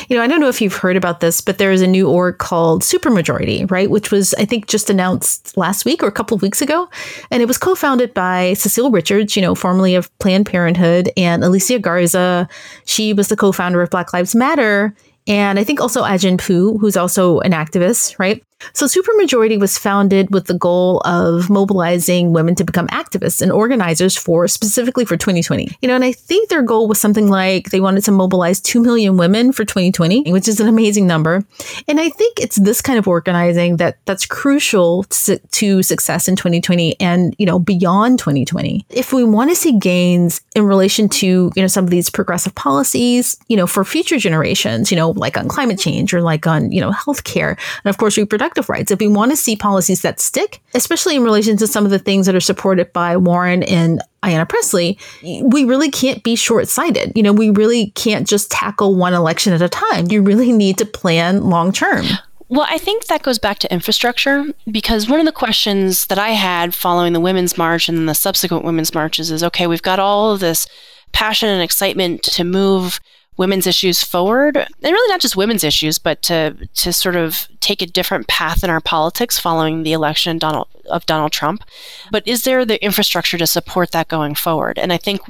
You 0.08 0.18
know 0.18 0.24
i 0.24 0.28
don't 0.28 0.40
know 0.40 0.50
if 0.50 0.62
you've 0.62 0.76
heard 0.76 0.98
about 0.98 1.20
this 1.20 1.42
but 1.42 1.58
there 1.58 1.72
is 1.72 1.82
a 1.82 1.88
new 1.88 2.10
org 2.10 2.38
called 2.38 2.82
supermajority 2.82 3.70
right? 3.70 3.90
Which 3.90 4.12
was 4.12 4.34
i 4.36 4.46
think 4.46 4.68
just 4.68 4.90
announced 4.90 5.56
last 5.58 5.86
week 5.86 6.04
or 6.04 6.08
a 6.08 6.12
couple 6.12 6.36
of 6.36 6.42
weeks 6.42 6.62
ago. 6.62 6.90
And 7.32 7.42
it 7.42 7.48
was 7.48 7.58
co-founded 7.58 8.14
by 8.14 8.54
cecile 8.54 8.92
richards 8.92 9.36
you 9.36 9.42
know 9.42 9.56
formerly 9.56 9.96
of 9.96 10.16
planned 10.20 10.46
parenthood 10.46 11.12
and 11.18 11.44
alicia 11.44 11.80
garza. 11.80 12.48
She 12.86 13.14
was 13.14 13.28
the 13.30 13.38
co-founder 13.38 13.82
of 13.82 13.90
black 13.90 14.14
lives 14.14 14.36
matter. 14.36 14.96
And 15.26 15.58
I 15.58 15.64
think 15.64 15.80
also 15.80 16.04
Ai-jen 16.04 16.38
Poo, 16.38 16.78
who's 16.78 16.98
also 16.98 17.40
an 17.40 17.54
activist, 17.54 18.20
right? 18.20 18.44
So, 18.74 18.86
Supermajority 18.86 19.60
was 19.60 19.78
founded 19.78 20.34
with 20.34 20.48
the 20.48 20.54
goal 20.54 21.02
of 21.06 21.50
mobilizing 21.50 22.32
women 22.32 22.56
to 22.56 22.64
become 22.64 22.88
activists 22.88 23.42
and 23.42 23.52
organizers 23.52 24.16
for 24.16 24.48
specifically 24.48 25.06
for 25.06 25.18
2020. 25.18 25.70
You 25.82 25.88
know, 25.88 25.96
and 25.96 26.04
I 26.04 26.12
think 26.12 26.50
their 26.50 26.62
goal 26.62 26.88
was 26.88 27.00
something 27.00 27.28
like 27.28 27.72
they 27.72 27.80
wanted 27.80 28.04
to 28.06 28.12
mobilize 28.12 28.62
2 28.62 28.82
million 28.82 29.18
women 29.18 29.52
for 29.52 29.66
2020, 29.66 30.32
which 30.32 30.48
is 30.48 30.60
an 30.60 30.68
amazing 30.68 31.08
number. 31.08 31.44
And 31.88 32.00
I 32.00 32.10
think 32.10 32.40
it's 32.40 32.58
this 32.58 32.82
kind 32.82 33.00
of 33.00 33.08
organizing 33.08 33.78
that 33.78 33.98
that's 34.06 34.26
crucial 34.26 35.04
to, 35.04 35.38
to 35.38 35.84
success 35.84 36.28
in 36.28 36.36
2020 36.36 37.00
and, 37.00 37.36
you 37.38 37.46
know, 37.46 37.60
beyond 37.60 38.20
2020. 38.20 38.86
If 38.90 39.14
we 39.14 39.24
want 39.24 39.50
to 39.50 39.56
see 39.56 39.78
gains 39.78 40.42
in 40.56 40.64
relation 40.64 41.10
to, 41.10 41.52
you 41.56 41.62
know, 41.62 41.68
some 41.68 41.84
of 41.84 41.90
these 41.90 42.10
progressive 42.10 42.54
policies, 42.56 43.38
you 43.48 43.58
know, 43.58 43.68
for 43.68 43.84
future 43.84 44.18
generations, 44.18 44.92
you 44.92 44.98
know, 44.98 45.12
like 45.12 45.38
on 45.38 45.48
climate 45.48 45.80
change 45.80 46.14
or 46.14 46.22
like 46.22 46.46
on, 46.46 46.72
you 46.72 46.82
know, 46.82 46.92
healthcare 46.92 47.58
and 47.84 47.90
of 47.90 47.98
course 47.98 48.18
reproductive 48.18 48.53
reproductive 48.54 48.70
rights, 48.70 48.92
if 48.92 49.00
we 49.00 49.08
want 49.08 49.32
to 49.32 49.38
see 49.38 49.56
policies 49.56 50.02
that 50.02 50.20
stick, 50.20 50.62
especially 50.74 51.16
in 51.16 51.24
relation 51.24 51.58
to 51.58 51.68
some 51.68 51.86
of 51.86 51.92
the 51.92 52.00
things 52.00 52.26
that 52.26 52.36
are 52.36 52.40
supported 52.40 52.92
by 52.94 53.18
Warren 53.18 53.64
and 53.64 54.02
Ayanna 54.24 54.48
Pressley, 54.48 54.98
we 55.24 55.66
really 55.66 55.90
can't 55.90 56.24
be 56.24 56.36
short 56.36 56.68
sighted. 56.68 57.12
You 57.16 57.24
know, 57.24 57.34
we 57.34 57.50
really 57.50 57.92
can't 57.92 58.28
just 58.28 58.52
tackle 58.52 58.96
one 58.96 59.14
election 59.14 59.54
at 59.54 59.62
a 59.62 59.70
time. 59.70 60.08
You 60.10 60.22
really 60.22 60.52
need 60.52 60.78
to 60.78 60.86
plan 60.86 61.50
long 61.50 61.72
term. 61.72 62.06
Well, 62.50 62.68
I 62.70 62.78
think 62.78 63.08
that 63.08 63.24
goes 63.24 63.40
back 63.40 63.58
to 63.60 63.74
infrastructure 63.74 64.46
because 64.70 65.10
one 65.10 65.20
of 65.20 65.26
the 65.26 65.32
questions 65.32 66.06
that 66.08 66.20
I 66.20 66.30
had 66.30 66.76
following 66.76 67.14
the 67.14 67.20
Women's 67.20 67.58
March 67.58 67.90
and 67.90 68.08
the 68.08 68.14
subsequent 68.14 68.64
Women's 68.64 68.94
Marches 68.94 69.32
is 69.32 69.44
okay, 69.44 69.66
we've 69.66 69.82
got 69.82 70.00
all 70.00 70.32
of 70.32 70.40
this 70.40 70.68
passion 71.14 71.50
and 71.50 71.64
excitement 71.64 72.22
to 72.24 72.44
move 72.44 73.00
women's 73.38 73.66
issues 73.66 74.04
forward 74.04 74.58
and 74.58 74.68
really 74.84 75.12
not 75.12 75.20
just 75.20 75.36
women's 75.36 75.64
issues 75.64 75.98
but 75.98 76.22
to 76.22 76.56
to 76.76 76.94
sort 76.94 77.16
of 77.16 77.48
take 77.60 77.82
a 77.82 77.88
different 77.88 78.28
path 78.28 78.64
in 78.64 78.70
our 78.70 78.82
politics 78.82 79.40
following 79.40 79.84
the 79.84 79.94
election 79.94 80.38
Donald, 80.38 80.68
of 80.90 81.06
Donald 81.06 81.32
Trump. 81.32 81.64
But 82.12 82.28
is 82.28 82.44
there 82.44 82.66
the 82.66 82.84
infrastructure 82.84 83.38
to 83.38 83.48
support 83.48 83.92
that 83.92 84.10
going 84.10 84.36
forward? 84.36 84.78
And 84.78 84.92
I 84.92 84.98
think 84.98 85.22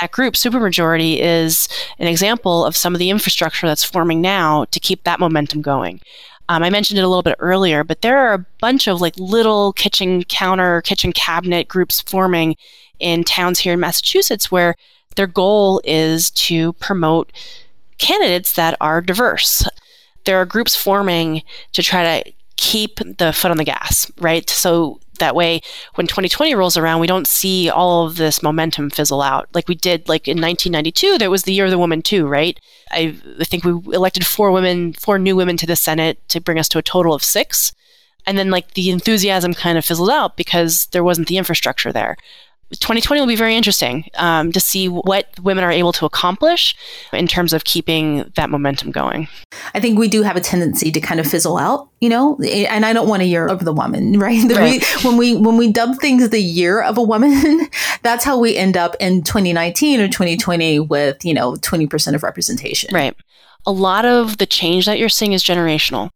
that 0.00 0.10
group 0.10 0.34
supermajority 0.34 1.18
is 1.20 1.68
an 1.98 2.08
example 2.08 2.64
of 2.64 2.76
some 2.76 2.94
of 2.94 2.98
the 2.98 3.10
infrastructure 3.10 3.66
that's 3.66 3.84
forming 3.84 4.20
now 4.20 4.64
to 4.66 4.80
keep 4.80 5.04
that 5.04 5.20
momentum 5.20 5.62
going. 5.62 6.00
Um, 6.48 6.64
I 6.64 6.70
mentioned 6.70 6.98
it 6.98 7.04
a 7.04 7.08
little 7.08 7.22
bit 7.22 7.36
earlier, 7.38 7.84
but 7.84 8.02
there 8.02 8.18
are 8.18 8.34
a 8.34 8.46
bunch 8.60 8.88
of 8.88 9.00
like 9.00 9.14
little 9.16 9.72
kitchen 9.74 10.24
counter, 10.24 10.82
kitchen 10.82 11.12
cabinet 11.12 11.68
groups 11.68 12.00
forming 12.00 12.56
in 12.98 13.22
towns 13.22 13.60
here 13.60 13.74
in 13.74 13.80
Massachusetts 13.80 14.50
where 14.50 14.74
their 15.16 15.26
goal 15.26 15.80
is 15.84 16.30
to 16.30 16.72
promote 16.74 17.32
candidates 17.98 18.52
that 18.54 18.76
are 18.80 19.00
diverse. 19.00 19.66
There 20.24 20.40
are 20.40 20.46
groups 20.46 20.74
forming 20.74 21.42
to 21.72 21.82
try 21.82 22.22
to 22.22 22.32
keep 22.56 22.98
the 23.18 23.32
foot 23.32 23.50
on 23.50 23.56
the 23.56 23.64
gas, 23.64 24.10
right? 24.18 24.48
So 24.48 25.00
that 25.20 25.36
way 25.36 25.60
when 25.94 26.06
2020 26.06 26.54
rolls 26.54 26.76
around 26.76 26.98
we 26.98 27.06
don't 27.06 27.28
see 27.28 27.70
all 27.70 28.06
of 28.06 28.16
this 28.16 28.42
momentum 28.42 28.90
fizzle 28.90 29.22
out 29.22 29.48
like 29.54 29.68
we 29.68 29.74
did 29.74 30.08
like 30.08 30.26
in 30.26 30.40
1992 30.40 31.18
that 31.18 31.30
was 31.30 31.44
the 31.44 31.52
year 31.52 31.66
of 31.66 31.70
the 31.70 31.78
woman 31.78 32.02
too 32.02 32.26
right 32.26 32.58
I, 32.90 33.12
think 33.44 33.64
we 33.64 33.72
elected 33.94 34.26
four 34.26 34.50
women 34.50 34.94
four 34.94 35.18
new 35.18 35.36
women 35.36 35.56
to 35.58 35.66
the 35.66 35.76
senate 35.76 36.26
to 36.30 36.40
bring 36.40 36.58
us 36.58 36.68
to 36.70 36.78
a 36.78 36.82
total 36.82 37.14
of 37.14 37.22
six 37.22 37.72
and 38.26 38.36
then 38.36 38.50
like 38.50 38.74
the 38.74 38.90
enthusiasm 38.90 39.54
kind 39.54 39.78
of 39.78 39.84
fizzled 39.84 40.10
out 40.10 40.36
because 40.36 40.86
there 40.86 41.04
wasn't 41.04 41.28
the 41.28 41.36
infrastructure 41.36 41.92
there 41.92 42.16
2020 42.78 43.20
will 43.20 43.26
be 43.26 43.36
very 43.36 43.56
interesting 43.56 44.08
um, 44.16 44.52
to 44.52 44.60
see 44.60 44.88
what 44.88 45.26
women 45.40 45.64
are 45.64 45.72
able 45.72 45.92
to 45.92 46.06
accomplish 46.06 46.76
in 47.12 47.26
terms 47.26 47.52
of 47.52 47.64
keeping 47.64 48.30
that 48.36 48.48
momentum 48.48 48.92
going. 48.92 49.28
I 49.74 49.80
think 49.80 49.98
we 49.98 50.06
do 50.06 50.22
have 50.22 50.36
a 50.36 50.40
tendency 50.40 50.92
to 50.92 51.00
kind 51.00 51.18
of 51.18 51.26
fizzle 51.26 51.58
out, 51.58 51.88
you 52.00 52.08
know, 52.08 52.38
and 52.38 52.86
I 52.86 52.92
don't 52.92 53.08
want 53.08 53.22
a 53.22 53.26
year 53.26 53.46
of 53.46 53.64
the 53.64 53.72
woman, 53.72 54.18
right? 54.18 54.42
right. 54.52 54.82
We, 55.02 55.08
when 55.08 55.16
we 55.16 55.36
when 55.36 55.56
we 55.56 55.72
dub 55.72 55.98
things 55.98 56.28
the 56.28 56.40
year 56.40 56.80
of 56.80 56.96
a 56.96 57.02
woman, 57.02 57.68
that's 58.02 58.24
how 58.24 58.38
we 58.38 58.56
end 58.56 58.76
up 58.76 58.94
in 59.00 59.22
2019 59.22 60.00
or 60.00 60.06
2020 60.06 60.80
with 60.80 61.24
you 61.24 61.34
know 61.34 61.54
20% 61.54 62.14
of 62.14 62.22
representation. 62.22 62.94
Right. 62.94 63.16
A 63.66 63.72
lot 63.72 64.06
of 64.06 64.38
the 64.38 64.46
change 64.46 64.86
that 64.86 64.98
you're 64.98 65.08
seeing 65.08 65.32
is 65.32 65.42
generational. 65.42 66.10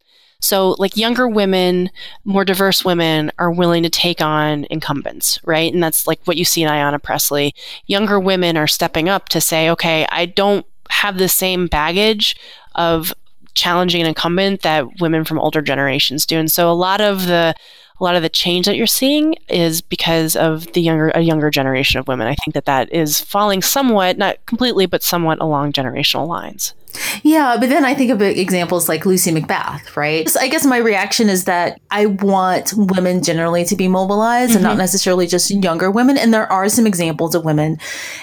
So, 0.45 0.77
like 0.79 0.97
younger 0.97 1.27
women, 1.27 1.91
more 2.25 2.45
diverse 2.45 2.85
women 2.85 3.33
are 3.39 3.51
willing 3.51 3.83
to 3.83 3.89
take 3.89 4.21
on 4.21 4.67
incumbents, 4.69 5.41
right? 5.45 5.73
And 5.73 5.83
that's 5.83 6.07
like 6.07 6.21
what 6.25 6.37
you 6.37 6.45
see 6.45 6.63
in 6.63 6.69
Ayanna 6.69 7.03
Pressley. 7.03 7.55
Younger 7.87 8.21
women 8.21 8.59
are 8.59 8.67
stepping 8.67 9.09
up 9.09 9.31
to 9.31 9.41
say, 9.41 9.71
okay, 9.71 10.07
I 10.11 10.27
don't 10.27 10.67
have 10.91 11.17
the 11.17 11.31
same 11.31 11.67
baggage 11.67 12.37
of 12.75 13.15
challenging 13.55 14.03
an 14.03 14.07
incumbent 14.07 14.61
that 14.63 15.01
women 15.01 15.25
from 15.25 15.39
older 15.39 15.63
generations 15.63 16.27
do. 16.27 16.39
And 16.39 16.53
so, 16.53 16.71
a 16.71 16.75
lot 16.75 17.01
of 17.01 17.27
the 17.27 17.55
a 17.99 18.05
lot 18.05 18.17
of 18.17 18.23
the 18.23 18.29
change 18.29 18.67
that 18.67 18.77
you're 18.77 18.87
seeing 18.87 19.37
is 19.49 19.81
because 19.81 20.37
of 20.37 20.71
the 20.75 20.83
younger 20.83 21.09
a 21.15 21.23
younger 21.23 21.49
generation 21.49 21.99
of 22.01 22.07
women. 22.07 22.27
I 22.27 22.35
think 22.35 22.53
that 22.53 22.67
that 22.67 22.93
is 22.93 23.19
falling 23.19 23.63
somewhat, 23.63 24.19
not 24.19 24.45
completely, 24.45 24.85
but 24.85 25.03
somewhat 25.03 25.41
along 25.41 25.73
generational 25.73 26.29
lines. 26.29 26.75
Yeah, 27.23 27.57
but 27.59 27.69
then 27.69 27.85
I 27.85 27.95
think 27.95 28.11
of 28.11 28.21
examples 28.23 28.89
like 28.89 29.07
Lucy 29.07 29.31
McBath, 29.31 29.97
right? 29.97 30.29
So 30.29 30.41
I 30.41 30.49
guess 30.49 30.65
my 30.65 30.79
reaction 30.79 31.29
is 31.29 31.45
that 31.45 31.81
I 31.91 32.07
want 32.07 32.73
women 32.77 33.23
generally 33.23 33.65
to 33.65 33.77
be 33.77 33.89
mobilized 33.89 34.51
mm-hmm. 34.51 34.57
and 34.57 34.63
not 34.63 34.71
mm-hmm. 34.73 34.79
necessarily 34.79 35.27
just 35.27 35.51
younger 35.51 35.91
women. 35.91 36.19
And 36.19 36.33
there 36.33 36.51
are 36.51 36.69
some 36.69 36.87
examples 36.87 37.35
of 37.35 37.45
women, 37.45 37.79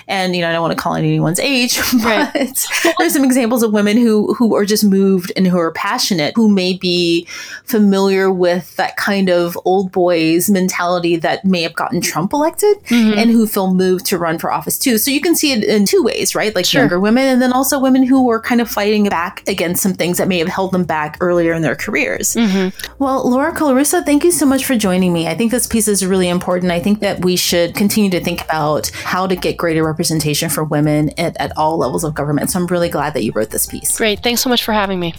and 0.08 0.36
you 0.36 0.42
know, 0.42 0.50
I 0.50 0.54
don't 0.54 0.62
want 0.62 0.78
to 0.78 0.82
call 0.82 0.96
anyone's 0.96 1.40
age, 1.40 1.78
but 2.04 2.34
right. 2.34 2.68
there's 2.98 3.14
some 3.14 3.24
examples 3.24 3.64
of 3.64 3.74
women 3.74 3.98
who 3.98 4.34
who 4.34 4.56
are 4.56 4.66
just 4.66 4.84
moved 4.84 5.32
and 5.36 5.48
who 5.48 5.58
are 5.58 5.72
passionate, 5.72 6.34
who 6.36 6.50
may 6.50 6.74
be 6.74 7.26
familiar 7.66 8.32
with 8.32 8.76
that 8.76 8.98
kind 8.98 9.30
of 9.30 9.58
old 9.66 9.92
boys 9.92 10.50
mentality 10.50 11.16
that 11.18 11.44
may 11.46 11.62
have 11.62 11.74
gotten 11.74 12.02
Trump 12.02 12.34
elected, 12.34 12.78
mm-hmm. 12.86 13.18
and 13.18 13.32
who 13.32 13.48
feel 13.48 13.74
moved 13.74 14.06
to 14.06 14.18
run 14.18 14.38
for 14.38 14.52
office 14.52 14.78
too. 14.78 14.98
So 14.98 15.12
you 15.12 15.22
can 15.22 15.36
see 15.36 15.52
it 15.52 15.64
in 15.64 15.86
two 15.86 16.04
ways, 16.04 16.36
right? 16.36 16.56
Like 16.56 16.66
sure. 16.66 16.82
younger 16.82 17.00
women, 17.00 17.26
and 17.26 17.42
then 17.42 17.52
also 17.52 17.80
women 17.80 18.04
who 18.04 18.30
are 18.30 18.40
kind 18.40 18.61
of 18.62 18.70
fighting 18.70 19.10
back 19.10 19.48
against 19.48 19.84
some 19.84 19.94
things 19.94 20.18
that 20.18 20.28
may 20.28 20.38
have 20.40 20.48
held 20.48 20.72
them 20.72 20.84
back 20.84 21.18
earlier 21.20 21.54
in 21.54 21.62
their 21.62 21.76
careers. 21.76 22.36
Mm-hmm. 22.36 22.94
Well, 23.04 23.30
Laura 23.30 23.54
Colarusso, 23.54 24.06
thank 24.06 24.24
you 24.24 24.32
so 24.32 24.46
much 24.46 24.66
for 24.66 24.78
joining 24.78 25.12
me. 25.12 25.28
I 25.28 25.36
think 25.36 25.52
this 25.52 25.68
piece 25.68 25.88
is 25.88 26.06
really 26.06 26.30
important. 26.30 26.72
I 26.72 26.80
think 26.80 27.00
that 27.02 27.24
we 27.26 27.36
should 27.36 27.76
continue 27.76 28.10
to 28.12 28.24
think 28.24 28.44
about 28.44 28.90
how 28.90 29.28
to 29.28 29.36
get 29.36 29.58
greater 29.58 29.84
representation 29.84 30.50
for 30.50 30.64
women 30.64 31.10
at, 31.20 31.36
at 31.38 31.56
all 31.58 31.78
levels 31.78 32.04
of 32.04 32.14
government. 32.14 32.50
So 32.52 32.60
I'm 32.60 32.68
really 32.68 32.90
glad 32.90 33.14
that 33.14 33.24
you 33.24 33.32
wrote 33.34 33.50
this 33.50 33.68
piece. 33.68 33.98
Great. 33.98 34.24
Thanks 34.24 34.42
so 34.42 34.50
much 34.50 34.64
for 34.64 34.74
having 34.74 35.00
me. 35.00 35.14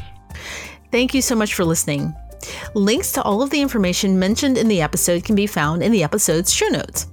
Thank 0.91 1.15
you 1.15 1.23
so 1.23 1.35
much 1.35 1.55
for 1.55 1.65
listening. 1.65 2.15
Links 2.75 3.13
to 3.13 3.23
all 3.23 3.43
of 3.43 3.51
the 3.51 3.61
information 3.61 4.19
mentioned 4.19 4.59
in 4.59 4.69
the 4.69 4.83
episode 4.83 5.25
can 5.25 5.35
be 5.35 5.47
found 5.47 5.83
in 5.83 5.93
the 5.93 6.03
episode's 6.03 6.53
show 6.53 6.69
notes. 6.69 7.09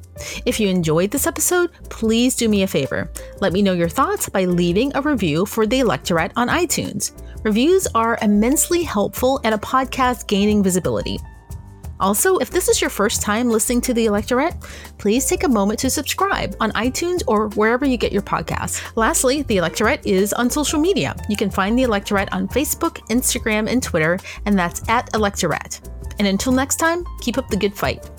If 0.46 0.60
you 0.60 0.68
enjoyed 0.68 1.12
this 1.12 1.28
episode, 1.28 1.72
please 1.90 2.36
do 2.36 2.50
me 2.50 2.64
a 2.64 2.68
favor. 2.68 3.10
Let 3.40 3.54
me 3.54 3.62
know 3.62 3.74
your 3.74 3.90
thoughts 3.90 4.28
by 4.28 4.46
leaving 4.46 4.92
a 4.96 5.02
review 5.02 5.46
for 5.46 5.66
the 5.66 5.80
Electorette 5.80 6.34
on 6.36 6.50
iTunes. 6.50 7.12
Reviews 7.44 7.88
are 7.96 8.20
immensely 8.22 8.84
helpful 8.84 9.38
in 9.40 9.54
a 9.54 9.58
podcast 9.58 10.28
gaining 10.28 10.62
visibility. 10.62 11.20
Also, 12.00 12.38
if 12.38 12.50
this 12.50 12.70
is 12.70 12.82
your 12.82 12.90
first 12.90 13.22
time 13.22 13.50
listening 13.50 13.82
to 13.82 13.94
The 13.94 14.06
Electorette, 14.06 14.62
please 14.98 15.26
take 15.26 15.44
a 15.44 15.50
moment 15.50 15.80
to 15.80 15.90
subscribe 15.90 16.56
on 16.60 16.72
iTunes 16.72 17.22
or 17.28 17.50
wherever 17.50 17.86
you 17.86 17.98
get 17.98 18.12
your 18.12 18.22
podcasts. 18.22 18.82
Lastly, 18.96 19.42
The 19.44 19.58
Electorette 19.58 20.06
is 20.06 20.34
on 20.34 20.50
social 20.50 20.80
media. 20.80 21.16
You 21.30 21.36
can 21.36 21.50
find 21.50 21.78
The 21.78 21.84
Electorette 21.84 22.30
on 22.32 22.48
Facebook, 22.48 22.98
Instagram, 23.10 23.70
and 23.70 23.84
Twitter, 23.84 24.18
and 24.46 24.58
that's 24.58 24.88
at 24.90 25.12
Electorette. 25.14 25.90
And 26.20 26.28
until 26.28 26.52
next 26.52 26.78
time, 26.78 27.06
keep 27.22 27.38
up 27.38 27.48
the 27.50 27.58
good 27.58 27.76
fight. 27.76 28.10